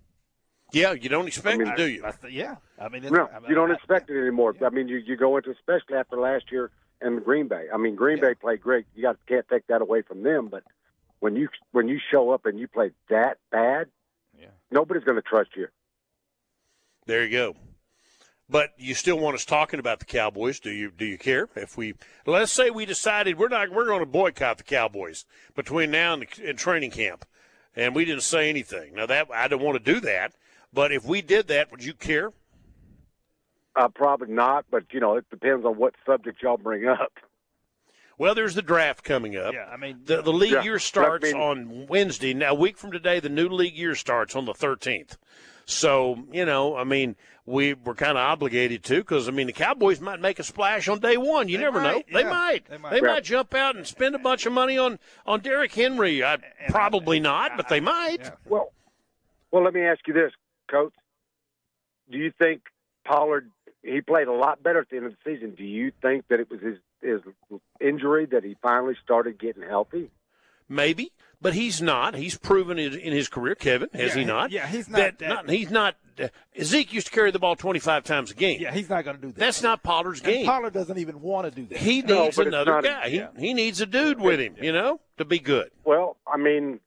Yeah, 0.73 0.93
you 0.93 1.09
don't 1.09 1.27
expect 1.27 1.55
I 1.55 1.57
mean, 1.57 1.67
it, 1.67 1.77
do 1.77 1.87
you? 1.87 2.01
That's 2.01 2.17
the, 2.17 2.31
yeah. 2.31 2.55
I 2.81 2.89
mean, 2.89 3.03
it's, 3.03 3.11
No, 3.11 3.27
I 3.27 3.39
mean, 3.39 3.49
you 3.49 3.55
don't 3.55 3.71
I- 3.71 3.75
expect 3.75 4.09
it 4.09 4.19
anymore. 4.19 4.55
I 4.65 4.69
mean, 4.69 4.87
you, 4.87 4.97
you 4.97 5.15
go 5.15 5.37
into 5.37 5.51
especially 5.51 5.95
after 5.95 6.17
last 6.17 6.51
year, 6.51 6.71
and 7.01 7.23
Green 7.23 7.47
Bay. 7.47 7.67
I 7.73 7.77
mean, 7.77 7.95
Green 7.95 8.19
Bay 8.19 8.33
played 8.33 8.61
great. 8.61 8.85
You 8.95 9.03
got 9.03 9.17
can't 9.27 9.47
take 9.47 9.67
that 9.67 9.81
away 9.81 10.01
from 10.01 10.23
them. 10.23 10.47
But 10.47 10.63
when 11.19 11.35
you 11.35 11.49
when 11.71 11.87
you 11.87 11.99
show 12.11 12.31
up 12.31 12.45
and 12.45 12.59
you 12.59 12.67
play 12.67 12.91
that 13.09 13.37
bad, 13.51 13.87
yeah. 14.39 14.47
nobody's 14.71 15.03
going 15.03 15.17
to 15.17 15.21
trust 15.21 15.51
you. 15.55 15.67
There 17.05 17.23
you 17.23 17.31
go. 17.31 17.55
But 18.47 18.73
you 18.77 18.93
still 18.93 19.17
want 19.17 19.35
us 19.35 19.43
talking 19.43 19.79
about 19.79 19.99
the 19.99 20.05
Cowboys? 20.05 20.59
Do 20.59 20.71
you 20.71 20.91
do 20.91 21.05
you 21.05 21.17
care 21.17 21.49
if 21.55 21.77
we 21.77 21.95
let's 22.27 22.51
say 22.51 22.69
we 22.69 22.85
decided 22.85 23.39
we're 23.39 23.47
not 23.47 23.71
we're 23.71 23.87
going 23.87 24.01
to 24.01 24.05
boycott 24.05 24.57
the 24.57 24.63
Cowboys 24.63 25.25
between 25.55 25.89
now 25.89 26.13
and, 26.13 26.23
the, 26.23 26.49
and 26.49 26.57
training 26.57 26.91
camp, 26.91 27.25
and 27.75 27.95
we 27.95 28.05
didn't 28.05 28.21
say 28.21 28.49
anything. 28.49 28.93
Now 28.93 29.07
that 29.07 29.29
I 29.33 29.47
don't 29.47 29.63
want 29.63 29.83
to 29.83 29.93
do 29.93 29.99
that, 30.01 30.33
but 30.71 30.91
if 30.91 31.05
we 31.05 31.21
did 31.21 31.47
that, 31.47 31.71
would 31.71 31.83
you 31.83 31.93
care? 31.93 32.33
Uh, 33.75 33.87
probably 33.87 34.31
not, 34.31 34.65
but 34.69 34.83
you 34.91 34.99
know 34.99 35.15
it 35.15 35.29
depends 35.31 35.65
on 35.65 35.75
what 35.77 35.95
subject 36.05 36.43
y'all 36.43 36.57
bring 36.57 36.85
up. 36.87 37.13
Well, 38.17 38.33
there's 38.35 38.55
the 38.55 38.61
draft 38.61 39.03
coming 39.03 39.35
up. 39.35 39.53
Yeah, 39.53 39.65
I 39.71 39.77
mean 39.77 39.99
the, 40.05 40.21
the 40.21 40.31
league 40.33 40.51
Yeah, 40.53 40.63
year 40.63 40.79
starts 40.79 41.25
I 41.29 41.33
mean- 41.33 41.41
on 41.41 41.87
Wednesday. 41.87 42.33
Now, 42.33 42.51
a 42.51 42.55
week 42.55 42.77
from 42.77 42.91
today, 42.91 43.19
the 43.19 43.29
new 43.29 43.49
league 43.49 43.75
year 43.75 43.95
starts 43.95 44.35
on 44.35 44.45
the 44.45 44.53
13th. 44.53 45.17
So 45.65 46.23
you 46.31 46.45
know, 46.45 46.75
I 46.77 46.83
mean, 46.83 47.15
we 47.47 47.73
we're 47.73 47.95
kind 47.95 48.11
of 48.17 48.23
obligated 48.23 48.83
to 48.85 48.97
because 48.97 49.27
I 49.27 49.31
mean 49.31 49.47
the 49.47 49.53
Cowboys 49.53 49.99
might 49.99 50.19
make 50.21 50.37
a 50.39 50.43
splash 50.43 50.87
on 50.87 50.99
day 50.99 51.17
one. 51.17 51.49
You 51.49 51.57
They 51.57 51.63
never 51.63 51.81
might, 51.81 51.91
know. 52.11 52.19
They 52.19 52.23
yeah. 52.25 52.29
might. 52.29 52.65
They 52.69 52.75
They 52.77 52.81
might. 52.81 53.03
might, 53.03 53.23
jump 53.23 53.53
out 53.55 53.75
and 53.75 53.85
spend 53.87 54.13
a 54.15 54.19
bunch 54.19 54.45
of 54.45 54.53
money 54.53 54.77
on 54.77 54.99
on 55.25 55.39
Derrick 55.41 55.73
Henry. 55.73 56.23
I, 56.23 56.37
probably 56.69 57.19
not, 57.19 57.57
but 57.57 57.67
they 57.69 57.79
might. 57.79 58.31
Well, 58.47 58.71
well, 59.51 59.63
let 59.63 59.73
me 59.73 59.81
ask 59.81 60.07
you 60.07 60.13
this, 60.13 60.31
Coach. 60.69 60.93
Do 62.11 62.17
you 62.19 62.31
think 62.37 62.61
Pollard? 63.03 63.49
He 63.85 64.01
played 64.01 64.27
a 64.27 64.33
lot 64.33 64.63
better 64.63 64.79
at 64.79 64.89
the 64.89 64.97
end 64.97 65.05
of 65.05 65.11
the 65.13 65.31
season. 65.31 65.51
Do 65.55 65.63
you 65.63 65.91
think 66.01 66.27
that 66.29 66.39
it 66.39 66.49
was 66.49 66.59
his 66.61 66.77
his 67.01 67.21
injury 67.79 68.25
that 68.27 68.43
he 68.43 68.55
finally 68.61 68.95
started 69.03 69.39
getting 69.39 69.61
healthy? 69.63 70.09
Maybe, 70.67 71.11
but 71.39 71.53
he's 71.53 71.81
not. 71.81 72.15
He's 72.15 72.35
proven 72.37 72.79
it 72.79 72.95
in 72.95 73.13
his 73.13 73.29
career, 73.29 73.53
Kevin, 73.53 73.89
has 73.93 74.09
Yeah, 74.09 74.13
he 74.15 74.19
he- 74.21 74.25
not? 74.25 74.51
yeah, 74.51 74.65
he's 74.67 74.89
not 74.89 74.97
That, 74.97 75.19
that- 75.19 75.29
not 75.29 75.49
he's 75.49 75.69
not. 75.69 75.95
Uh, 76.19 76.29
Zeke 76.63 76.93
used 76.93 77.07
to 77.07 77.13
carry 77.13 77.29
the 77.29 77.37
ball 77.39 77.55
25 77.57 78.03
times 78.05 78.31
a 78.31 78.33
game. 78.35 78.59
Yeah, 78.61 78.71
he's 78.73 78.89
not 78.89 79.03
going 79.03 79.17
to 79.17 79.21
do 79.21 79.27
that. 79.33 79.35
That's 79.39 79.61
not 79.61 79.83
Pollard's 79.83 80.21
And 80.21 80.29
game. 80.33 80.45
Pollard 80.45 80.71
doesn't 80.73 80.97
even 80.97 81.19
want 81.21 81.45
to 81.45 81.51
do 81.51 81.67
that. 81.67 81.77
He 81.77 82.01
needs 82.01 82.07
but 82.07 82.47
it's 82.47 82.55
another 82.55 82.71
not 82.71 82.85
a- 82.85 82.87
guy. 82.87 83.05
yeah. 83.07 83.27
He, 83.37 83.47
he 83.47 83.53
needs 83.53 83.81
a 83.81 83.85
dude 83.85 84.19
with 84.21 84.39
him, 84.39 84.55
you 84.61 84.71
know, 84.71 85.01
to 85.17 85.25
be 85.25 85.39
good. 85.39 85.69
Well, 85.83 86.15
I 86.25 86.37
mean, 86.37 86.79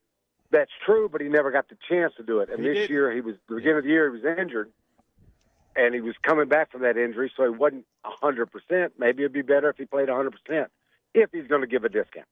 that's 0.51 0.71
true, 0.85 1.11
but 1.13 1.21
he 1.21 1.29
never 1.29 1.51
got 1.53 1.69
the 1.69 1.77
chance 1.89 2.15
to 2.17 2.23
do 2.23 2.41
it. 2.41 2.49
And 2.49 2.59
He 2.61 2.69
this 2.69 2.75
didn't. 2.79 2.91
year, 2.91 3.13
he 3.13 3.21
was 3.21 3.35
the 3.51 3.57
beginning 3.57 3.79
of 3.79 3.85
the 3.85 3.91
year, 3.91 4.11
he 4.17 4.23
was 4.23 4.37
injured, 4.39 4.71
and 5.77 5.95
he 5.95 6.01
was 6.01 6.15
coming 6.23 6.49
back 6.49 6.71
from 6.73 6.83
that 6.83 6.97
injury, 6.97 7.31
so 7.37 7.45
he 7.45 7.51
wasn't 7.51 7.85
hundred 8.05 8.47
percent. 8.51 8.95
Maybe 8.99 9.23
it'd 9.23 9.33
be 9.33 9.43
better 9.43 9.69
if 9.71 9.77
he 9.77 9.85
played 9.85 10.09
hundred 10.09 10.33
percent 10.33 10.71
if 11.15 11.31
he's 11.33 11.47
going 11.47 11.61
to 11.63 11.67
give 11.67 11.85
a 11.85 11.89
discount. 11.89 12.27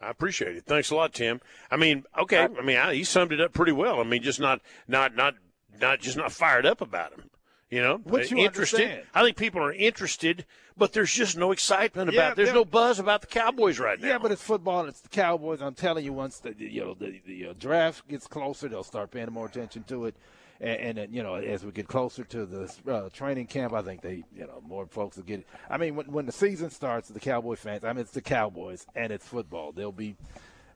I 0.00 0.10
appreciate 0.10 0.56
it. 0.56 0.64
Thanks 0.64 0.90
a 0.90 0.94
lot, 0.94 1.12
Tim. 1.12 1.40
I 1.70 1.76
mean, 1.76 2.04
okay. 2.16 2.44
I 2.44 2.62
mean, 2.62 2.76
I, 2.76 2.94
he 2.94 3.04
summed 3.04 3.32
it 3.32 3.40
up 3.40 3.52
pretty 3.52 3.72
well. 3.72 4.00
I 4.00 4.04
mean, 4.04 4.22
just 4.22 4.38
not, 4.38 4.60
not, 4.86 5.16
not, 5.16 5.34
not 5.80 5.98
just 6.00 6.16
not 6.16 6.30
fired 6.30 6.64
up 6.66 6.80
about 6.80 7.12
him. 7.12 7.24
You 7.70 7.82
know, 7.82 7.96
Which 7.98 8.30
you 8.30 8.38
interested. 8.38 8.80
understand. 8.80 9.06
I 9.14 9.22
think 9.22 9.36
people 9.36 9.62
are 9.62 9.72
interested, 9.72 10.46
but 10.76 10.92
there's 10.94 11.12
just 11.12 11.36
no 11.36 11.52
excitement 11.52 12.12
Yeah, 12.12 12.28
about. 12.28 12.36
There's 12.36 12.52
no 12.54 12.64
buzz 12.64 12.98
about 12.98 13.20
the 13.20 13.26
Cowboys 13.26 13.78
right 13.78 14.00
now. 14.00 14.08
Yeah, 14.08 14.18
but 14.18 14.32
it's 14.32 14.40
football. 14.42 14.80
and 14.80 14.88
It's 14.88 15.00
the 15.02 15.10
Cowboys. 15.10 15.60
I'm 15.60 15.74
telling 15.74 16.02
you, 16.04 16.14
once 16.14 16.38
the 16.38 16.54
you 16.56 16.80
know 16.80 16.94
the, 16.94 17.20
the 17.26 17.48
uh, 17.48 17.52
draft 17.58 18.08
gets 18.08 18.26
closer, 18.26 18.68
they'll 18.68 18.82
start 18.84 19.10
paying 19.10 19.30
more 19.32 19.44
attention 19.46 19.82
to 19.88 20.06
it. 20.06 20.16
And, 20.60 20.98
and 20.98 21.14
you 21.14 21.22
know, 21.22 21.36
as 21.36 21.64
we 21.64 21.70
get 21.70 21.86
closer 21.86 22.24
to 22.24 22.44
the 22.44 22.72
uh, 22.90 23.08
training 23.10 23.46
camp, 23.46 23.72
I 23.72 23.82
think 23.82 24.00
they, 24.00 24.24
you 24.34 24.46
know, 24.46 24.62
more 24.66 24.86
folks 24.86 25.16
will 25.16 25.24
get. 25.24 25.40
It. 25.40 25.46
I 25.70 25.76
mean, 25.76 25.94
when 25.94 26.10
when 26.10 26.26
the 26.26 26.32
season 26.32 26.70
starts, 26.70 27.08
the 27.08 27.20
Cowboy 27.20 27.56
fans. 27.56 27.84
I 27.84 27.92
mean, 27.92 28.00
it's 28.00 28.10
the 28.10 28.20
Cowboys 28.20 28.86
and 28.96 29.12
it's 29.12 29.26
football. 29.26 29.70
They'll 29.70 29.92
be, 29.92 30.16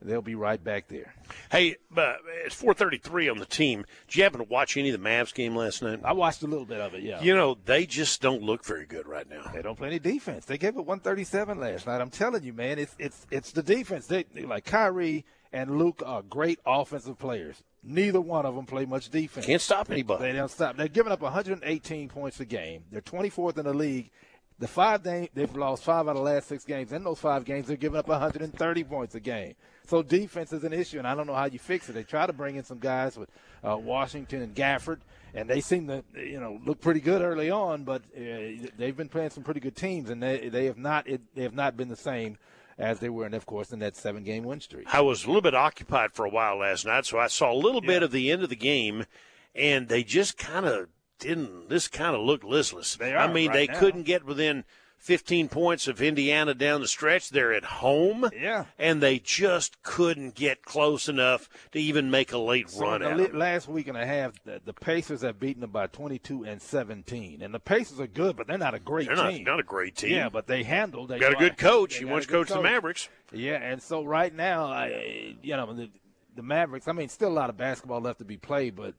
they'll 0.00 0.22
be 0.22 0.36
right 0.36 0.62
back 0.62 0.86
there. 0.86 1.14
Hey, 1.50 1.76
uh, 1.96 2.14
it's 2.44 2.60
4:33 2.60 3.32
on 3.32 3.38
the 3.38 3.44
team. 3.44 3.84
Did 4.06 4.16
you 4.16 4.22
happen 4.22 4.38
to 4.38 4.44
watch 4.44 4.76
any 4.76 4.90
of 4.90 5.02
the 5.02 5.08
Mavs 5.08 5.34
game 5.34 5.56
last 5.56 5.82
night? 5.82 6.00
I 6.04 6.12
watched 6.12 6.42
a 6.42 6.46
little 6.46 6.66
bit 6.66 6.80
of 6.80 6.94
it. 6.94 7.02
Yeah. 7.02 7.20
You 7.20 7.34
know, 7.34 7.58
they 7.64 7.84
just 7.84 8.22
don't 8.22 8.42
look 8.42 8.64
very 8.64 8.86
good 8.86 9.08
right 9.08 9.28
now. 9.28 9.50
They 9.52 9.62
don't 9.62 9.76
play 9.76 9.88
any 9.88 9.98
defense. 9.98 10.44
They 10.44 10.58
gave 10.58 10.76
it 10.76 10.86
137 10.86 11.58
last 11.58 11.88
night. 11.88 12.00
I'm 12.00 12.10
telling 12.10 12.44
you, 12.44 12.52
man, 12.52 12.78
it's 12.78 12.94
it's 13.00 13.26
it's 13.32 13.50
the 13.50 13.64
defense. 13.64 14.06
They 14.06 14.24
like 14.44 14.64
Kyrie 14.64 15.24
and 15.52 15.78
Luka 15.78 16.04
are 16.04 16.22
great 16.22 16.58
offensive 16.64 17.18
players. 17.18 17.62
Neither 17.84 18.20
one 18.20 18.46
of 18.46 18.54
them 18.54 18.64
play 18.64 18.84
much 18.84 19.10
defense. 19.10 19.46
Can't 19.46 19.60
stop 19.60 19.90
anybody. 19.90 20.24
They 20.24 20.32
don't 20.32 20.50
stop. 20.50 20.76
They're 20.76 20.88
giving 20.88 21.12
up 21.12 21.20
118 21.20 22.08
points 22.08 22.40
a 22.40 22.44
game. 22.44 22.84
They're 22.90 23.00
24th 23.00 23.58
in 23.58 23.64
the 23.64 23.74
league. 23.74 24.10
The 24.58 24.68
five 24.68 25.02
they, 25.02 25.28
they've 25.34 25.54
lost 25.56 25.82
five 25.82 26.06
out 26.06 26.12
of 26.12 26.16
the 26.18 26.22
last 26.22 26.46
six 26.46 26.64
games. 26.64 26.92
In 26.92 27.02
those 27.02 27.18
five 27.18 27.44
games, 27.44 27.66
they're 27.66 27.76
giving 27.76 27.98
up 27.98 28.06
130 28.06 28.84
points 28.84 29.14
a 29.16 29.20
game. 29.20 29.54
So 29.88 30.02
defense 30.02 30.52
is 30.52 30.62
an 30.62 30.72
issue, 30.72 30.98
and 30.98 31.06
I 31.06 31.16
don't 31.16 31.26
know 31.26 31.34
how 31.34 31.46
you 31.46 31.58
fix 31.58 31.88
it. 31.88 31.94
They 31.94 32.04
try 32.04 32.26
to 32.26 32.32
bring 32.32 32.54
in 32.54 32.62
some 32.62 32.78
guys 32.78 33.16
with 33.16 33.28
uh, 33.64 33.76
Washington 33.76 34.42
and 34.42 34.54
Gafford, 34.54 34.98
and 35.34 35.50
they 35.50 35.60
seem 35.60 35.88
to 35.88 36.04
you 36.14 36.38
know 36.38 36.60
look 36.64 36.80
pretty 36.80 37.00
good 37.00 37.22
early 37.22 37.50
on. 37.50 37.82
But 37.82 38.02
uh, 38.16 38.68
they've 38.78 38.96
been 38.96 39.08
playing 39.08 39.30
some 39.30 39.42
pretty 39.42 39.58
good 39.58 39.74
teams, 39.74 40.10
and 40.10 40.22
they 40.22 40.48
they 40.48 40.66
have 40.66 40.78
not 40.78 41.08
it, 41.08 41.22
they 41.34 41.42
have 41.42 41.54
not 41.54 41.76
been 41.76 41.88
the 41.88 41.96
same 41.96 42.38
as 42.82 42.98
they 42.98 43.08
were, 43.08 43.24
and 43.24 43.34
of 43.34 43.46
course, 43.46 43.72
in 43.72 43.78
that 43.78 43.96
seven 43.96 44.24
game 44.24 44.44
win 44.44 44.60
streak. 44.60 44.92
I 44.92 45.00
was 45.00 45.24
a 45.24 45.26
little 45.28 45.40
bit 45.40 45.54
occupied 45.54 46.12
for 46.12 46.26
a 46.26 46.30
while 46.30 46.58
last 46.58 46.84
night, 46.84 47.06
so 47.06 47.18
I 47.18 47.28
saw 47.28 47.52
a 47.52 47.54
little 47.54 47.80
bit 47.80 48.02
of 48.02 48.10
the 48.10 48.30
end 48.30 48.42
of 48.42 48.48
the 48.48 48.56
game, 48.56 49.06
and 49.54 49.88
they 49.88 50.02
just 50.02 50.36
kind 50.36 50.66
of 50.66 50.88
didn't. 51.18 51.68
This 51.68 51.88
kind 51.88 52.16
of 52.16 52.22
looked 52.22 52.44
listless. 52.44 52.96
They 52.96 53.14
are, 53.14 53.18
I 53.18 53.32
mean, 53.32 53.50
right 53.50 53.68
they 53.68 53.72
now. 53.72 53.78
couldn't 53.78 54.02
get 54.02 54.24
within 54.24 54.64
15 55.02 55.48
points 55.48 55.88
of 55.88 56.00
Indiana 56.00 56.54
down 56.54 56.80
the 56.80 56.86
stretch. 56.86 57.30
They're 57.30 57.52
at 57.52 57.64
home, 57.64 58.30
Yeah. 58.32 58.66
and 58.78 59.02
they 59.02 59.18
just 59.18 59.82
couldn't 59.82 60.36
get 60.36 60.64
close 60.64 61.08
enough 61.08 61.48
to 61.72 61.80
even 61.80 62.08
make 62.08 62.32
a 62.32 62.38
late 62.38 62.70
So 62.70 62.82
run 62.82 63.02
out. 63.02 63.16
li- 63.16 63.26
last 63.32 63.66
week 63.66 63.88
and 63.88 63.96
a 63.98 64.06
half, 64.06 64.32
the, 64.44 64.60
the 64.64 64.72
Pacers 64.72 65.22
have 65.22 65.40
beaten 65.40 65.60
them 65.62 65.70
by 65.72 65.88
22 65.88 66.44
and 66.44 66.62
17, 66.62 67.42
and 67.42 67.52
the 67.52 67.58
Pacers 67.58 67.98
are 67.98 68.06
good, 68.06 68.36
but 68.36 68.46
they're 68.46 68.56
not 68.58 68.74
a 68.74 68.78
great 68.78 69.08
They're 69.08 69.16
not, 69.16 69.32
team. 69.32 69.42
not 69.44 69.58
a 69.58 69.64
great 69.64 69.96
team. 69.96 70.12
Yeah, 70.12 70.28
but 70.28 70.46
they 70.46 70.62
handled. 70.62 71.08
They 71.08 71.18
got 71.18 71.32
a 71.32 71.36
good 71.36 71.58
coach. 71.58 71.96
He 71.96 72.04
once 72.04 72.26
coached 72.26 72.52
the. 72.52 72.62
Mavericks. 72.62 73.08
Yeah, 73.32 73.54
and 73.56 73.82
so 73.82 74.04
right 74.04 74.32
now, 74.32 74.66
I, 74.66 75.34
you 75.42 75.56
know, 75.56 75.72
the, 75.72 75.90
the 76.36 76.42
Mavericks. 76.42 76.86
I 76.86 76.92
mean, 76.92 77.08
still 77.08 77.30
a 77.30 77.34
lot 77.34 77.50
of 77.50 77.56
basketball 77.56 78.00
left 78.00 78.20
to 78.20 78.24
be 78.24 78.36
played, 78.36 78.76
but 78.76 78.94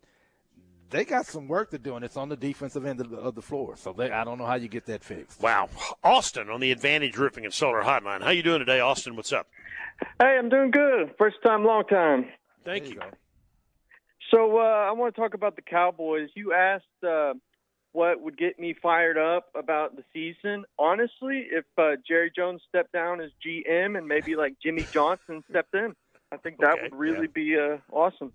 they 0.94 1.04
got 1.04 1.26
some 1.26 1.48
work 1.48 1.72
to 1.72 1.80
do, 1.80 1.96
and 1.96 2.06
it's 2.06 2.16
on 2.16 2.30
the 2.30 2.38
defensive 2.38 2.86
end 2.86 3.02
of 3.02 3.10
the, 3.10 3.18
of 3.18 3.36
the 3.36 3.42
floor. 3.42 3.76
So 3.76 3.94
they, 3.94 4.12
I 4.12 4.24
don't 4.24 4.38
know 4.38 4.46
how 4.46 4.56
you 4.56 4.68
get 4.68 4.86
that 4.86 5.04
fixed. 5.04 5.42
Wow, 5.42 5.70
Austin 6.04 6.50
on 6.50 6.60
the 6.62 6.72
Advantage 6.72 7.18
Roofing 7.18 7.46
and 7.46 7.54
Solar 7.54 7.82
Hotline. 7.82 8.22
How 8.22 8.30
you 8.30 8.44
doing 8.44 8.60
today, 8.60 8.80
Austin? 8.80 9.16
What's 9.16 9.34
up? 9.34 9.48
Hey, 10.20 10.38
I'm 10.40 10.50
doing 10.50 10.72
good. 10.72 11.12
First 11.18 11.38
time, 11.44 11.66
long 11.66 11.84
time. 11.86 12.28
Thank 12.64 12.90
you. 12.90 13.02
So 14.32 14.58
uh, 14.58 14.62
I 14.62 14.92
want 14.92 15.14
to 15.14 15.20
talk 15.20 15.34
about 15.34 15.56
the 15.56 15.62
Cowboys. 15.62 16.30
You 16.36 16.54
asked 16.54 16.86
uh, 17.06 17.34
what 17.92 18.22
would 18.22 18.38
get 18.38 18.60
me 18.60 18.76
fired 18.82 19.18
up 19.18 19.48
about 19.56 19.96
the 19.96 20.04
season. 20.14 20.64
Honestly, 20.78 21.48
if 21.52 21.66
uh, 21.78 21.96
Jerry 22.08 22.32
Jones 22.36 22.62
stepped 22.70 22.92
down 22.94 23.20
as 23.20 23.32
GM 23.46 23.98
and 23.98 24.08
maybe 24.08 24.36
like 24.36 24.56
Jimmy 24.64 24.86
Johnson 24.92 25.44
stepped 25.50 25.74
in, 25.74 25.96
I 26.32 26.38
think 26.38 26.60
that 26.60 26.74
Okay, 26.74 26.84
would 26.84 26.96
really 26.96 27.28
be 27.28 27.58
uh, 27.58 27.78
awesome. 27.92 28.32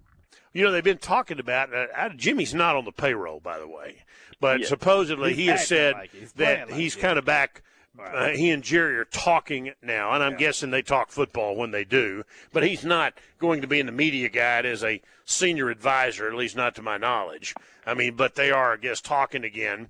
You 0.53 0.65
know, 0.65 0.73
they've 0.73 0.83
been 0.85 0.99
talking 0.99 1.39
about 1.39 1.73
uh, 1.75 1.87
uh, 1.97 2.09
Jimmy's 2.11 2.55
not 2.55 2.75
on 2.77 2.85
the 2.85 2.93
payroll, 2.93 3.41
by 3.41 3.59
the 3.59 3.69
way, 3.69 3.99
but 4.41 4.61
Yeah. 4.61 4.67
supposedly 4.67 5.31
He's 5.31 5.39
he 5.39 5.47
has 5.47 5.67
said 5.67 5.95
like. 5.95 6.11
He's 6.13 6.33
that 6.33 6.69
like 6.71 6.79
he's 6.79 6.97
it. 6.97 7.01
kind 7.01 7.19
of 7.19 7.25
back. 7.25 7.63
Uh, 8.01 8.29
he 8.29 8.51
and 8.51 8.63
Jerry 8.63 8.97
are 8.97 9.05
talking 9.05 9.73
now, 9.83 10.13
and 10.13 10.23
I'm 10.23 10.37
guessing 10.37 10.71
they 10.71 10.83
talk 10.83 11.11
football 11.11 11.57
when 11.57 11.73
they 11.73 11.85
do. 11.85 12.23
But 12.53 12.63
he's 12.63 12.85
not 12.85 13.15
going 13.41 13.61
to 13.63 13.67
be 13.67 13.81
in 13.81 13.87
the 13.87 13.93
media 13.93 14.29
guide 14.29 14.65
as 14.65 14.85
a 14.85 15.03
senior 15.25 15.69
advisor, 15.69 16.29
at 16.29 16.35
least 16.35 16.55
not 16.55 16.77
to 16.77 16.83
my 16.83 16.97
knowledge. 16.97 17.55
I 17.85 17.95
mean, 17.95 18.15
but 18.15 18.37
they 18.37 18.53
are, 18.53 18.75
I 18.75 18.77
guess, 18.77 19.01
talking 19.01 19.43
again. 19.43 19.89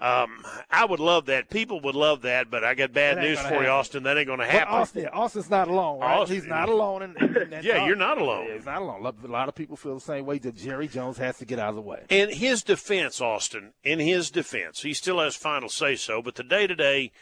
Um, 0.00 0.42
I 0.70 0.86
would 0.86 0.98
love 1.00 1.26
that. 1.26 1.50
People 1.50 1.80
would 1.82 1.94
love 1.94 2.22
that, 2.22 2.50
but 2.50 2.64
I 2.64 2.74
got 2.74 2.92
bad 2.92 3.18
news 3.18 3.38
for 3.38 3.62
you. 3.62 3.68
Austin. 3.68 4.04
That 4.04 4.16
ain't 4.16 4.26
going 4.26 4.38
to 4.38 4.46
But 4.46 4.50
happen. 4.52 4.74
Austin, 4.74 5.06
Austin's 5.08 5.50
not 5.50 5.68
alone. 5.68 6.00
Right? 6.00 6.18
Austin- 6.18 6.36
He's 6.36 6.46
not 6.46 6.68
alone. 6.70 7.02
In, 7.02 7.16
in, 7.18 7.58
Yeah, 7.62 7.86
you're 7.86 7.96
not 7.96 8.18
alone. 8.18 8.46
Yeah, 8.48 8.54
he's 8.54 8.64
not 8.64 8.80
alone. 8.80 9.04
A 9.24 9.26
lot 9.26 9.48
of 9.50 9.54
people 9.54 9.76
feel 9.76 9.94
the 9.94 10.00
same 10.00 10.24
way 10.24 10.38
that 10.38 10.56
Jerry 10.56 10.88
Jones 10.88 11.18
has 11.18 11.36
to 11.38 11.44
get 11.44 11.58
out 11.58 11.68
of 11.70 11.74
the 11.74 11.82
way. 11.82 12.04
In 12.08 12.30
his 12.30 12.62
defense, 12.62 13.20
Austin, 13.20 13.74
in 13.84 13.98
his 13.98 14.30
defense, 14.30 14.80
he 14.82 14.94
still 14.94 15.20
has 15.20 15.36
final 15.36 15.68
say 15.68 15.96
so, 15.96 16.22
but 16.22 16.34
the 16.36 16.44
day 16.44 16.66
to 16.66 16.74
day 16.74 17.12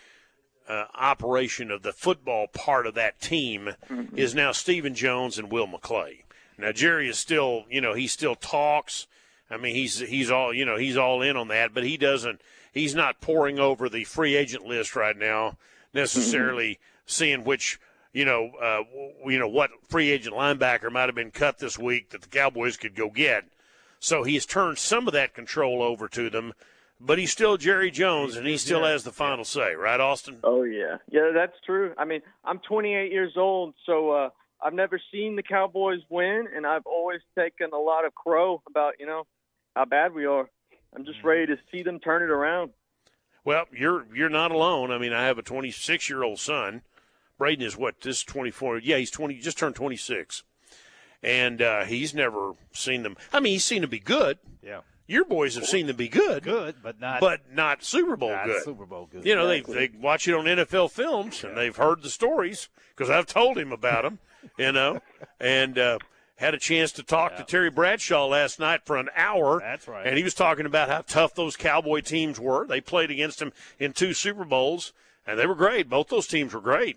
operation 0.95 1.71
of 1.71 1.83
the 1.83 1.93
football 1.93 2.47
part 2.47 2.87
of 2.87 2.95
that 2.95 3.21
team 3.21 3.71
is 4.15 4.35
now 4.35 4.53
Stephen 4.53 4.95
Jones 4.95 5.39
and 5.39 5.51
Will 5.51 5.67
McClay. 5.67 6.25
Now 6.59 6.73
Jerry 6.73 7.09
is 7.09 7.19
still, 7.19 7.65
you 7.71 7.81
know, 7.81 7.95
he 7.95 8.07
still 8.07 8.35
talks. 8.35 9.07
I 9.51 9.57
mean, 9.57 9.75
he's 9.75 9.99
he's 9.99 10.31
all, 10.31 10.53
you 10.53 10.65
know, 10.65 10.77
he's 10.77 10.97
all 10.97 11.23
in 11.23 11.37
on 11.37 11.49
that, 11.49 11.73
but 11.75 11.85
he 11.85 11.97
doesn't. 11.97 12.41
He's 12.73 12.95
not 12.95 13.21
pouring 13.21 13.59
over 13.59 13.89
the 13.89 14.05
free 14.05 14.37
agent 14.37 14.65
list 14.67 14.95
right 14.95 15.17
now 15.17 15.57
necessarily, 15.93 16.79
seeing 17.07 17.45
which. 17.45 17.81
You 18.11 18.25
know, 18.25 18.51
uh, 18.61 18.83
you 19.27 19.39
know 19.39 19.49
what 19.49 19.71
free 19.89 20.11
agent 20.11 20.35
linebacker 20.35 20.91
might 20.91 21.07
have 21.07 21.15
been 21.15 21.31
cut 21.31 21.59
this 21.59 21.79
week 21.79 22.11
that 22.11 22.23
the 22.23 22.29
Cowboys 22.29 22.79
could 22.79 22.95
go 22.97 23.11
get. 23.11 23.45
So 24.01 24.23
he's 24.23 24.47
turned 24.47 24.79
some 24.79 25.07
of 25.07 25.13
that 25.13 25.35
control 25.35 25.83
over 25.83 26.09
to 26.09 26.31
them. 26.31 26.55
but 26.99 27.19
he's 27.19 27.31
still 27.31 27.57
Jerry 27.59 27.91
Jones, 27.91 28.35
and 28.35 28.47
he 28.47 28.57
still 28.57 28.83
has 28.85 29.05
the 29.05 29.13
final 29.13 29.45
say, 29.45 29.75
right, 29.75 30.01
Austin? 30.01 30.39
Oh 30.43 30.63
yeah, 30.63 30.97
yeah, 31.11 31.31
that's 31.35 31.53
true. 31.65 31.93
I 31.99 32.05
mean, 32.07 32.23
I'm 32.45 32.59
28 32.61 33.13
years 33.13 33.35
old, 33.37 33.75
so 33.87 34.11
uh, 34.11 34.31
I've 34.63 34.75
never 34.75 34.99
seen 35.13 35.37
the 35.37 35.43
Cowboys 35.43 36.01
win, 36.09 36.47
and 36.55 36.67
I've 36.67 36.87
always 36.87 37.21
taken 37.39 37.71
a 37.73 37.79
lot 37.79 38.05
of 38.05 38.15
crow 38.15 38.63
about 38.69 38.95
you 38.99 39.07
know 39.07 39.27
how 39.79 39.85
bad 39.85 40.13
we 40.13 40.27
are. 40.27 40.51
I'm 40.95 41.05
just 41.05 41.23
ready 41.23 41.47
to 41.47 41.57
see 41.71 41.83
them 41.85 42.01
turn 42.01 42.23
it 42.23 42.31
around. 42.31 42.71
Well, 43.45 43.67
you're 43.73 44.07
you're 44.13 44.29
not 44.29 44.51
alone. 44.51 44.91
I 44.91 44.99
mean, 44.99 45.13
I 45.13 45.25
have 45.27 45.39
a 45.39 45.43
26 45.43 46.11
year 46.11 46.25
old 46.25 46.41
son. 46.41 46.83
Braden 47.39 47.65
is 47.65 47.77
what 47.77 48.01
this 48.01 48.25
24. 48.25 48.79
Yeah, 48.79 48.97
he's 48.97 49.13
20. 49.13 49.39
Just 49.39 49.57
turned 49.57 49.77
26, 49.77 50.43
and 51.23 51.63
uh, 51.63 51.85
he's 51.85 52.13
never 52.13 52.55
seen 52.73 53.05
them. 53.05 53.17
I 53.33 53.39
mean, 53.39 53.53
he's 53.53 53.65
seen 53.65 53.83
them 53.83 53.91
be 53.91 54.01
good. 54.01 54.39
Yeah. 54.63 54.81
Your 55.07 55.25
boys 55.25 55.55
have 55.55 55.65
seen 55.65 55.87
them 55.87 55.97
be 55.97 56.09
good, 56.09 56.43
good, 56.43 56.75
but 56.83 57.01
not 57.01 57.21
but 57.21 57.55
not 57.55 57.83
Super 57.83 58.17
Bowl 58.17 58.31
not 58.31 58.45
good. 58.45 58.63
Super 58.65 58.85
Bowl 58.85 59.09
good. 59.11 59.25
You 59.25 59.37
know, 59.37 59.49
Exactly. 59.49 59.75
they 59.75 59.87
they 59.87 59.97
watch 59.99 60.29
it 60.29 60.35
on 60.35 60.45
NFL 60.45 60.91
films 60.91 61.45
and 61.45 61.57
they've 61.57 61.75
heard 61.77 62.03
the 62.03 62.11
stories 62.11 62.69
because 62.95 63.09
I've 63.09 63.25
told 63.27 63.57
him 63.57 63.73
about 63.73 64.03
them. 64.03 64.19
You 64.59 64.73
know, 64.73 65.01
and 65.41 65.79
uh, 65.79 65.99
had 66.39 66.55
a 66.55 66.59
chance 66.59 66.93
to 66.93 67.03
talk 67.03 67.37
to 67.37 67.45
Terry 67.45 67.71
Bradshaw 67.71 68.27
last 68.27 68.59
night 68.59 68.81
for 68.85 68.97
an 68.97 69.09
hour. 69.15 69.61
That's 69.61 69.87
right. 69.89 70.07
And 70.07 70.17
he 70.17 70.23
was 70.25 70.35
talking 70.35 70.67
about 70.67 70.89
how 70.89 71.03
tough 71.03 71.35
those 71.35 71.57
Cowboy 71.57 72.01
teams 72.01 72.39
were. 72.41 72.67
They 72.67 72.81
played 72.81 73.11
against 73.11 73.43
him 73.43 73.53
in 73.79 73.93
two 73.93 74.13
Super 74.15 74.45
Bowls, 74.45 74.93
and 75.27 75.39
they 75.39 75.47
were 75.47 75.55
great. 75.55 75.89
Both 75.91 76.09
those 76.09 76.27
teams 76.27 76.55
were 76.55 76.61
great. 76.61 76.97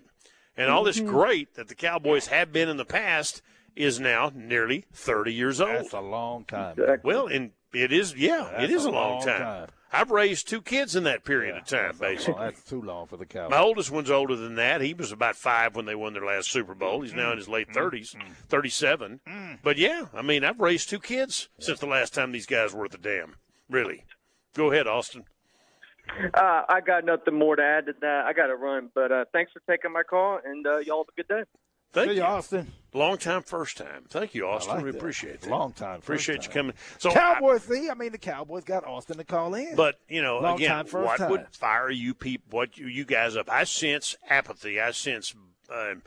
And 0.56 0.70
all 0.70 0.84
this 0.84 1.00
Mhm. 1.00 1.06
great 1.08 1.54
that 1.54 1.68
the 1.68 1.74
Cowboys 1.74 2.26
have 2.28 2.52
been 2.52 2.68
in 2.68 2.76
the 2.76 2.84
past 2.84 3.42
is 3.74 3.98
now 3.98 4.30
nearly 4.34 4.84
30 4.92 5.32
years 5.32 5.60
old. 5.60 5.70
That's 5.70 5.92
a 5.92 6.00
long 6.00 6.44
time. 6.44 6.76
Well, 7.02 7.26
and 7.26 7.52
it 7.72 7.90
is, 7.90 8.14
yeah, 8.14 8.48
it 8.48 8.60
That's 8.68 8.72
is 8.74 8.84
a, 8.84 8.90
a 8.90 8.92
long, 8.92 9.10
long 9.16 9.26
time. 9.26 9.40
time. 9.40 9.68
I've 9.92 10.10
raised 10.10 10.48
two 10.48 10.62
kids 10.62 10.96
in 10.96 11.04
that 11.04 11.22
period 11.24 11.56
of 11.56 11.66
time, 11.66 11.96
basically. 11.98 12.34
Well, 12.34 12.44
that's 12.44 12.62
too 12.62 12.80
long 12.80 13.06
for 13.06 13.18
the 13.18 13.26
Cowboys. 13.26 13.50
My 13.50 13.60
oldest 13.60 13.90
one's 13.90 14.10
older 14.10 14.36
than 14.36 14.54
that. 14.54 14.80
He 14.80 14.94
was 14.94 15.12
about 15.12 15.36
five 15.36 15.76
when 15.76 15.84
they 15.84 15.94
won 15.94 16.14
their 16.14 16.24
last 16.24 16.50
Super 16.50 16.74
Bowl. 16.74 17.02
He's 17.02 17.12
now 17.12 17.32
in 17.32 17.38
his 17.38 17.48
late 17.48 17.68
30s, 17.68 18.16
37. 18.48 19.20
But 19.62 19.76
yeah, 19.76 20.06
I 20.14 20.22
mean, 20.22 20.44
I've 20.44 20.60
raised 20.60 20.88
two 20.88 20.98
kids 21.00 21.48
since 21.58 21.78
the 21.78 21.86
last 21.86 22.14
time 22.14 22.32
these 22.32 22.46
guys 22.46 22.72
were 22.72 22.86
at 22.86 22.92
the 22.92 22.98
dam. 22.98 23.36
Really. 23.68 24.04
Go 24.54 24.70
ahead, 24.72 24.86
Austin. 24.86 25.24
Uh, 26.34 26.62
I 26.68 26.80
got 26.80 27.04
nothing 27.04 27.38
more 27.38 27.56
to 27.56 27.62
add 27.62 27.86
to 27.86 27.94
that. 28.00 28.24
I 28.26 28.32
got 28.32 28.48
to 28.48 28.56
run, 28.56 28.90
but 28.94 29.12
uh, 29.12 29.24
thanks 29.32 29.52
for 29.52 29.60
taking 29.70 29.92
my 29.92 30.02
call, 30.02 30.40
and 30.44 30.66
uh, 30.66 30.78
y'all 30.78 31.04
have 31.04 31.08
a 31.08 31.16
good 31.16 31.28
day. 31.28 31.44
Thank 31.92 32.10
See 32.10 32.16
you, 32.16 32.22
Austin. 32.22 32.72
Long 32.94 33.16
time, 33.18 33.42
first 33.42 33.76
time. 33.78 34.04
Thank 34.08 34.34
you, 34.34 34.46
Austin. 34.46 34.74
like 34.76 34.84
we 34.84 34.90
that. 34.90 34.98
appreciate 34.98 35.40
that. 35.42 35.50
Long 35.50 35.72
time, 35.72 36.00
first 36.00 36.04
Appreciate 36.28 36.44
you 36.46 36.50
coming. 36.50 36.74
So, 36.98 37.10
Cowboys, 37.10 37.62
see, 37.62 37.88
I 37.90 37.94
mean, 37.94 38.12
the 38.12 38.18
Cowboys 38.18 38.64
got 38.64 38.84
Austin 38.84 39.16
to 39.18 39.24
call 39.24 39.54
in. 39.54 39.76
But 39.76 39.98
you 40.08 40.20
know, 40.22 40.38
Long 40.40 40.56
again, 40.56 40.70
time, 40.70 40.86
first 40.86 41.06
what 41.06 41.18
time. 41.18 41.30
would 41.30 41.46
fire 41.52 41.90
you 41.90 42.12
people? 42.14 42.46
What 42.58 42.76
you, 42.76 42.86
you 42.86 43.04
guys 43.04 43.36
up? 43.36 43.50
I 43.50 43.64
sense 43.64 44.16
apathy. 44.28 44.80
I 44.80 44.90
sense, 44.90 45.34
um, 45.70 46.02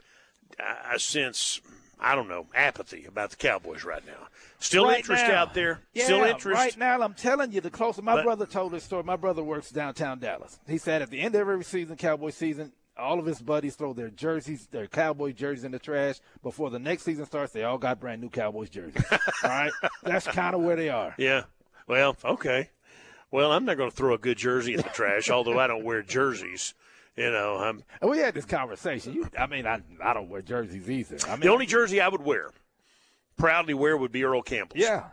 I 0.60 0.92
I 0.94 0.96
sense, 0.98 1.60
I 2.00 2.14
don't 2.14 2.28
know, 2.28 2.46
apathy 2.54 3.04
about 3.06 3.30
the 3.30 3.36
Cowboys 3.36 3.84
right 3.84 4.04
now. 4.06 4.28
Still 4.58 4.86
Right 4.86 4.98
interest 4.98 5.26
now. 5.26 5.34
out 5.42 5.54
there. 5.54 5.80
Yeah, 5.92 6.04
Still 6.04 6.24
interest. 6.24 6.58
Right 6.60 6.76
now, 6.78 7.00
I'm 7.02 7.14
telling 7.14 7.52
you, 7.52 7.60
the 7.60 7.70
closer. 7.70 8.00
My 8.02 8.14
But- 8.16 8.24
brother 8.24 8.46
told 8.46 8.72
this 8.72 8.84
story. 8.84 9.02
My 9.02 9.16
brother 9.16 9.42
works 9.42 9.70
downtown 9.70 10.18
Dallas. 10.18 10.58
He 10.68 10.78
said 10.78 11.02
at 11.02 11.10
the 11.10 11.20
end 11.20 11.34
of 11.34 11.40
every 11.42 11.62
season, 11.64 11.96
Cowboy 11.96 12.30
season, 12.30 12.72
all 12.98 13.18
of 13.18 13.26
his 13.26 13.40
buddies 13.40 13.76
throw 13.76 13.92
their 13.92 14.10
jerseys, 14.10 14.66
their 14.70 14.86
Cowboy 14.86 15.32
jerseys 15.32 15.64
in 15.64 15.72
the 15.72 15.78
trash. 15.78 16.20
Before 16.42 16.70
the 16.70 16.78
next 16.78 17.02
season 17.04 17.26
starts, 17.26 17.52
they 17.52 17.64
all 17.64 17.78
got 17.78 18.00
brand 18.00 18.20
new 18.20 18.30
Cowboys 18.30 18.70
jerseys. 18.70 19.04
all 19.10 19.50
right? 19.50 19.72
That's 20.02 20.26
kind 20.26 20.54
of 20.54 20.62
where 20.62 20.76
they 20.76 20.88
are. 20.88 21.14
Yeah. 21.18 21.44
Well, 21.86 22.16
okay. 22.24 22.70
Well, 23.30 23.52
I'm 23.52 23.64
not 23.64 23.76
going 23.76 23.90
to 23.90 23.96
throw 23.96 24.14
a 24.14 24.18
good 24.18 24.38
jersey 24.38 24.74
in 24.74 24.78
the 24.78 24.84
trash, 24.84 25.30
although 25.30 25.58
I 25.58 25.66
don't 25.66 25.84
wear 25.84 26.02
jerseys. 26.02 26.74
You 27.16 27.30
know, 27.30 27.56
I'm 27.56 27.82
And 28.00 28.10
we 28.10 28.18
had 28.18 28.34
this 28.34 28.44
conversation. 28.44 29.14
You, 29.14 29.28
I 29.38 29.46
mean, 29.46 29.66
I, 29.66 29.80
I 30.02 30.12
don't 30.12 30.28
wear 30.28 30.42
jerseys 30.42 30.88
either. 30.90 31.16
I 31.26 31.32
mean, 31.32 31.40
the 31.40 31.48
only 31.48 31.64
jersey 31.66 32.00
I 32.00 32.08
would 32.08 32.22
wear, 32.22 32.50
proudly 33.38 33.72
wear, 33.72 33.96
would 33.96 34.12
be 34.12 34.22
Earl 34.22 34.42
Campbell's. 34.42 34.82
Yeah. 34.82 35.04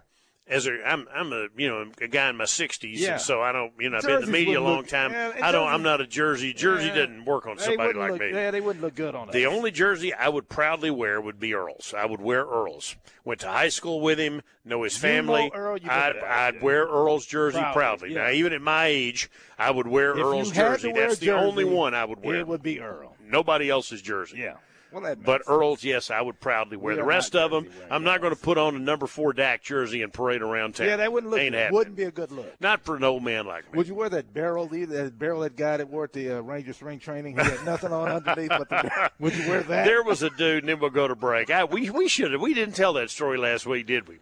As 0.46 0.68
a, 0.68 0.78
I'm, 0.86 1.08
I'm 1.16 1.32
a, 1.32 1.48
you 1.56 1.70
know, 1.70 1.86
a 2.02 2.08
guy 2.10 2.28
in 2.30 2.36
my 2.36 2.44
60s, 2.44 3.00
Yeah. 3.00 3.14
and 3.14 3.22
so 3.22 3.42
I 3.42 3.54
don't, 3.54 3.72
you 3.80 3.90
know, 3.90 3.96
I've 3.98 4.04
been 4.04 4.16
in 4.20 4.26
the 4.26 4.32
media 4.32 4.60
a 4.60 4.62
long 4.62 4.78
look- 4.80 4.88
time. 4.90 5.14
yeah, 5.14 5.32
I 5.42 5.54
don't 5.54 5.70
I'm 5.70 5.84
not 5.84 6.02
a 6.02 6.06
jersey. 6.06 6.54
Jersey 6.54 6.88
Yeah. 6.88 6.96
doesn't 6.96 7.24
work 7.24 7.48
on 7.48 7.58
somebody 7.58 7.94
like 7.98 8.12
look, 8.12 8.20
me. 8.20 8.32
Yeah, 8.34 8.52
they 8.52 8.60
wouldn't 8.60 8.84
look 8.84 8.94
good 8.94 9.16
on 9.16 9.30
us. 9.30 9.34
The 9.34 9.46
only 9.46 9.72
jersey 9.72 10.14
I 10.14 10.28
would 10.28 10.50
proudly 10.50 10.92
wear 10.92 11.22
would 11.22 11.40
be 11.40 11.54
Earl's. 11.54 11.94
I 11.98 12.06
would 12.06 12.20
wear 12.20 12.42
Earl's. 12.44 12.98
Went 13.24 13.40
to 13.40 13.48
high 13.48 13.70
school 13.70 14.02
with 14.02 14.20
him, 14.20 14.42
know 14.66 14.84
his 14.84 14.98
family. 14.98 15.50
Earl, 15.56 15.78
I'd, 15.90 16.18
I'd 16.18 16.62
wear 16.62 16.84
Earl's 16.88 17.26
jersey 17.26 17.60
Proudly, 17.60 17.74
proudly. 18.10 18.14
Now, 18.14 18.30
even 18.30 18.52
at 18.52 18.62
my 18.62 18.88
age, 18.88 19.32
I 19.58 19.72
would 19.72 19.88
wear 19.88 20.12
If 20.12 20.18
Earl's 20.26 20.52
jersey. 20.52 20.92
wear 20.92 21.08
That's 21.08 21.20
the 21.20 21.32
only 21.32 21.64
one 21.64 21.94
I 21.94 22.04
would 22.04 22.22
wear. 22.22 22.36
It 22.36 22.48
would 22.48 22.62
be 22.62 22.82
Earl. 22.82 23.16
Nobody 23.26 23.70
else's 23.70 24.02
jersey. 24.02 24.40
Yeah. 24.40 24.56
Well, 24.94 25.16
But 25.16 25.42
Earl's, 25.48 25.84
yes, 25.84 26.12
I 26.12 26.22
would 26.22 26.40
proudly 26.40 26.78
wear. 26.78 26.94
We 26.94 27.02
The 27.02 27.06
rest 27.06 27.36
of 27.36 27.52
them, 27.52 27.68
I'm 27.90 28.04
not 28.04 28.22
going 28.22 28.34
to 28.36 28.40
put 28.40 28.58
on 28.58 28.76
a 28.76 28.80
number 28.80 29.08
four 29.08 29.34
Dak 29.34 29.64
jersey 29.64 30.02
and 30.02 30.14
parade 30.14 30.42
around 30.42 30.76
town. 30.76 30.88
Yeah, 30.88 30.98
that 30.98 31.12
wouldn't 31.12 31.32
look. 31.32 31.40
Ain't 31.40 31.54
good. 31.54 31.60
happening. 31.60 31.78
Wouldn't 31.78 31.96
be 31.96 32.04
a 32.04 32.12
good 32.12 32.32
look. 32.32 32.62
Not 32.62 32.84
for 32.84 32.96
an 32.96 33.04
old 33.04 33.24
man 33.24 33.46
like 33.48 33.72
me. 33.72 33.78
Would 33.78 33.88
you 33.88 33.96
wear 33.96 34.10
that 34.10 34.34
barrel? 34.34 34.68
That 34.68 35.18
barrel, 35.18 35.42
that 35.42 35.56
guy 35.56 35.78
that 35.78 35.90
wore 35.90 36.04
at 36.04 36.14
the 36.14 36.38
uh, 36.38 36.42
Ranger 36.42 36.74
spring 36.74 37.00
training, 37.00 37.38
he 37.38 37.44
had 37.44 37.66
nothing 37.66 37.92
on 37.92 38.08
underneath. 38.10 38.50
But 38.50 38.70
the, 38.70 39.12
would 39.20 39.36
you 39.36 39.50
wear 39.50 39.64
that? 39.64 39.86
There 39.86 40.04
was 40.04 40.22
a 40.22 40.30
dude, 40.30 40.64
and 40.64 40.70
then 40.70 40.80
we'll 40.80 40.90
go 40.90 41.08
to 41.08 41.16
break. 41.16 41.50
I, 41.50 41.64
we 41.64 41.90
we 41.90 42.08
should 42.08 42.32
have. 42.32 42.42
We 42.42 42.54
didn't 42.54 42.76
tell 42.76 42.94
that 42.94 43.10
story 43.10 43.38
last 43.38 43.66
week, 43.66 43.88
did 43.88 44.08
we? 44.08 44.20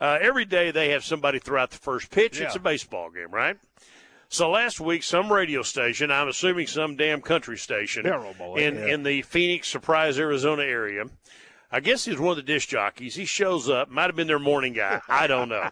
Uh, 0.00 0.18
every 0.20 0.44
day 0.44 0.70
they 0.70 0.90
have 0.90 1.04
somebody 1.04 1.38
throw 1.38 1.60
out 1.62 1.70
the 1.70 1.78
first 1.78 2.10
pitch. 2.10 2.40
It's 2.40 2.56
a 2.56 2.60
baseball 2.60 3.10
game, 3.10 3.30
right? 3.30 3.56
So 4.32 4.48
last 4.48 4.80
week, 4.80 5.02
some 5.02 5.30
radio 5.30 5.60
station, 5.60 6.10
I'm 6.10 6.26
assuming 6.26 6.66
some 6.66 6.96
damn 6.96 7.20
country 7.20 7.58
station, 7.58 8.04
boy, 8.38 8.54
in 8.56 8.76
yeah. 8.76 8.86
in 8.94 9.02
the 9.02 9.20
Phoenix, 9.20 9.68
Surprise, 9.68 10.18
Arizona 10.18 10.62
area. 10.62 11.04
I 11.70 11.80
guess 11.80 12.06
he's 12.06 12.18
one 12.18 12.30
of 12.30 12.36
the 12.36 12.42
disc 12.42 12.66
jockeys. 12.66 13.14
He 13.14 13.26
shows 13.26 13.68
up. 13.68 13.90
Might 13.90 14.06
have 14.06 14.16
been 14.16 14.26
their 14.26 14.38
morning 14.38 14.72
guy. 14.72 15.02
I 15.06 15.26
don't 15.26 15.50
know. 15.50 15.68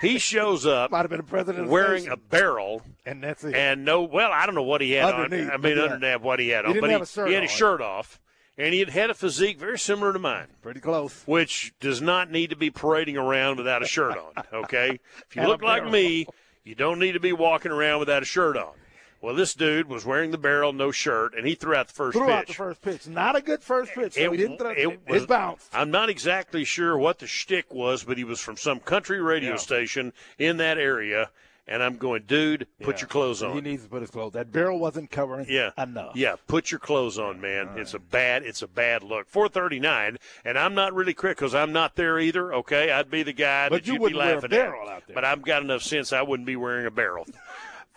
He 0.00 0.16
shows 0.32 0.64
up. 0.64 0.90
Might 0.90 1.00
have 1.00 1.10
been 1.10 1.18
the 1.18 1.22
president 1.26 1.68
wearing 1.68 2.08
a 2.08 2.16
barrel 2.16 2.80
and 3.04 3.22
that's 3.22 3.44
it. 3.44 3.54
and 3.54 3.84
no, 3.84 4.04
well, 4.04 4.30
I 4.32 4.46
don't 4.46 4.54
know 4.54 4.62
what 4.62 4.80
he 4.80 4.92
had 4.92 5.12
Underneath, 5.12 5.48
on. 5.48 5.52
I 5.52 5.56
mean, 5.58 5.76
yeah. 5.76 5.82
underneath 5.84 6.20
what 6.22 6.38
he 6.40 6.48
had 6.48 6.64
He 6.64 6.68
on, 6.68 6.74
didn't 6.74 6.80
but 6.82 6.90
have 6.92 7.00
he, 7.00 7.02
a 7.02 7.06
shirt 7.06 7.28
he 7.28 7.34
had 7.34 7.40
on. 7.42 7.48
his 7.48 7.50
shirt 7.52 7.80
off, 7.82 8.20
and 8.56 8.72
he 8.72 8.80
had 8.80 8.88
had 8.88 9.10
a 9.10 9.14
physique 9.14 9.58
very 9.58 9.78
similar 9.78 10.14
to 10.14 10.18
mine, 10.18 10.46
Pretty 10.62 10.80
close. 10.80 11.22
which 11.26 11.74
does 11.78 12.00
not 12.00 12.30
need 12.30 12.48
to 12.48 12.56
be 12.56 12.70
parading 12.70 13.18
around 13.18 13.58
without 13.58 13.82
a 13.82 13.86
shirt 13.86 14.16
on. 14.16 14.44
Okay, 14.64 14.98
if 15.28 15.36
you 15.36 15.42
look 15.42 15.62
like 15.62 15.86
me, 15.90 16.26
you 16.64 16.74
don't 16.74 16.98
need 16.98 17.12
to 17.12 17.20
be 17.20 17.32
walking 17.32 17.72
around 17.72 17.98
without 18.00 18.22
a 18.22 18.26
shirt 18.26 18.56
on. 18.56 18.72
Well, 19.20 19.36
this 19.36 19.54
dude 19.54 19.88
was 19.88 20.04
wearing 20.04 20.32
the 20.32 20.38
barrel, 20.38 20.72
no 20.72 20.90
shirt, 20.90 21.34
and 21.36 21.46
he 21.46 21.54
threw 21.54 21.76
out 21.76 21.86
the 21.86 21.94
first 21.94 22.16
Threw 22.16 22.26
pitch. 22.26 22.34
out 22.34 22.46
the 22.48 22.54
first 22.54 22.82
pitch. 22.82 23.06
Not 23.06 23.36
a 23.36 23.40
good 23.40 23.62
first 23.62 23.92
pitch. 23.92 24.14
So 24.14 24.20
It- 24.20 24.30
he 24.32 24.36
didn't 24.36 24.58
throw 24.58 24.70
it 24.70 24.78
it. 24.78 25.08
was- 25.08 25.22
It 25.22 25.28
bounced. 25.28 25.68
I'm 25.72 25.92
not 25.92 26.08
exactly 26.08 26.64
sure 26.64 26.98
what 26.98 27.20
the 27.20 27.28
shtick 27.28 27.72
was, 27.72 28.02
but 28.02 28.18
he 28.18 28.24
was 28.24 28.40
from 28.40 28.56
some 28.56 28.80
country 28.80 29.20
radio 29.22 29.50
Yeah. 29.50 29.56
station 29.58 30.12
in 30.38 30.56
that 30.56 30.76
area, 30.76 31.30
and 31.68 31.82
I'm 31.82 31.96
going, 31.96 32.24
dude, 32.26 32.66
put 32.82 32.96
Yeah. 32.96 33.00
your 33.02 33.08
clothes 33.08 33.42
on. 33.42 33.54
He 33.54 33.60
needs 33.60 33.84
to 33.84 33.88
put 33.88 34.00
his 34.00 34.10
clothes. 34.10 34.32
That 34.32 34.50
barrel 34.52 34.78
wasn't 34.78 35.10
covering 35.10 35.46
Yeah. 35.48 35.70
enough. 35.78 36.16
Yeah, 36.16 36.36
put 36.48 36.70
your 36.70 36.80
clothes 36.80 37.18
on, 37.18 37.40
man. 37.40 37.70
It's 37.76 37.94
a 37.94 37.98
bad 37.98 38.42
it's 38.44 38.62
a 38.62 38.66
bad 38.68 39.02
look. 39.02 39.28
439, 39.28 40.18
and 40.44 40.58
I'm 40.58 40.74
not 40.74 40.92
really 40.94 41.14
quick 41.14 41.36
because 41.36 41.54
I'm 41.54 41.72
not 41.72 41.94
there 41.96 42.18
either, 42.18 42.52
okay? 42.54 42.90
I'd 42.90 43.10
be 43.10 43.22
the 43.22 43.32
guy 43.32 43.68
But 43.68 43.82
that 43.82 43.86
you 43.86 43.94
you'd 43.94 43.98
be 43.98 44.02
wouldn't 44.02 44.18
wear 44.18 44.30
a 44.30 44.34
laughing 44.36 44.50
barrel 44.50 44.88
at. 44.88 44.96
out 44.96 45.06
there. 45.06 45.14
But 45.14 45.24
I've 45.24 45.42
got 45.42 45.62
enough 45.62 45.82
sense 45.82 46.12
I 46.12 46.22
wouldn't 46.22 46.46
be 46.46 46.56
wearing 46.56 46.86
a 46.86 46.90
barrel. 46.90 47.26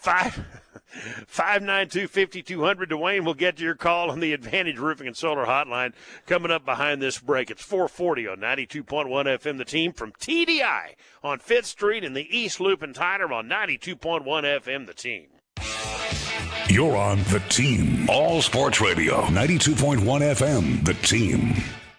Five 0.05 0.45
five 1.27 1.63
nine 1.63 1.89
two 1.89 2.07
fifty 2.07 2.43
two 2.43 2.63
hundred. 2.63 2.91
Dwayne 2.91 3.25
will 3.25 3.33
get 3.33 3.57
to 3.57 3.63
your 3.63 3.73
call 3.73 4.11
on 4.11 4.19
the 4.19 4.33
Advantage 4.33 4.77
Roofing 4.77 5.07
and 5.07 5.17
Solar 5.17 5.47
Hotline 5.47 5.93
coming 6.27 6.51
up 6.51 6.63
behind 6.63 7.01
this 7.01 7.17
break. 7.17 7.49
It's 7.49 7.63
440 7.63 8.27
on 8.27 8.37
92.1 8.37 8.85
FM. 8.85 9.57
The 9.57 9.65
team 9.65 9.93
from 9.93 10.11
TDI 10.11 10.93
on 11.23 11.39
Fifth 11.39 11.65
Street 11.65 12.03
in 12.03 12.13
the 12.13 12.37
East 12.37 12.59
Loop 12.59 12.83
and 12.83 12.93
Tyler 12.93 13.33
on 13.33 13.49
92.1 13.49 14.23
FM. 14.23 14.85
The 14.85 14.93
team. 14.93 15.29
You're 16.69 16.97
on 16.97 17.17
The 17.25 17.41
Team. 17.49 18.07
All 18.07 18.43
Sports 18.43 18.79
Radio, 18.81 19.21
92.1 19.23 19.99
FM. 20.03 20.85
The 20.85 20.93
Team. 20.93 21.55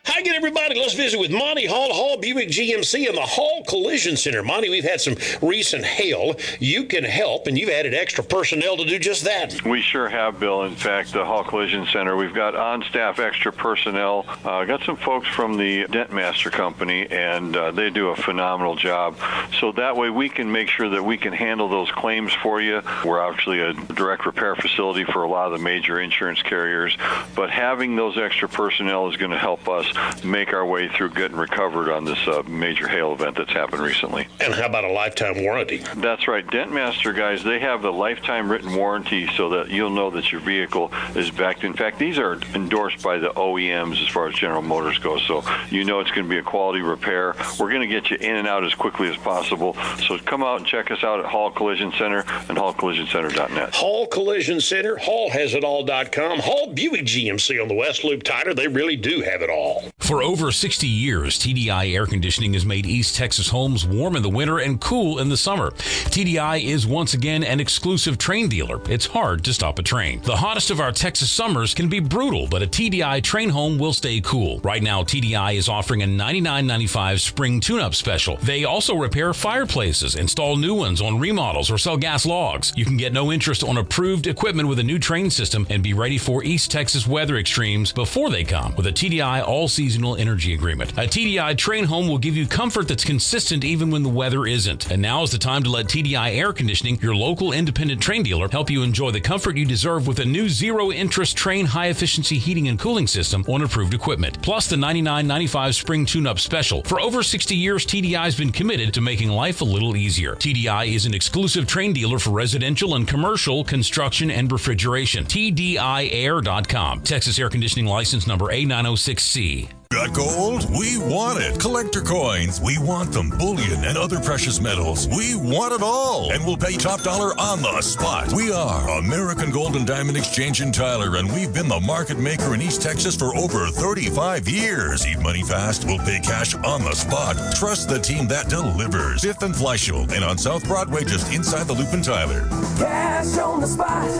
Hi 0.09 0.21
again, 0.21 0.37
everybody. 0.37 0.79
Let's 0.79 0.95
visit 0.95 1.19
with 1.19 1.33
Monty 1.33 1.67
Hall, 1.67 1.93
Hall 1.93 2.17
Buick 2.17 2.49
GMC, 2.49 3.09
and 3.09 3.17
the 3.17 3.23
Hall 3.23 3.65
Collision 3.67 4.17
Center. 4.17 4.41
Monty, 4.45 4.71
we've 4.71 4.85
had 4.85 5.01
some 5.01 5.17
recent 5.43 5.85
hail. 5.85 6.37
You 6.61 6.85
can 6.85 7.03
help, 7.03 7.49
and 7.49 7.59
you've 7.59 7.71
added 7.71 7.93
extra 7.93 8.23
personnel 8.23 8.77
to 8.77 8.85
do 8.85 9.01
just 9.01 9.25
that. 9.25 9.65
We 9.65 9.81
sure 9.81 10.09
have, 10.09 10.39
Bill. 10.39 10.63
In 10.63 10.77
fact, 10.77 11.13
the 11.13 11.25
Hall 11.25 11.43
Collision 11.43 11.87
Center, 11.87 12.17
we've 12.17 12.33
got 12.33 12.55
on-staff 12.55 13.19
extra 13.19 13.53
personnel. 13.53 14.25
Uh, 14.45 14.65
got 14.65 14.85
some 14.85 14.95
folks 14.97 15.27
from 15.27 15.57
the 15.57 15.89
Dent 15.89 16.13
Master 16.13 16.51
Company, 16.51 17.09
and 17.11 17.57
uh, 17.57 17.73
they 17.73 17.91
do 17.91 18.11
a 18.11 18.17
phenomenal 18.17 18.77
job. 18.77 19.17
So 19.59 19.73
that 19.73 19.97
way 19.97 20.09
we 20.11 20.29
can 20.29 20.53
make 20.53 20.69
sure 20.69 20.89
that 20.89 21.03
we 21.03 21.17
can 21.17 21.33
handle 21.33 21.69
those 21.69 21.91
claims 21.91 22.33
for 22.33 22.61
you. 22.61 22.81
We're 23.05 23.29
actually 23.29 23.59
a 23.59 23.73
direct 23.73 24.25
repair 24.25 24.55
facility 24.55 25.03
for 25.03 25.25
a 25.25 25.29
lot 25.29 25.53
of 25.53 25.59
the 25.59 25.65
major 25.65 25.99
insurance 25.99 26.43
carriers, 26.43 26.97
but 27.35 27.51
having 27.51 27.97
those 27.97 28.17
extra 28.17 28.49
personnel 28.49 29.09
is 29.09 29.17
going 29.17 29.33
to 29.33 29.39
help 29.39 29.69
us 29.69 29.96
make 30.25 30.53
our 30.53 30.67
way 30.67 30.89
through 30.89 31.11
getting 31.11 31.37
recovered 31.37 31.91
on 31.91 32.05
this 32.05 32.19
uh, 32.27 32.43
major 32.47 32.89
hail 32.89 33.13
event 33.13 33.37
that's 33.37 33.53
happened 33.53 33.83
recently. 33.83 34.27
And 34.41 34.55
how 34.55 34.67
about 34.67 34.85
a 34.85 34.93
lifetime 34.93 35.43
warranty? 35.43 35.79
That's 35.97 36.29
right. 36.29 36.47
Dentmaster 36.47 37.15
guys, 37.17 37.43
they 37.43 37.59
have 37.61 37.83
the 37.83 37.93
lifetime 37.93 38.51
written 38.51 38.75
warranty 38.75 39.29
so 39.37 39.51
that 39.51 39.71
you'll 39.71 39.91
know 39.91 40.11
that 40.11 40.33
your 40.33 40.41
vehicle 40.41 40.93
is 41.15 41.31
backed. 41.31 41.65
In 41.65 41.75
fact, 41.75 41.99
these 41.99 42.19
are 42.19 42.41
endorsed 42.55 43.03
by 43.03 43.19
the 43.19 43.31
OEMs 43.31 44.03
as 44.03 44.09
far 44.09 44.29
as 44.29 44.35
General 44.35 44.63
Motors 44.63 44.99
goes, 44.99 45.23
so 45.27 45.43
you 45.71 45.85
know 45.85 46.01
it's 46.01 46.11
going 46.11 46.25
to 46.25 46.31
be 46.31 46.39
a 46.39 46.43
quality 46.43 46.81
repair. 46.81 47.35
We're 47.59 47.71
going 47.71 47.81
to 47.81 47.87
get 47.87 48.11
you 48.11 48.17
in 48.17 48.37
and 48.37 48.49
out 48.49 48.65
as 48.65 48.75
quickly 48.75 49.09
as 49.09 49.17
possible. 49.17 49.77
So 50.07 50.19
come 50.19 50.43
out 50.43 50.59
and 50.59 50.67
check 50.67 50.91
us 50.91 51.03
out 51.03 51.21
at 51.21 51.27
Hall 51.27 51.51
Collision 51.51 51.93
Center 51.93 52.25
and 52.49 52.59
hallcollisioncenter.net. 52.59 53.75
Hall 53.75 54.07
Collision 54.07 54.61
Center, 54.61 54.97
hallhasit.all.com, 54.97 56.41
Hall 56.41 56.73
Buick 56.73 57.05
GMC 57.05 57.61
on 57.61 57.69
the 57.69 57.75
West 57.75 58.05
Loop 58.05 58.23
Tyler. 58.23 58.55
They 58.55 58.69
really 58.69 58.97
do 58.97 59.23
have 59.23 59.43
it 59.43 59.51
all. 59.51 59.85
For 59.99 60.23
over 60.23 60.53
60 60.53 60.87
years, 60.87 61.39
TDI 61.39 61.93
Air 61.93 62.07
Conditioning 62.07 62.55
has 62.55 62.65
made 62.65 62.87
East 62.87 63.17
Texas 63.17 63.49
homes 63.49 63.85
warm 63.85 64.15
in 64.15 64.23
the 64.23 64.29
winter 64.29 64.59
and 64.59 64.81
cool 64.81 65.19
in 65.19 65.29
the 65.29 65.37
summer. 65.37 65.73
TDI 65.73 66.63
is 66.65 66.87
once 66.87 67.15
again 67.15 67.43
an 67.43 67.59
exclusive 67.59 68.17
Trane 68.17 68.49
dealer. 68.49 68.81
It's 68.89 69.07
hard 69.07 69.43
to 69.45 69.53
stop 69.53 69.79
a 69.79 69.83
Trane. 69.83 70.23
The 70.23 70.37
hottest 70.37 70.71
of 70.71 70.81
our 70.81 70.93
Texas 70.93 71.31
summers 71.31 71.75
can 71.75 71.89
be 71.89 71.99
brutal, 71.99 72.47
but 72.49 72.63
a 72.63 72.67
TDI 72.67 73.21
Trane 73.21 73.51
home 73.51 73.79
will 73.79 73.93
stay 73.93 74.21
cool. 74.21 74.61
Right 74.61 74.83
now, 74.83 75.03
TDI 75.03 75.57
is 75.57 75.69
offering 75.69 76.03
a 76.03 76.07
$99.95 76.07 77.19
spring 77.19 77.61
tune-up 77.61 77.95
special. 77.95 78.37
They 78.37 78.65
also 78.65 78.95
repair 78.95 79.35
fireplaces, 79.35 80.15
install 80.15 80.57
new 80.57 80.75
ones 80.75 81.01
on 81.01 81.19
remodels, 81.19 81.71
or 81.71 81.79
sell 81.79 81.97
gas 81.97 82.25
logs. 82.25 82.73
You 82.77 82.85
can 82.85 82.97
get 82.97 83.13
no 83.13 83.33
interest 83.33 83.65
on 83.65 83.77
approved 83.77 84.29
equipment 84.29 84.69
with 84.69 84.79
a 84.79 84.85
new 84.85 84.99
Trane 84.99 85.33
system 85.33 85.67
and 85.69 85.83
be 85.83 85.95
ready 85.95 86.19
for 86.19 86.45
East 86.45 86.71
Texas 86.71 87.09
weather 87.09 87.37
extremes 87.39 87.91
before 87.91 88.31
they 88.31 88.45
come 88.45 88.75
with 88.77 88.87
a 88.87 88.93
TDI 88.93 89.43
all 89.43 89.67
seasonal 89.77 90.17
energy 90.17 90.55
agreement. 90.55 90.93
A 90.93 91.07
TDI 91.07 91.55
Trane 91.55 91.85
home 91.85 92.09
will 92.09 92.17
give 92.17 92.35
you 92.35 92.47
comfort 92.47 92.89
that's 92.89 93.05
consistent 93.05 93.63
even 93.63 93.91
when 93.91 94.03
the 94.03 94.09
weather 94.09 94.47
isn't. 94.47 94.91
And 94.91 95.03
now 95.03 95.23
is 95.23 95.31
the 95.31 95.39
time 95.39 95.63
to 95.65 95.71
let 95.71 95.87
TDI 95.87 96.35
Air 96.35 96.55
Conditioning, 96.55 96.99
your 97.03 97.15
local 97.15 97.53
independent 97.53 98.01
Trane 98.01 98.25
dealer, 98.25 98.49
help 98.49 98.71
you 98.71 98.83
enjoy 98.83 99.11
the 99.11 99.21
comfort 99.21 99.59
you 99.59 99.67
deserve 99.67 100.07
with 100.07 100.19
a 100.21 100.25
new 100.25 100.49
zero 100.49 100.91
interest 100.91 101.37
Trane 101.37 101.67
high 101.67 101.89
efficiency 101.89 102.39
heating 102.39 102.69
and 102.69 102.79
cooling 102.79 103.07
system 103.07 103.45
on 103.49 103.61
approved 103.61 103.93
equipment. 103.93 104.41
Plus 104.41 104.67
the 104.67 104.77
$99.95 104.77 105.75
spring 105.75 106.07
tune 106.07 106.27
up 106.27 106.39
special. 106.39 106.83
For 106.85 106.99
over 106.99 107.23
60 107.23 107.55
years, 107.55 107.85
TDI 107.85 108.25
has 108.25 108.37
been 108.37 108.53
committed 108.53 108.95
to 108.95 109.03
making 109.03 109.29
life 109.29 109.61
a 109.61 109.65
little 109.65 109.95
easier. 109.95 110.35
TDI 110.37 110.95
is 110.95 111.05
an 111.05 111.13
exclusive 111.13 111.67
Trane 111.67 111.93
dealer 111.93 112.19
for 112.19 112.31
residential 112.31 112.95
and 112.95 113.07
commercial 113.07 113.63
construction 113.63 114.31
and 114.31 114.51
refrigeration. 114.51 115.27
TDIAir.com. 115.27 117.03
Texas 117.03 117.39
Air 117.39 117.51
Conditioning 117.51 117.85
License 117.85 118.27
number 118.27 118.47
A906C. 118.47 119.66
Got 119.91 120.15
gold? 120.15 120.69
We 120.71 120.99
want 120.99 121.39
it. 121.41 121.61
Collector 121.61 122.01
coins? 122.01 122.61
We 122.61 122.79
want 122.79 123.13
them. 123.13 123.31
Bullion 123.31 123.85
and 123.85 123.97
other 123.97 124.19
precious 124.21 124.61
metals? 124.61 125.09
We 125.09 125.37
want 125.37 125.73
it 125.73 125.83
all. 125.83 126.33
And 126.33 126.45
we'll 126.45 126.57
pay 126.57 126.77
top 126.77 127.03
dollar 127.03 127.39
on 127.39 127.63
the 127.63 127.81
spot. 127.83 128.33
We 128.33 128.53
are 128.53 128.99
American 128.99 129.51
Gold 129.51 129.77
and 129.77 129.87
Diamond 129.87 130.17
Exchange 130.17 130.61
in 130.61 130.73
Tyler, 130.73 131.17
and 131.17 131.33
we've 131.33 131.53
been 131.55 131.69
the 131.69 131.81
market 131.81 132.19
maker 132.19 132.55
in 132.55 132.63
East 132.63 132.83
Texas 132.83 133.17
for 133.17 133.37
over 133.37 133.69
35 133.69 134.49
years. 134.49 135.05
Need 135.07 135.21
money 135.21 135.43
fast? 135.43 135.85
We'll 135.85 135.99
pay 135.99 136.21
cash 136.21 136.55
on 136.55 136.83
the 136.83 136.95
spot. 136.95 137.37
Trust 137.55 137.89
the 137.89 137.99
team 137.99 138.27
that 138.29 138.49
delivers. 138.49 139.23
Fifth 139.23 139.43
and 139.43 139.55
Fleishel, 139.55 140.11
and 140.13 140.25
on 140.25 140.37
South 140.37 140.67
Broadway, 140.67 141.05
just 141.05 141.33
inside 141.33 141.67
the 141.67 141.75
loop 141.75 141.93
in 141.95 142.03
Tyler. 142.03 142.49
Cash 142.79 143.39
on 143.39 143.61
the 143.61 143.67
spot. 143.67 144.11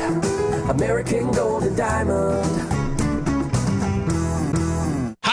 American 0.71 1.31
Gold 1.33 1.65
and 1.65 1.77
Diamond. 1.77 2.76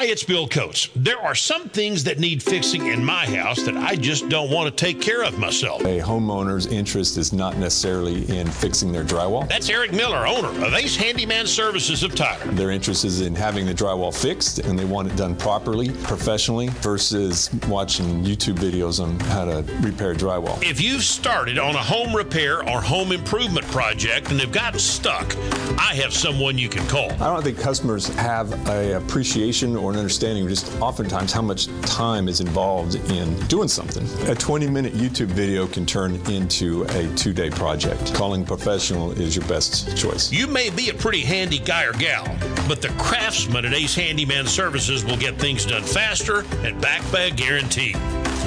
Hi, 0.03 0.09
it's 0.09 0.25
Bill 0.25 0.49
Coates. 0.49 0.89
There 0.97 1.17
are 1.17 1.33
some 1.33 1.69
things 1.69 2.03
that 2.03 2.19
need 2.19 2.43
fixing 2.43 2.87
in 2.87 3.05
my 3.05 3.25
house 3.25 3.63
that 3.63 3.77
I 3.77 3.95
just 3.95 4.27
don't 4.27 4.51
want 4.51 4.65
to 4.69 4.85
take 4.85 4.99
care 4.99 5.23
of 5.23 5.39
myself. 5.39 5.79
A 5.85 6.01
homeowner's 6.01 6.65
interest 6.65 7.17
is 7.17 7.31
not 7.31 7.55
necessarily 7.55 8.27
in 8.37 8.47
fixing 8.47 8.91
their 8.91 9.05
drywall. 9.05 9.47
That's 9.47 9.69
Eric 9.69 9.93
Miller, 9.93 10.27
owner 10.27 10.49
of 10.65 10.73
Ace 10.73 10.97
Handyman 10.97 11.47
Services 11.47 12.03
of 12.03 12.15
Tyler. 12.15 12.51
Their 12.51 12.71
interest 12.71 13.05
is 13.05 13.21
in 13.21 13.33
having 13.33 13.65
the 13.65 13.73
drywall 13.73 14.13
fixed 14.13 14.59
and 14.59 14.77
they 14.77 14.83
want 14.83 15.07
it 15.07 15.15
done 15.15 15.37
properly, 15.37 15.89
professionally, 16.03 16.67
versus 16.81 17.49
watching 17.69 18.25
YouTube 18.25 18.57
videos 18.57 19.01
on 19.01 19.17
how 19.21 19.45
to 19.45 19.63
repair 19.79 20.13
drywall. 20.13 20.61
If 20.61 20.81
you've 20.81 21.03
started 21.03 21.57
on 21.57 21.75
a 21.75 21.81
home 21.81 22.13
repair 22.13 22.67
or 22.67 22.81
home 22.81 23.13
improvement 23.13 23.65
project 23.67 24.31
and 24.31 24.41
have 24.41 24.51
gotten 24.51 24.81
stuck, 24.81 25.33
I 25.79 25.95
have 25.95 26.13
someone 26.13 26.57
you 26.57 26.67
can 26.67 26.85
call. 26.89 27.09
I 27.09 27.33
don't 27.33 27.41
think 27.41 27.57
customers 27.57 28.09
have 28.15 28.51
a 28.67 28.97
appreciation 28.97 29.77
or 29.77 29.92
an 29.93 29.99
understanding 29.99 30.43
of 30.43 30.49
just 30.49 30.79
oftentimes 30.81 31.31
how 31.31 31.41
much 31.41 31.67
time 31.81 32.27
is 32.27 32.41
involved 32.41 32.95
in 33.11 33.37
doing 33.47 33.67
something. 33.67 34.07
A 34.29 34.35
20 34.35 34.67
minute 34.67 34.93
YouTube 34.93 35.27
video 35.27 35.67
can 35.67 35.85
turn 35.85 36.15
into 36.29 36.83
a 36.89 37.07
two 37.15 37.33
day 37.33 37.49
project. 37.49 38.13
Calling 38.13 38.45
professional 38.45 39.11
is 39.11 39.35
your 39.35 39.45
best 39.47 39.95
choice. 39.97 40.31
You 40.31 40.47
may 40.47 40.69
be 40.69 40.89
a 40.89 40.93
pretty 40.93 41.21
handy 41.21 41.59
guy 41.59 41.85
or 41.85 41.93
gal, 41.93 42.25
but 42.67 42.81
the 42.81 42.89
craftsman 42.99 43.65
at 43.65 43.73
Ace 43.73 43.95
Handyman 43.95 44.47
Services 44.47 45.05
will 45.05 45.17
get 45.17 45.39
things 45.39 45.65
done 45.65 45.83
faster 45.83 46.45
and 46.63 46.79
backed 46.81 47.11
by 47.11 47.21
a 47.21 47.31
guarantee. 47.31 47.95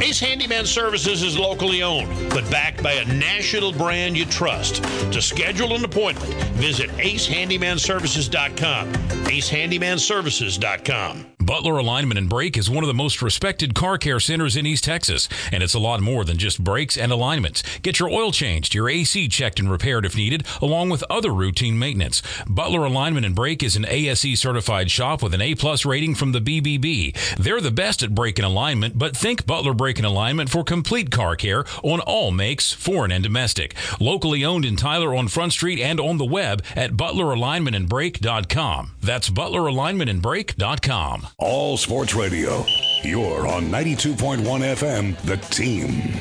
Ace 0.00 0.20
Handyman 0.20 0.66
Services 0.66 1.22
is 1.22 1.38
locally 1.38 1.82
owned, 1.82 2.08
but 2.30 2.48
backed 2.50 2.82
by 2.82 2.92
a 2.92 3.04
national 3.06 3.72
brand 3.72 4.16
you 4.16 4.24
trust. 4.26 4.82
To 5.12 5.22
schedule 5.22 5.74
an 5.74 5.84
appointment, 5.84 6.34
visit 6.54 6.90
acehandymanservices.com. 6.90 8.92
acehandymanservices.com. 8.92 11.35
Butler 11.46 11.78
Alignment 11.78 12.18
and 12.18 12.28
Brake 12.28 12.56
is 12.56 12.68
one 12.68 12.82
of 12.82 12.88
the 12.88 12.94
most 12.94 13.22
respected 13.22 13.72
car 13.72 13.98
care 13.98 14.18
centers 14.18 14.56
in 14.56 14.66
East 14.66 14.82
Texas, 14.82 15.28
and 15.52 15.62
it's 15.62 15.74
a 15.74 15.78
lot 15.78 16.00
more 16.00 16.24
than 16.24 16.38
just 16.38 16.64
brakes 16.64 16.98
and 16.98 17.12
alignments. 17.12 17.62
Get 17.82 18.00
your 18.00 18.10
oil 18.10 18.32
changed, 18.32 18.74
your 18.74 18.88
AC 18.88 19.28
checked 19.28 19.60
and 19.60 19.70
repaired 19.70 20.04
if 20.04 20.16
needed, 20.16 20.44
along 20.60 20.90
with 20.90 21.04
other 21.08 21.32
routine 21.32 21.78
maintenance. 21.78 22.20
Butler 22.48 22.84
Alignment 22.84 23.24
and 23.24 23.36
Brake 23.36 23.62
is 23.62 23.76
an 23.76 23.86
ASE 23.86 24.40
certified 24.40 24.90
shop 24.90 25.22
with 25.22 25.34
an 25.34 25.40
A 25.40 25.54
plus 25.54 25.86
rating 25.86 26.16
from 26.16 26.32
the 26.32 26.40
BBB. 26.40 27.36
They're 27.36 27.60
the 27.60 27.70
best 27.70 28.02
at 28.02 28.12
brake 28.12 28.40
and 28.40 28.46
alignment, 28.46 28.98
but 28.98 29.16
think 29.16 29.46
Butler 29.46 29.72
Brake 29.72 29.98
and 29.98 30.06
Alignment 30.06 30.50
for 30.50 30.64
complete 30.64 31.12
car 31.12 31.36
care 31.36 31.64
on 31.84 32.00
all 32.00 32.32
makes, 32.32 32.72
foreign 32.72 33.12
and 33.12 33.22
domestic. 33.22 33.76
Locally 34.00 34.44
owned 34.44 34.64
in 34.64 34.74
Tyler 34.74 35.14
on 35.14 35.28
Front 35.28 35.52
Street 35.52 35.78
and 35.78 36.00
on 36.00 36.18
the 36.18 36.24
web 36.24 36.64
at 36.74 36.94
butleralignmentandbrake.com. 36.94 38.96
That's 39.00 39.30
butleralignmentandbrake.com. 39.30 41.28
All 41.38 41.76
Sports 41.76 42.14
Radio. 42.14 42.64
You're 43.02 43.46
on 43.46 43.64
92.1 43.64 44.40
FM, 44.40 45.14
The 45.18 45.36
Team. 45.36 46.14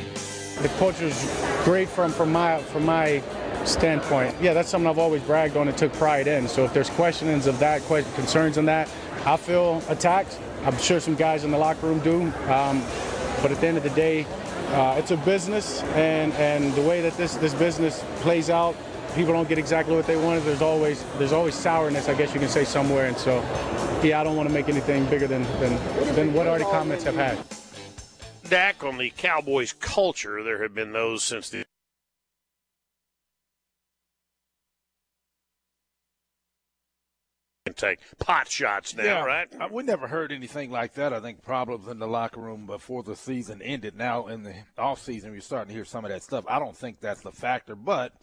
The 0.62 0.68
culture's 0.78 1.16
great 1.64 1.88
from 1.88 2.12
from 2.12 2.34
my 2.34 2.58
from 2.64 2.86
my 2.86 3.24
standpoint. 3.64 4.36
Yeah, 4.42 4.54
that's 4.54 4.68
something 4.68 4.90
I've 4.90 5.00
always 5.00 5.22
bragged 5.22 5.56
on 5.56 5.70
and 5.70 5.78
took 5.78 5.94
pride 5.94 6.28
in. 6.28 6.50
So 6.50 6.66
if 6.66 6.74
there's 6.74 6.90
questions 6.90 7.48
of 7.48 7.58
that, 7.60 7.82
concerns 7.88 8.58
on 8.58 8.66
that, 8.66 8.90
I 9.26 9.38
feel 9.38 9.82
attacked. 9.88 10.38
I'm 10.66 10.78
sure 10.80 11.00
some 11.00 11.16
guys 11.16 11.46
in 11.46 11.52
the 11.52 11.58
locker 11.58 11.88
room 11.88 12.00
do. 12.00 12.24
Um, 12.52 12.84
but 13.42 13.54
at 13.54 13.62
the 13.62 13.68
end 13.68 13.78
of 13.78 13.84
the 13.84 13.92
day, 13.92 14.26
uh, 14.74 14.96
it's 14.98 15.12
a 15.12 15.18
business, 15.18 15.82
and 15.94 16.34
and 16.34 16.74
the 16.74 16.82
way 16.82 17.00
that 17.00 17.16
this 17.16 17.36
this 17.36 17.54
business 17.54 18.04
plays 18.18 18.50
out, 18.50 18.76
people 19.16 19.34
don't 19.34 19.48
get 19.48 19.58
exactly 19.58 19.96
what 19.96 20.06
they 20.06 20.18
wanted. 20.18 20.44
There's 20.44 20.62
always 20.62 21.04
there's 21.18 21.32
always 21.32 21.56
sourness, 21.56 22.10
I 22.10 22.14
guess 22.14 22.34
you 22.34 22.40
can 22.40 22.50
say 22.50 22.66
somewhere. 22.66 23.08
And 23.08 23.18
so, 23.18 23.42
yeah, 24.04 24.20
I 24.20 24.24
don't 24.24 24.36
want 24.36 24.50
to 24.50 24.54
make 24.54 24.70
anything 24.70 25.06
bigger 25.06 25.28
than 25.28 25.44
than, 25.60 26.16
than 26.16 26.34
what 26.34 26.48
already 26.48 26.66
comments 26.66 27.06
have 27.06 27.16
had. 27.16 27.38
Dak 28.50 28.84
on 28.84 28.98
the 28.98 29.10
Cowboys 29.10 29.74
culture. 29.74 30.44
There 30.44 30.62
have 30.62 30.76
been 30.76 30.92
those 30.92 31.24
since 31.24 31.50
the 31.50 31.66
can 37.66 37.74
take 37.74 38.00
pot 38.20 38.48
shots 38.48 38.96
now, 38.96 39.26
right? 39.26 39.48
uh, 39.60 39.68
We 39.72 39.82
never 39.82 40.08
heard 40.08 40.32
anything 40.32 40.70
like 40.70 40.94
that. 40.94 41.14
I 41.14 41.20
think 41.20 41.42
problems 41.42 41.88
in 41.88 41.98
the 41.98 42.08
locker 42.08 42.40
room 42.40 42.68
before 42.68 43.02
the 43.02 43.16
season 43.16 43.62
ended. 43.64 43.98
Now 43.98 44.28
in 44.28 44.44
the 44.44 44.54
off 44.78 45.02
season, 45.02 45.32
you're 45.32 45.42
starting 45.42 45.70
to 45.70 45.74
hear 45.74 45.86
some 45.86 46.06
of 46.06 46.12
that 46.12 46.22
stuff. 46.22 46.46
I 46.48 46.60
don't 46.60 46.78
think 46.78 47.00
that's 47.00 47.22
the 47.22 47.32
factor, 47.32 47.76
but 47.76 48.14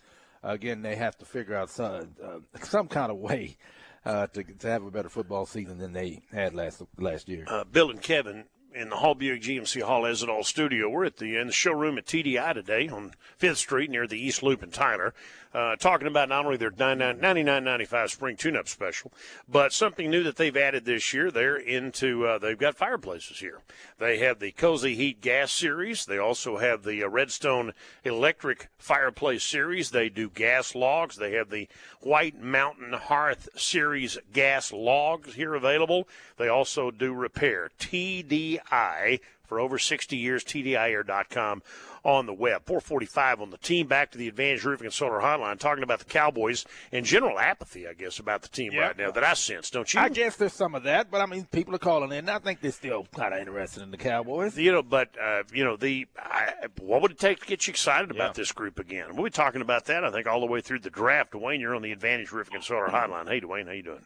again, 0.42 0.82
they 0.82 0.96
have 0.96 1.16
to 1.18 1.24
figure 1.24 1.54
out 1.54 1.70
some 1.70 2.08
uh, 2.22 2.38
some 2.62 2.88
kind 2.88 3.10
of 3.10 3.18
way 3.18 3.56
uh, 4.04 4.26
to 4.28 4.42
to 4.44 4.66
have 4.68 4.84
a 4.84 4.90
better 4.90 5.08
football 5.08 5.46
season 5.46 5.78
than 5.78 5.92
they 5.92 6.22
had 6.32 6.54
last 6.54 6.82
last 6.98 7.28
year. 7.28 7.44
uh, 7.48 7.64
Bill 7.64 7.90
and 7.90 8.02
Kevin 8.02 8.44
in 8.74 8.88
the 8.88 8.96
Hall 8.96 9.14
Buick 9.14 9.42
GMC 9.42 9.82
Hall 9.82 10.06
as 10.06 10.22
it 10.22 10.28
all 10.28 10.42
studio. 10.44 10.88
We're 10.88 11.04
at 11.04 11.18
the 11.18 11.36
in 11.36 11.46
the 11.48 11.52
showroom 11.52 11.98
at 11.98 12.06
TDI 12.06 12.54
today 12.54 12.88
on 12.88 13.12
Fifth 13.36 13.58
Street 13.58 13.90
near 13.90 14.06
the 14.06 14.18
East 14.18 14.42
Loop 14.42 14.62
in 14.62 14.70
Tyler. 14.70 15.14
Uh, 15.54 15.76
talking 15.76 16.06
about 16.06 16.28
not 16.28 16.44
only 16.44 16.56
their 16.56 16.70
99.95 16.70 18.10
spring 18.10 18.36
tune-up 18.36 18.68
special, 18.68 19.12
but 19.48 19.72
something 19.72 20.10
new 20.10 20.22
that 20.22 20.36
they've 20.36 20.56
added 20.56 20.84
this 20.84 21.12
year. 21.12 21.30
They're 21.30 21.56
into 21.56 22.26
uh, 22.26 22.38
they've 22.38 22.58
got 22.58 22.76
fireplaces 22.76 23.38
here. 23.38 23.60
They 23.98 24.18
have 24.18 24.38
the 24.38 24.52
Cozy 24.52 24.94
Heat 24.94 25.20
Gas 25.20 25.52
Series. 25.52 26.06
They 26.06 26.18
also 26.18 26.58
have 26.58 26.82
the 26.82 27.04
uh, 27.04 27.08
Redstone 27.08 27.72
Electric 28.04 28.68
Fireplace 28.78 29.44
Series. 29.44 29.90
They 29.90 30.08
do 30.08 30.30
gas 30.30 30.74
logs. 30.74 31.16
They 31.16 31.32
have 31.32 31.50
the 31.50 31.68
White 32.00 32.40
Mountain 32.40 32.94
Hearth 32.94 33.48
Series 33.56 34.18
gas 34.32 34.72
logs 34.72 35.34
here 35.34 35.54
available. 35.54 36.08
They 36.36 36.48
also 36.48 36.90
do 36.90 37.12
repair. 37.12 37.70
TDI 37.78 39.20
for 39.44 39.60
over 39.60 39.78
60 39.78 40.16
years, 40.16 40.44
TDIAir.com 40.44 41.62
on 42.04 42.26
the 42.26 42.32
web. 42.32 42.62
445 42.66 43.40
on 43.40 43.50
the 43.50 43.58
team. 43.58 43.86
Back 43.86 44.10
to 44.12 44.18
the 44.18 44.28
Advantage 44.28 44.64
Roofing 44.64 44.86
and 44.86 44.94
Solar 44.94 45.20
Hotline, 45.20 45.58
talking 45.58 45.82
about 45.82 46.00
the 46.00 46.04
Cowboys 46.04 46.64
and 46.90 47.04
general 47.04 47.38
apathy, 47.38 47.86
I 47.86 47.94
guess, 47.94 48.18
about 48.18 48.42
the 48.42 48.48
team 48.48 48.76
right 48.76 48.96
now 48.96 49.10
that 49.10 49.24
I 49.24 49.34
sense, 49.34 49.70
don't 49.70 49.92
you? 49.92 50.00
I 50.00 50.08
guess 50.08 50.36
there's 50.36 50.52
some 50.52 50.74
of 50.74 50.82
that, 50.84 51.10
but 51.10 51.20
I 51.20 51.26
mean, 51.26 51.46
people 51.46 51.74
are 51.74 51.78
calling 51.78 52.12
in. 52.12 52.28
I 52.28 52.38
think 52.38 52.60
they're 52.60 52.72
still 52.72 53.06
kind 53.14 53.34
of 53.34 53.40
interested 53.40 53.82
in 53.82 53.90
the 53.90 53.96
Cowboys. 53.96 54.56
You 54.56 54.72
know, 54.72 54.82
but 54.82 55.10
uh, 55.20 55.42
you 55.52 55.64
know, 55.64 55.76
the 55.76 56.06
I, 56.18 56.52
what 56.80 57.02
would 57.02 57.12
it 57.12 57.18
take 57.18 57.40
to 57.40 57.46
get 57.46 57.66
you 57.66 57.72
excited 57.72 58.10
about 58.10 58.34
this 58.34 58.52
group 58.52 58.78
again? 58.78 59.14
We'll 59.14 59.24
be 59.24 59.30
talking 59.30 59.62
about 59.62 59.86
that, 59.86 60.04
I 60.04 60.10
think, 60.10 60.26
all 60.26 60.40
the 60.40 60.46
way 60.46 60.60
through 60.60 60.80
the 60.80 60.90
draft. 60.90 61.32
Dwayne, 61.32 61.60
you're 61.60 61.74
on 61.74 61.82
the 61.82 61.92
Advantage 61.92 62.32
Roofing 62.32 62.56
and 62.56 62.64
Solar 62.64 62.88
Hotline. 62.88 63.28
Hey, 63.28 63.40
Dwayne, 63.40 63.66
how 63.66 63.72
you 63.72 63.82
doing? 63.82 64.04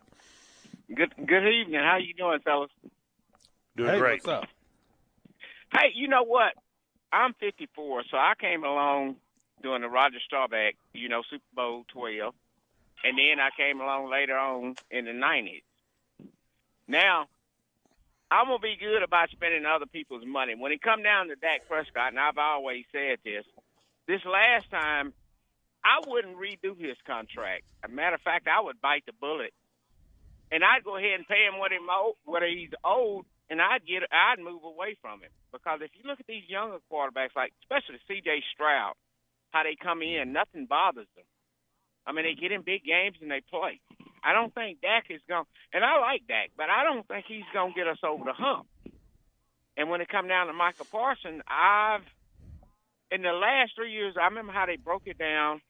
Good 0.95 1.15
good 1.17 1.47
evening. 1.47 1.81
How 1.81 1.97
you 1.97 2.15
doing, 2.15 2.41
fellas? 2.41 2.71
Doing 3.77 3.91
hey, 3.91 3.99
great. 3.99 4.25
What's 4.25 4.45
up? 4.45 4.49
Hey, 5.73 5.93
you 5.95 6.09
know 6.09 6.23
what? 6.23 6.53
I'm 7.17 7.33
54, 7.41 8.05
so 8.11 8.19
I 8.19 8.35
came 8.39 8.63
along 8.63 9.17
during 9.63 9.81
the 9.81 9.89
Roger 9.89 10.19
Staubach, 10.27 10.75
you 10.93 11.09
know, 11.09 11.23
Super 11.31 11.45
Bowl 11.55 11.85
12, 11.89 12.35
and 13.05 13.17
then 13.17 13.41
I 13.41 13.49
came 13.57 13.81
along 13.81 14.11
later 14.11 14.37
on 14.37 14.75
in 14.91 15.07
the 15.07 15.13
90s. 15.13 15.63
Now, 16.87 17.27
I'm 18.31 18.49
gonna 18.49 18.59
be 18.59 18.77
good 18.77 19.03
about 19.03 19.31
spending 19.31 19.65
other 19.65 19.87
people's 19.87 20.27
money. 20.27 20.55
When 20.57 20.73
it 20.73 20.83
come 20.83 21.03
down 21.03 21.29
to 21.29 21.37
Dak 21.37 21.67
Prescott, 21.67 22.11
and 22.11 22.21
I've 22.21 22.37
always 22.37 22.85
said 22.93 23.19
this, 23.25 23.47
this 24.07 24.21
last 24.27 24.71
time, 24.71 25.15
I 25.83 26.01
wouldn't 26.07 26.37
redo 26.37 26.79
his 26.79 26.99
contract. 27.07 27.65
As 27.83 27.91
a 27.91 27.95
matter 27.95 28.17
of 28.17 28.21
fact, 28.21 28.47
I 28.47 28.61
would 28.61 28.81
bite 28.83 29.07
the 29.07 29.13
bullet, 29.19 29.55
and 30.53 30.63
I'd 30.63 30.85
go 30.85 30.97
ahead 30.97 31.19
and 31.19 31.27
pay 31.27 31.47
him 31.47 31.59
what 31.59 31.73
owe- 31.73 32.19
what 32.25 32.43
he's 32.43 32.75
owed, 32.85 33.25
and 33.51 33.61
I'd 33.61 33.87
get 33.87 34.03
I'd 34.11 34.43
move 34.43 34.65
away 34.65 34.97
from 35.01 35.21
him 35.23 35.31
because 35.53 35.81
if 35.83 35.91
you 35.95 36.09
look 36.09 36.21
at 36.21 36.27
these 36.27 36.49
younger 36.49 36.79
quarterbacks, 36.91 37.37
like 37.37 37.53
especially 37.63 38.01
C.J. 38.09 38.43
Stroud, 38.55 38.95
how 39.51 39.63
they 39.63 39.77
come 39.77 40.03
in, 40.03 40.33
nothing 40.33 40.67
bothers 40.67 41.09
them. 41.15 41.25
I 42.07 42.13
mean, 42.13 42.25
they 42.25 42.35
get 42.41 42.53
in 42.53 42.63
big 42.63 42.85
games 42.85 43.17
and 43.21 43.31
they 43.31 43.43
play. 43.43 43.81
I 44.23 44.33
don't 44.33 44.55
think 44.55 44.81
Dak 44.81 45.07
is 45.11 45.21
going, 45.29 45.47
and 45.73 45.85
I 45.85 45.99
like 46.01 46.27
Dak, 46.27 46.51
but 46.57 46.67
I 46.71 46.85
don't 46.85 47.07
think 47.07 47.27
he's 47.27 47.47
going 47.53 47.73
to 47.73 47.79
get 47.79 47.87
us 47.87 47.99
over 48.03 48.25
the 48.25 48.33
hump. 48.33 48.67
And 49.77 49.91
when 49.91 50.01
it 50.01 50.09
come 50.09 50.27
down 50.27 50.47
to 50.47 50.53
Micah 50.53 50.85
Parsons, 50.91 51.43
I've 51.47 52.03
in 53.11 53.23
the 53.23 53.33
last 53.33 53.73
three 53.77 53.93
years, 53.93 54.15
I 54.21 54.25
remember 54.27 54.53
how 54.53 54.67
they 54.67 54.77
broke 54.77 55.03
it 55.07 55.19
down 55.19 55.61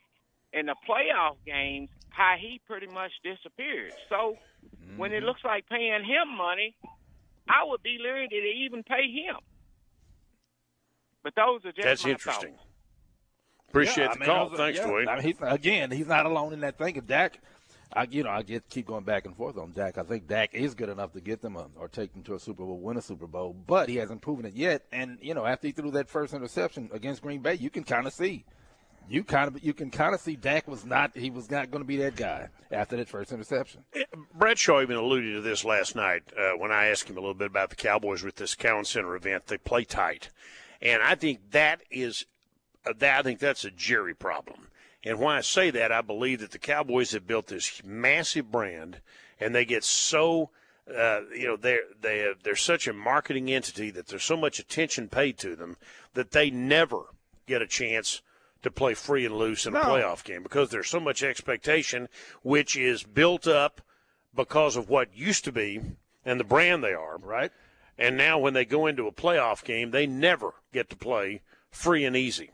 in 0.53 0.67
the 0.67 0.75
playoff 0.89 1.37
games, 1.45 1.91
how 2.09 2.37
he 2.41 2.61
pretty 2.67 2.87
much 2.87 3.13
disappeared. 3.23 3.93
So 4.09 4.37
when 4.97 5.13
it 5.13 5.17
mm-hmm. 5.17 5.27
looks 5.27 5.45
like 5.45 5.69
paying 5.69 6.05
him 6.05 6.37
money, 6.37 6.75
I 7.49 7.65
would 7.65 7.83
be 7.83 7.99
leery 8.03 8.29
to 8.29 8.35
even 8.35 8.83
pay 8.83 9.11
him. 9.11 9.37
But 11.23 11.35
those 11.35 11.65
are 11.65 11.73
just 11.73 11.85
That's 11.85 12.05
my 12.05 12.11
interesting. 12.11 12.53
thoughts. 12.53 12.63
Appreciate 13.69 14.05
Yeah, 14.05 14.11
I 14.11 14.15
the 14.15 14.21
mean, 14.21 14.27
call. 14.27 14.49
those 14.49 14.61
are- 14.61 14.63
Thanks, 14.65 14.79
yeah, 14.79 14.87
Dwayne. 14.87 15.09
I 15.09 15.15
mean, 15.17 15.25
he's, 15.25 15.37
again, 15.41 15.91
he's 15.91 16.07
not 16.07 16.25
alone 16.27 16.53
in 16.53 16.61
that 16.61 16.79
thing. 16.79 16.97
If 16.97 17.07
Dak, 17.07 17.41
I, 17.93 18.05
you 18.05 18.23
know, 18.23 18.31
I 18.31 18.43
get 18.43 18.69
keep 18.69 18.87
going 18.87 19.05
back 19.05 19.27
and 19.27 19.37
forth 19.37 19.59
on 19.59 19.73
Dak. 19.73 19.99
I 19.99 20.03
think 20.05 20.29
Dak 20.29 20.55
is 20.55 20.75
good 20.75 20.89
enough 20.89 21.13
to 21.15 21.21
get 21.21 21.41
them 21.43 21.57
a, 21.57 21.67
or 21.77 21.89
take 21.89 22.13
them 22.13 22.23
to 22.25 22.35
a 22.35 22.39
Super 22.39 22.65
Bowl, 22.65 22.79
win 22.79 22.97
a 22.97 23.03
Super 23.03 23.27
Bowl, 23.27 23.55
but 23.67 23.89
he 23.89 23.97
hasn't 23.97 24.23
proven 24.23 24.45
it 24.47 24.55
yet. 24.55 24.85
And 24.93 25.19
you 25.21 25.35
know, 25.35 25.45
after 25.47 25.67
he 25.67 25.73
threw 25.73 25.91
that 25.93 26.09
first 26.09 26.33
interception 26.33 26.91
against 26.93 27.23
Green 27.23 27.41
Bay, 27.43 27.55
you 27.55 27.71
can 27.71 27.83
kind 27.85 28.07
of 28.07 28.13
see, 28.13 28.45
you 29.09 29.25
kind 29.25 29.49
of 29.49 29.63
you 29.63 29.73
can 29.73 29.91
kind 29.91 30.15
of 30.15 30.21
see 30.21 30.37
Dak 30.37 30.67
was 30.67 30.85
not 30.85 31.17
he 31.17 31.31
was 31.31 31.51
not 31.51 31.71
going 31.71 31.83
to 31.83 31.87
be 31.87 31.97
that 31.99 32.17
guy 32.17 32.49
after 32.71 32.97
that 32.97 33.09
first 33.09 33.33
interception. 33.33 33.85
Bradshaw 34.35 34.83
even 34.83 34.97
alluded 34.97 35.35
to 35.35 35.41
this 35.41 35.65
last 35.65 35.95
night 35.95 36.23
uh, 36.37 36.53
when 36.57 36.73
I 36.73 36.87
asked 36.87 37.09
him 37.09 37.17
a 37.17 37.21
little 37.21 37.35
bit 37.35 37.49
about 37.49 37.71
the 37.71 37.77
Cowboys 37.77 38.23
with 38.23 38.37
this 38.37 38.55
Cowan 38.55 38.85
Center 38.85 39.15
event. 39.15 39.47
They 39.47 39.59
play 39.59 39.85
tight, 39.85 40.31
and 40.83 41.03
I 41.03 41.15
think 41.15 41.51
that 41.53 41.83
is 41.91 42.27
uh, 42.87 42.93
that. 42.99 43.21
I 43.21 43.23
think 43.23 43.39
that's 43.39 43.65
a 43.65 43.71
Jerry 43.71 44.15
problem. 44.15 44.69
And 45.05 45.21
when 45.21 45.37
I 45.37 45.41
say 45.41 45.71
that, 45.71 45.93
I 45.93 46.01
believe 46.01 46.41
that 46.41 46.51
the 46.51 46.59
Cowboys 46.59 47.13
have 47.13 47.27
built 47.27 47.47
this 47.47 47.83
massive 47.85 48.51
brand, 48.51 49.01
and 49.41 49.55
they 49.55 49.65
get 49.65 49.85
so. 49.85 50.51
Uh, 50.89 51.23
you 51.35 51.49
know 51.49 51.57
they 51.57 51.81
have, 52.21 52.45
they're 52.45 52.55
such 52.55 52.87
a 52.87 52.93
marketing 52.93 53.51
entity 53.51 53.91
that 53.91 54.07
there's 54.07 54.23
so 54.23 54.37
much 54.37 54.61
attention 54.61 55.09
paid 55.09 55.37
to 55.37 55.57
them 55.57 55.77
that 56.15 56.31
they 56.31 56.49
never 56.49 57.07
get 57.45 57.61
a 57.61 57.67
chance 57.67 58.23
to 58.67 58.71
play 58.71 58.93
free 58.95 59.25
and 59.25 59.35
loose 59.37 59.65
in 59.67 59.75
a 59.75 59.79
No. 59.79 59.85
playoff 59.85 60.23
game 60.23 60.43
because 60.43 60.69
there's 60.71 60.89
so 60.91 61.01
much 61.01 61.23
expectation, 61.23 62.09
which 62.43 62.77
is 62.77 63.03
built 63.03 63.47
up 63.47 63.81
because 64.35 64.77
of 64.77 64.89
what 64.91 65.17
used 65.17 65.45
to 65.45 65.53
be 65.53 65.81
and 66.25 66.39
the 66.39 66.45
brand 66.45 66.85
they 66.85 66.93
are. 66.93 67.17
Right. 67.17 67.51
And 67.99 68.17
now 68.17 68.39
when 68.39 68.53
they 68.53 68.67
go 68.67 68.87
into 68.87 69.07
a 69.07 69.13
playoff 69.13 69.65
game, 69.65 69.91
they 69.91 70.07
never 70.07 70.53
get 70.73 70.91
to 70.91 70.97
play 70.97 71.41
free 71.71 72.05
and 72.05 72.15
easy. 72.15 72.51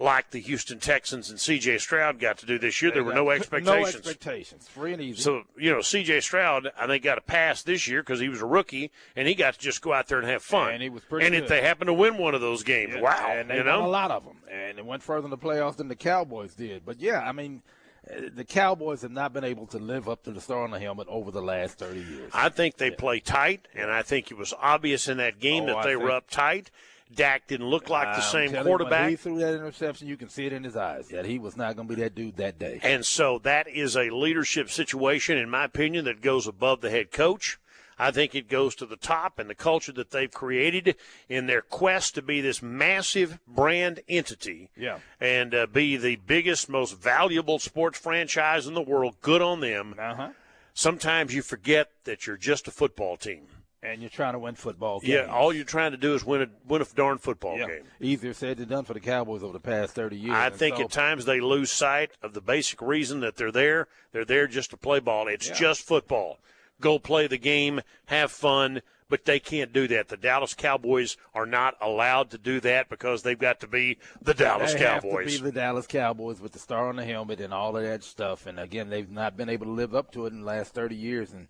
Like 0.00 0.30
the 0.30 0.38
Houston 0.38 0.78
Texans 0.78 1.28
and 1.28 1.40
C.J. 1.40 1.78
Stroud 1.78 2.20
got 2.20 2.38
to 2.38 2.46
do 2.46 2.56
this 2.56 2.80
year, 2.80 2.92
there 2.92 3.02
were 3.02 3.14
no 3.14 3.30
expectations. 3.32 3.66
No 3.66 3.98
expectations. 3.98 4.68
free 4.68 4.92
and 4.92 5.02
easy. 5.02 5.20
So, 5.20 5.42
you 5.56 5.72
know, 5.72 5.80
C.J. 5.80 6.20
Stroud, 6.20 6.68
I 6.78 6.86
think, 6.86 7.02
got 7.02 7.18
a 7.18 7.20
pass 7.20 7.62
this 7.64 7.88
year 7.88 8.00
because 8.02 8.20
he 8.20 8.28
was 8.28 8.40
a 8.40 8.46
rookie 8.46 8.92
and 9.16 9.26
he 9.26 9.34
got 9.34 9.54
to 9.54 9.60
just 9.60 9.82
go 9.82 9.92
out 9.92 10.06
there 10.06 10.18
and 10.20 10.28
have 10.28 10.42
fun. 10.42 10.70
And 10.72 10.82
he 10.84 10.88
was 10.88 11.02
pretty 11.02 11.26
And 11.26 11.34
if 11.34 11.48
they 11.48 11.62
happen 11.62 11.88
to 11.88 11.92
win 11.94 12.16
one 12.16 12.36
of 12.36 12.40
those 12.40 12.62
games, 12.62 12.94
wow. 12.96 13.26
and 13.28 13.50
they 13.50 13.56
you 13.56 13.64
won 13.64 13.80
know? 13.80 13.86
a 13.86 13.88
lot 13.88 14.12
of 14.12 14.24
them, 14.24 14.36
and 14.48 14.78
it 14.78 14.86
went 14.86 15.02
further 15.02 15.24
in 15.24 15.30
the 15.30 15.38
playoffs 15.38 15.76
than 15.78 15.88
the 15.88 15.96
Cowboys 15.96 16.54
did. 16.54 16.86
But 16.86 17.00
yeah, 17.00 17.18
I 17.20 17.32
mean, 17.32 17.62
uh, 18.08 18.20
the 18.32 18.44
Cowboys 18.44 19.02
have 19.02 19.10
not 19.10 19.32
been 19.32 19.42
able 19.42 19.66
to 19.66 19.78
live 19.78 20.08
up 20.08 20.22
to 20.24 20.30
the 20.30 20.40
star 20.40 20.62
on 20.62 20.70
the 20.70 20.78
helmet 20.78 21.08
over 21.10 21.32
the 21.32 21.42
last 21.42 21.76
thirty 21.76 22.02
years. 22.04 22.30
I 22.32 22.50
think 22.50 22.76
they 22.76 22.92
play 22.92 23.18
tight, 23.18 23.66
and 23.74 23.90
I 23.90 24.02
think 24.02 24.30
it 24.30 24.38
was 24.38 24.54
obvious 24.60 25.08
in 25.08 25.16
that 25.16 25.40
game 25.40 25.64
Oh, 25.64 25.66
that 25.66 25.76
I 25.78 25.86
they 25.86 25.96
were 25.96 26.08
think- 26.10 26.28
uptight. 26.28 26.66
Dak 27.14 27.46
didn't 27.46 27.66
look 27.68 27.88
like 27.88 28.14
the 28.16 28.20
same 28.20 28.50
telling 28.50 28.50
you, 28.50 28.56
when 28.56 28.64
quarterback. 28.78 29.10
he 29.10 29.16
threw 29.16 29.38
that 29.38 29.54
interception, 29.54 30.06
you 30.08 30.16
can 30.16 30.28
see 30.28 30.46
it 30.46 30.52
in 30.52 30.62
his 30.64 30.76
eyes 30.76 31.08
that 31.08 31.24
he 31.24 31.38
was 31.38 31.56
not 31.56 31.74
going 31.76 31.88
to 31.88 31.94
be 31.96 32.02
that 32.02 32.14
dude 32.14 32.36
that 32.36 32.58
day. 32.58 32.80
And 32.82 33.04
so 33.04 33.38
that 33.44 33.66
is 33.68 33.96
a 33.96 34.10
leadership 34.10 34.70
situation, 34.70 35.38
in 35.38 35.48
my 35.50 35.64
opinion, 35.64 36.04
that 36.04 36.20
goes 36.20 36.46
above 36.46 36.80
the 36.80 36.90
head 36.90 37.10
coach. 37.10 37.58
I 38.00 38.12
think 38.12 38.36
it 38.36 38.48
goes 38.48 38.76
to 38.76 38.86
the 38.86 38.96
top 38.96 39.40
and 39.40 39.50
the 39.50 39.56
culture 39.56 39.90
that 39.92 40.12
they've 40.12 40.30
created 40.30 40.94
in 41.28 41.46
their 41.48 41.62
quest 41.62 42.14
to 42.14 42.22
be 42.22 42.40
this 42.40 42.62
massive 42.62 43.40
brand 43.48 44.00
entity 44.08 44.70
Yeah. 44.76 44.98
and 45.20 45.52
uh, 45.52 45.66
be 45.66 45.96
the 45.96 46.14
biggest, 46.14 46.68
most 46.68 46.96
valuable 46.96 47.58
sports 47.58 47.98
franchise 47.98 48.68
in 48.68 48.74
the 48.74 48.80
world. 48.82 49.16
Good 49.20 49.42
on 49.42 49.58
them. 49.58 49.96
Uh-huh. 49.98 50.28
Sometimes 50.74 51.34
you 51.34 51.42
forget 51.42 51.90
that 52.04 52.24
you're 52.26 52.36
just 52.36 52.68
a 52.68 52.70
football 52.70 53.16
team. 53.16 53.48
And 53.82 54.00
you're 54.00 54.10
trying 54.10 54.32
to 54.32 54.40
win 54.40 54.56
football 54.56 54.98
games. 54.98 55.08
Yeah, 55.12 55.32
all 55.32 55.52
you're 55.52 55.64
trying 55.64 55.92
to 55.92 55.96
do 55.96 56.14
is 56.14 56.24
win 56.24 56.42
a 56.42 56.48
win 56.66 56.82
a 56.82 56.84
darn 56.96 57.18
football 57.18 57.56
Yeah. 57.56 57.66
game. 57.68 57.84
Easier 58.00 58.32
said 58.34 58.56
than 58.56 58.68
done 58.68 58.84
for 58.84 58.92
the 58.94 58.98
Cowboys 59.00 59.44
over 59.44 59.52
the 59.52 59.60
past 59.60 59.94
30 59.94 60.16
years. 60.16 60.34
I 60.34 60.50
think 60.50 60.76
so- 60.76 60.82
at 60.82 60.90
times 60.90 61.26
they 61.26 61.38
lose 61.40 61.70
sight 61.70 62.10
of 62.20 62.34
the 62.34 62.40
basic 62.40 62.82
reason 62.82 63.20
that 63.20 63.36
they're 63.36 63.52
there. 63.52 63.86
They're 64.10 64.24
there 64.24 64.48
just 64.48 64.70
to 64.70 64.76
play 64.76 64.98
ball. 64.98 65.28
It's 65.28 65.48
Yeah. 65.48 65.54
just 65.54 65.82
football. 65.86 66.40
Go 66.80 66.98
play 66.98 67.28
the 67.28 67.38
game, 67.38 67.80
have 68.06 68.32
fun, 68.32 68.82
but 69.08 69.24
they 69.26 69.38
can't 69.38 69.72
do 69.72 69.86
that. 69.88 70.08
The 70.08 70.16
Dallas 70.16 70.54
Cowboys 70.54 71.16
are 71.32 71.46
not 71.46 71.76
allowed 71.80 72.30
to 72.32 72.38
do 72.38 72.58
that 72.60 72.88
because 72.88 73.22
they've 73.22 73.38
got 73.38 73.60
to 73.60 73.68
be 73.68 73.96
the 74.20 74.34
Dallas 74.34 74.72
they 74.72 74.80
Cowboys. 74.80 75.26
Have 75.32 75.36
to 75.38 75.44
be 75.44 75.50
the 75.50 75.52
Dallas 75.60 75.86
Cowboys 75.86 76.40
with 76.40 76.50
the 76.52 76.58
star 76.58 76.88
on 76.88 76.96
the 76.96 77.04
helmet 77.04 77.40
and 77.40 77.54
all 77.54 77.76
of 77.76 77.84
that 77.84 78.02
stuff. 78.02 78.44
And 78.44 78.58
again, 78.58 78.90
they've 78.90 79.08
not 79.10 79.36
been 79.36 79.48
able 79.48 79.66
to 79.66 79.72
live 79.72 79.94
up 79.94 80.10
to 80.12 80.26
it 80.26 80.32
in 80.32 80.40
the 80.40 80.46
last 80.46 80.74
30 80.74 80.96
years. 80.96 81.32
And 81.32 81.46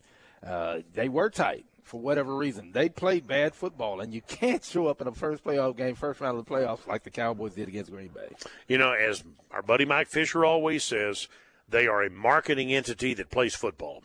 uh, 0.46 0.80
they 0.92 1.08
were 1.08 1.30
tight 1.30 1.64
for 1.88 2.00
whatever 2.00 2.34
reason. 2.36 2.72
They 2.72 2.88
played 2.88 3.26
bad 3.26 3.54
football, 3.54 4.00
and 4.00 4.12
you 4.14 4.20
can't 4.22 4.62
show 4.64 4.86
up 4.86 5.00
in 5.00 5.06
a 5.08 5.12
first 5.12 5.42
playoff 5.42 5.76
game, 5.76 5.94
first 5.94 6.20
round 6.20 6.38
of 6.38 6.44
the 6.44 6.50
playoffs, 6.50 6.86
like 6.86 7.02
the 7.02 7.10
Cowboys 7.10 7.54
did 7.54 7.68
against 7.68 7.90
Green 7.90 8.08
Bay. 8.08 8.28
You 8.68 8.78
know, 8.78 8.92
as 8.92 9.24
our 9.50 9.62
buddy 9.62 9.84
Mike 9.84 10.08
Fisher 10.08 10.44
always 10.44 10.84
says, 10.84 11.26
they 11.68 11.86
are 11.86 12.02
a 12.02 12.10
marketing 12.10 12.72
entity 12.72 13.14
that 13.14 13.30
plays 13.30 13.54
football. 13.54 14.02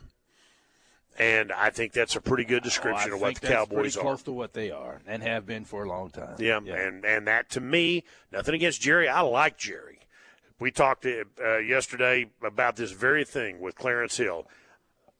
And 1.16 1.52
I 1.52 1.70
think 1.70 1.92
that's 1.92 2.16
a 2.16 2.20
pretty 2.20 2.44
good 2.44 2.64
description 2.64 3.12
Oh, 3.12 3.14
of 3.14 3.20
what 3.20 3.36
the 3.36 3.46
Cowboys 3.46 3.94
pretty 3.94 3.98
are. 3.98 4.02
close 4.02 4.22
to 4.24 4.32
what 4.32 4.52
they 4.52 4.72
are 4.72 5.00
and 5.06 5.22
have 5.22 5.46
been 5.46 5.64
for 5.64 5.84
a 5.84 5.88
long 5.88 6.10
time. 6.10 6.34
Yeah, 6.40 6.56
and 6.58 7.04
and 7.04 7.28
that 7.28 7.50
to 7.50 7.60
me, 7.60 8.02
nothing 8.32 8.56
against 8.56 8.80
Jerry. 8.80 9.08
I 9.08 9.20
like 9.20 9.56
Jerry. 9.56 10.00
We 10.58 10.72
talked 10.72 11.06
uh, 11.06 11.58
yesterday 11.58 12.30
about 12.42 12.74
this 12.74 12.90
very 12.90 13.24
thing 13.24 13.60
with 13.60 13.76
Clarence 13.76 14.16
Hill. 14.16 14.48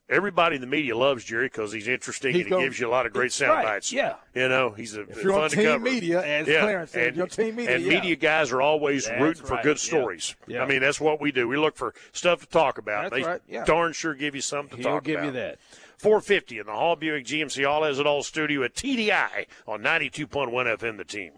Everybody 0.09 0.57
in 0.57 0.61
the 0.61 0.67
media 0.67 0.97
loves 0.97 1.25
Jerry 1.25 1.47
because 1.47 1.73
he's 1.73 1.89
interesting 1.89 2.35
He's 2.35 2.47
and 2.47 2.55
he 2.55 2.61
gives 2.61 2.79
you 2.79 2.89
a 2.89 2.91
lot 2.91 3.07
of 3.07 3.13
great 3.13 3.33
sound 3.33 3.53
right, 3.53 3.65
bites. 3.65 3.93
yeah. 3.93 4.17
you 4.35 4.49
know 4.49 4.71
he's 4.71 4.97
a 4.97 5.03
If 5.03 5.23
you're 5.23 5.33
fun 5.33 5.45
on 5.45 5.51
to 5.51 5.57
team 5.57 5.65
cover. 5.65 5.79
media, 5.85 6.23
as 6.25 6.47
yeah. 6.47 6.61
Clarence 6.61 6.91
said, 6.91 7.09
and, 7.09 7.17
you're 7.17 7.27
team 7.27 7.57
media, 7.57 7.75
and 7.75 7.85
yeah. 7.85 7.89
media 7.95 8.17
guys 8.17 8.53
are 8.53 8.61
always 8.63 9.07
That's 9.07 9.21
rooting 9.21 9.45
for 9.47 9.57
good 9.63 9.77
yeah. 9.79 9.89
stories. 9.89 10.37
Yeah. 10.47 10.63
I 10.63 10.67
mean, 10.67 10.81
that's 10.81 11.01
what 11.01 11.21
we 11.21 11.33
do. 11.33 11.49
We 11.49 11.57
look 11.57 11.77
for 11.77 11.95
stuff 12.13 12.41
to 12.41 12.47
talk 12.47 12.79
about. 12.79 13.11
That's 13.11 13.23
they 13.23 13.29
right, 13.29 13.41
yeah. 13.49 13.65
darn 13.65 13.93
sure 13.93 14.15
give 14.15 14.35
you 14.35 14.41
something 14.41 14.77
to 14.77 14.83
He'll 14.83 14.93
talk 14.97 15.05
give 15.05 15.17
about. 15.17 15.27
you 15.27 15.33
that. 15.33 15.59
450 15.99 16.59
in 16.59 16.67
the 16.67 16.73
Hall 16.73 16.97
Buick 16.97 17.25
GMC 17.25 17.67
All 17.67 17.85
Has 17.85 17.99
It 17.99 18.07
All 18.07 18.23
studio 18.23 18.63
at 18.63 18.75
TDI 18.75 19.47
on 19.67 19.81
92.1 19.81 20.51
FM. 20.51 20.99
The 20.99 21.05
team. 21.05 21.33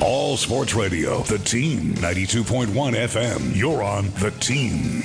All 0.00 0.36
Sports 0.36 0.74
Radio, 0.74 1.22
the 1.22 1.38
team, 1.38 1.94
92.1 1.94 2.66
FM. 2.94 3.56
You're 3.56 3.82
on 3.82 4.10
the 4.20 4.30
team. 4.38 5.02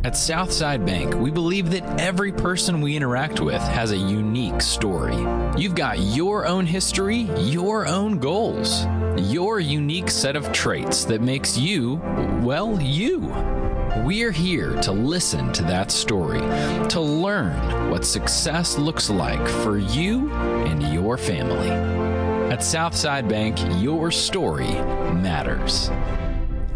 At 0.06 0.18
Southside 0.18 0.86
Bank, 0.86 1.16
we 1.16 1.32
believe 1.32 1.70
that 1.70 1.98
every 1.98 2.34
person 2.34 2.82
we 2.82 2.98
interact 2.98 3.40
with 3.40 3.62
has 3.62 3.92
a 3.92 3.98
unique 3.98 4.62
story. 4.62 5.16
You've 5.58 5.76
got 5.76 5.98
your 5.98 6.46
own 6.46 6.66
history, 6.66 7.30
your 7.40 7.88
own 7.88 8.20
goals, 8.20 8.86
your 9.16 9.62
unique 9.62 10.12
set 10.12 10.36
of 10.36 10.52
traits 10.52 11.06
that 11.06 11.22
makes 11.22 11.58
you, 11.58 12.02
well, 12.44 12.82
you. 12.82 13.20
We're 14.04 14.32
here 14.32 14.74
to 14.82 14.92
listen 14.92 15.54
to 15.54 15.64
that 15.64 15.90
story, 15.90 16.42
to 16.90 17.00
learn 17.00 17.90
what 17.90 18.04
success 18.04 18.78
looks 18.78 19.10
like 19.10 19.48
for 19.48 19.78
you 19.78 20.30
and 20.34 20.84
your 20.94 21.18
family. 21.18 21.70
At 22.52 22.62
Southside 22.62 23.30
Bank, 23.30 23.58
your 23.82 24.12
story 24.12 24.74
matters. 25.14 25.90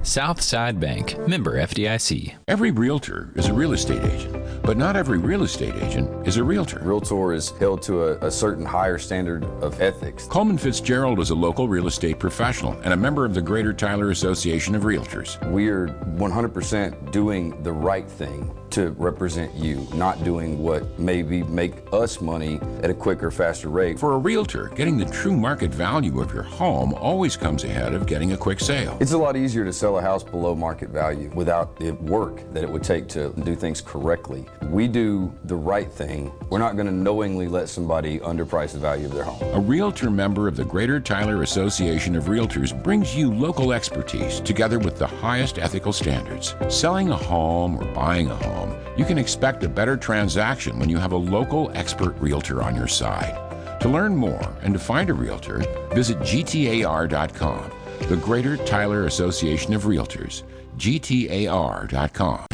Southside 0.04 0.80
Bank, 0.80 1.18
member 1.28 1.56
FDIC. 1.56 2.36
Every 2.48 2.72
realtor 2.72 3.32
is 3.36 3.48
a 3.48 3.54
real 3.54 3.74
estate 3.74 4.04
agent, 4.04 4.64
but 4.64 4.78
not 4.78 4.96
every 4.96 5.18
real 5.18 5.44
estate 5.44 5.76
agent 5.76 6.28
is 6.28 6.38
a 6.38 6.44
realtor. 6.44 6.80
Realtor 6.82 7.34
is 7.34 7.50
held 7.52 7.82
to 7.84 8.04
a, 8.04 8.28
a, 8.28 8.32
certain 8.32 8.66
higher 8.66 8.98
standard 8.98 9.44
of 9.62 9.82
ethics. 9.82 10.28
Coleman 10.28 10.58
Fitzgerald 10.58 11.20
is 11.20 11.32
a 11.32 11.36
local 11.36 11.68
real 11.68 11.88
estate 11.88 12.20
professional 12.20 12.74
and 12.84 12.94
a 12.94 12.98
member 12.98 13.26
of 13.26 13.34
the 13.34 13.42
Greater 13.42 13.74
Tyler 13.74 14.12
Association 14.12 14.76
of 14.76 14.84
Realtors. 14.84 15.40
We 15.52 15.68
are 15.70 15.88
100% 15.88 17.12
doing 17.12 17.62
the 17.64 17.74
right 17.74 18.10
thing 18.10 18.58
to 18.78 18.92
represent 18.92 19.52
you, 19.56 19.88
not 19.96 20.24
doing 20.24 20.60
what 20.60 21.00
maybe 21.00 21.42
make 21.42 21.74
us 21.92 22.22
money 22.22 22.60
at 22.84 22.92
a 22.92 22.94
quicker, 22.94 23.32
faster 23.32 23.70
rate. 23.70 23.98
For 23.98 24.14
a 24.14 24.20
realtor, 24.20 24.68
getting 24.76 25.00
the 25.00 25.06
true 25.06 25.36
market 25.36 25.74
value 25.74 26.22
of 26.22 26.32
your 26.32 26.44
home 26.44 26.94
always 26.94 27.36
comes 27.36 27.64
ahead 27.64 27.96
of 27.96 28.06
getting 28.06 28.34
a 28.34 28.38
quick 28.38 28.60
sale. 28.60 28.96
It's 29.00 29.14
a 29.14 29.18
lot 29.18 29.36
easier 29.36 29.66
to 29.66 29.74
sell 29.74 29.98
a 29.98 30.02
house 30.02 30.24
below 30.24 30.54
market 30.54 30.90
value 30.90 31.32
without 31.34 31.76
the 31.78 31.94
work 31.94 32.44
that 32.54 32.64
it 32.64 32.70
would 32.70 32.84
take 32.84 33.08
to 33.10 33.34
do 33.44 33.56
things 33.56 33.82
correctly. 33.82 34.46
We 34.70 34.88
do 34.88 35.34
the 35.46 35.56
right 35.56 35.92
thing. 35.92 36.32
We're 36.52 36.60
not 36.60 36.76
going 36.76 36.86
to 36.86 36.94
knowingly 36.94 37.48
let 37.48 37.70
somebody 37.70 38.20
underprice 38.20 38.74
the 38.74 38.80
value 38.80 39.08
of 39.08 39.14
their 39.14 39.24
home. 39.24 39.42
A 39.56 39.60
realtor 39.60 40.12
member 40.12 40.48
of 40.48 40.56
the 40.56 40.66
Greater 40.66 41.00
Tyler 41.00 41.42
Association 41.42 42.16
of 42.16 42.26
Realtors 42.26 42.72
brings 42.84 43.16
you 43.16 43.34
local 43.34 43.74
expertise 43.74 44.40
together 44.40 44.78
with 44.78 45.00
the 45.00 45.08
highest 45.08 45.58
ethical 45.58 45.92
standards. 45.92 46.54
Selling 46.70 47.10
a 47.10 47.18
home 47.18 47.78
or 47.78 47.86
buying 47.96 48.30
a 48.30 48.36
home, 48.36 48.67
you 48.98 49.06
can 49.06 49.18
expect 49.18 49.64
a 49.64 49.70
better 49.70 49.96
transaction 49.98 50.80
when 50.80 50.90
you 50.90 50.98
have 50.98 51.12
a 51.12 51.18
local 51.18 51.72
expert 51.74 52.16
realtor 52.20 52.64
on 52.64 52.76
your 52.76 52.88
side. 52.88 53.38
To 53.82 53.90
learn 53.90 54.16
more 54.16 54.42
and 54.64 54.74
to 54.74 54.80
find 54.80 55.10
a 55.10 55.14
realtor, 55.14 55.60
visit 55.94 56.18
gtar.com. 56.20 57.72
The 58.10 58.18
Greater 58.18 58.58
Tyler 58.58 59.06
Association 59.06 59.74
of 59.74 59.84
Realtors, 59.84 60.44
gtar.com. 60.78 62.47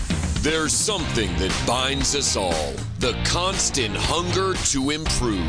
There's 0.44 0.74
something 0.74 1.34
that 1.38 1.56
binds 1.66 2.14
us 2.16 2.36
all 2.36 2.74
the 3.00 3.14
constant 3.24 3.96
hunger 3.96 4.54
to 4.72 4.90
improve, 4.90 5.40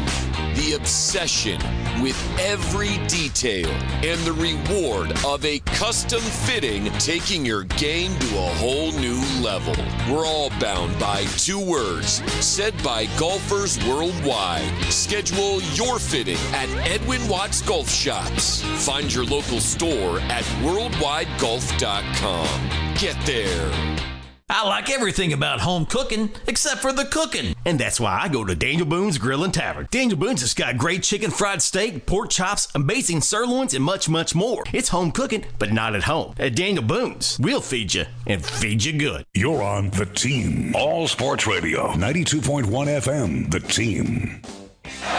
the 0.54 0.74
obsession 0.78 1.60
with 2.00 2.16
every 2.38 2.98
detail, 3.08 3.68
and 4.04 4.20
the 4.20 4.32
reward 4.32 5.10
of 5.26 5.44
a 5.44 5.58
custom 5.66 6.20
fitting 6.20 6.92
taking 7.00 7.44
your 7.44 7.64
game 7.64 8.16
to 8.20 8.38
a 8.38 8.54
whole 8.54 8.92
new 8.92 9.20
level. 9.42 9.74
We're 10.08 10.26
all 10.26 10.50
bound 10.60 10.96
by 11.00 11.24
two 11.38 11.58
words 11.58 12.22
said 12.38 12.80
by 12.84 13.06
golfers 13.18 13.84
worldwide. 13.88 14.70
Schedule 14.92 15.60
your 15.72 15.98
fitting 15.98 16.38
at 16.52 16.68
Edwin 16.88 17.26
Watts 17.26 17.62
Golf 17.62 17.90
Shops. 17.90 18.62
Find 18.86 19.12
your 19.12 19.24
local 19.24 19.58
store 19.58 20.20
at 20.20 20.44
worldwidegolf.com. 20.62 22.94
Get 22.94 23.16
there. 23.26 24.13
I 24.56 24.64
like 24.68 24.88
everything 24.88 25.32
about 25.32 25.58
home 25.58 25.84
cooking 25.84 26.30
except 26.46 26.80
for 26.80 26.92
the 26.92 27.06
cooking. 27.06 27.56
And 27.64 27.76
that's 27.76 27.98
why 27.98 28.20
I 28.22 28.28
go 28.28 28.44
to 28.44 28.54
Daniel 28.54 28.86
Boone's 28.86 29.18
Grill 29.18 29.42
and 29.42 29.52
Tavern. 29.52 29.88
Daniel 29.90 30.16
Boone's 30.16 30.42
has 30.42 30.54
got 30.54 30.78
great 30.78 31.02
chicken 31.02 31.32
fried 31.32 31.60
steak, 31.60 32.06
pork 32.06 32.30
chops, 32.30 32.68
amazing 32.76 33.20
sirloins, 33.22 33.74
and 33.74 33.82
much, 33.82 34.08
much 34.08 34.32
more. 34.32 34.62
It's 34.72 34.90
home 34.90 35.10
cooking, 35.10 35.44
but 35.58 35.72
not 35.72 35.96
at 35.96 36.04
home. 36.04 36.36
At 36.38 36.54
Daniel 36.54 36.84
Boone's, 36.84 37.36
we'll 37.40 37.60
feed 37.60 37.94
you 37.94 38.04
and 38.28 38.46
feed 38.46 38.84
you 38.84 38.92
good. 38.92 39.24
You're 39.34 39.60
on 39.60 39.90
The 39.90 40.06
Team. 40.06 40.72
All 40.76 41.08
Sports 41.08 41.48
Radio, 41.48 41.88
92.1 41.88 42.62
FM. 42.68 43.50
The 43.50 43.58
Team. 43.58 44.40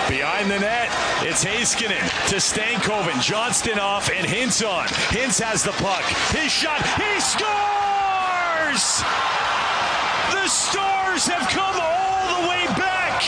Behind 0.07 0.49
the 0.49 0.59
net, 0.59 0.87
it's 1.23 1.43
Heiskanen 1.43 2.29
to 2.29 2.37
Stankoven. 2.37 3.21
Johnston 3.21 3.79
off 3.79 4.09
and 4.09 4.25
Hintz 4.25 4.65
on. 4.65 4.87
Hintz 4.87 5.41
has 5.41 5.61
the 5.61 5.71
puck. 5.71 6.03
His 6.33 6.49
shot, 6.49 6.81
he 6.97 7.19
scores! 7.19 7.94
Stars! 8.77 9.03
The 10.33 10.47
Stars 10.47 11.27
have 11.27 11.47
come 11.49 11.75
all 11.79 12.41
the 12.41 12.49
way 12.49 12.65
back. 12.77 13.23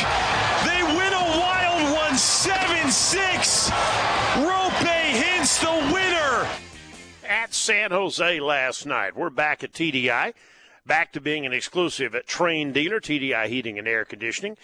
They 0.65 0.83
win 0.83 1.13
a 1.13 1.39
wild 1.39 1.95
one, 1.95 2.17
7 2.17 2.91
6. 2.91 3.69
Roope 4.35 5.13
Hintz 5.13 5.61
the 5.61 5.93
winner. 5.93 6.47
At 7.27 7.53
San 7.53 7.91
Jose 7.91 8.39
last 8.39 8.85
night. 8.85 9.15
We're 9.15 9.29
back 9.29 9.63
at 9.63 9.71
TDI, 9.71 10.33
back 10.85 11.13
to 11.13 11.21
being 11.21 11.45
an 11.45 11.53
exclusive 11.53 12.11
Trane 12.27 12.73
dealer, 12.73 12.99
TDI 12.99 13.47
Heating 13.47 13.79
and 13.79 13.87
Air 13.87 14.03
Conditioning. 14.03 14.57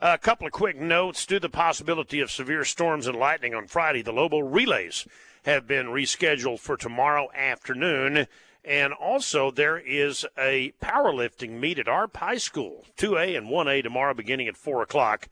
A 0.00 0.18
couple 0.18 0.46
of 0.46 0.52
quick 0.52 0.78
notes 0.78 1.26
to 1.26 1.40
the 1.40 1.48
possibility 1.48 2.20
of 2.20 2.30
severe 2.30 2.64
storms 2.64 3.08
and 3.08 3.18
lightning 3.18 3.54
on 3.54 3.66
Friday. 3.66 4.02
The 4.02 4.12
Lobo 4.12 4.38
relays 4.38 5.04
have 5.44 5.66
been 5.66 5.86
rescheduled 5.86 6.60
for 6.60 6.76
tomorrow 6.76 7.28
afternoon. 7.34 8.28
And 8.64 8.92
also, 8.92 9.50
there 9.50 9.78
is 9.78 10.26
a 10.36 10.72
powerlifting 10.82 11.58
meet 11.58 11.78
at 11.78 11.88
ARP 11.88 12.16
High 12.16 12.38
School, 12.38 12.84
2A 12.96 13.36
and 13.36 13.48
1A 13.48 13.82
tomorrow, 13.82 14.14
beginning 14.14 14.48
at 14.48 14.56
4 14.56 14.82
o'clock. 14.82 15.28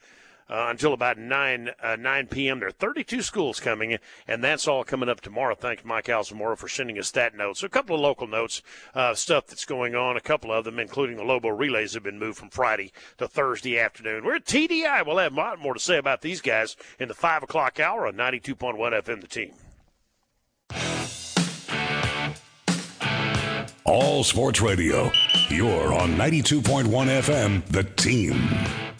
Uh, 0.49 0.69
until 0.71 0.93
about 0.93 1.19
9 1.19 1.71
uh, 1.83 1.97
9 1.97 2.29
p.m. 2.29 2.61
There 2.61 2.69
are 2.69 2.71
32 2.71 3.21
schools 3.23 3.59
coming, 3.59 3.99
and 4.29 4.45
that's 4.45 4.69
all 4.69 4.85
coming 4.85 5.09
up 5.09 5.21
tomorrow. 5.21 5.57
Thanks, 5.57 5.85
Mike 5.85 6.05
Alzamora, 6.05 6.57
for 6.57 6.69
sending 6.69 7.01
us 7.01 7.11
that 7.11 7.35
note. 7.35 7.57
So 7.57 7.67
a 7.67 7.69
couple 7.69 7.97
of 7.97 8.01
local 8.01 8.29
notes, 8.29 8.63
uh, 8.95 9.15
stuff 9.15 9.49
that's 9.49 9.65
going 9.65 9.97
on. 9.97 10.17
A 10.17 10.21
couple 10.21 10.53
of 10.53 10.65
them, 10.65 10.79
including 10.79 11.17
the 11.17 11.25
Lobo 11.25 11.49
relays, 11.49 11.95
have 11.95 12.05
been 12.05 12.21
moved 12.21 12.39
from 12.39 12.51
Friday 12.51 12.93
to 13.19 13.27
Thursday 13.27 13.77
afternoon. 13.77 14.25
We're 14.25 14.37
at 14.37 14.45
TDI. 14.45 15.05
We'll 15.05 15.19
have 15.19 15.33
a 15.33 15.37
lot 15.37 15.59
more 15.59 15.75
to 15.75 15.81
say 15.81 15.99
about 15.99 16.23
these 16.23 16.41
guys 16.41 16.77
in 17.01 17.09
the 17.09 17.15
5 17.15 17.43
o'clock 17.43 17.81
hour 17.81 18.07
on 18.07 18.15
92.1 18.15 18.77
FM, 18.77 19.21
the 19.21 19.27
team. 19.27 19.53
All 23.87 24.25
Sports 24.25 24.61
Radio. 24.61 25.13
You're 25.49 25.95
on 25.95 26.17
92.1 26.17 26.87
FM, 26.87 27.65
The 27.67 27.85
Team. 27.85 28.87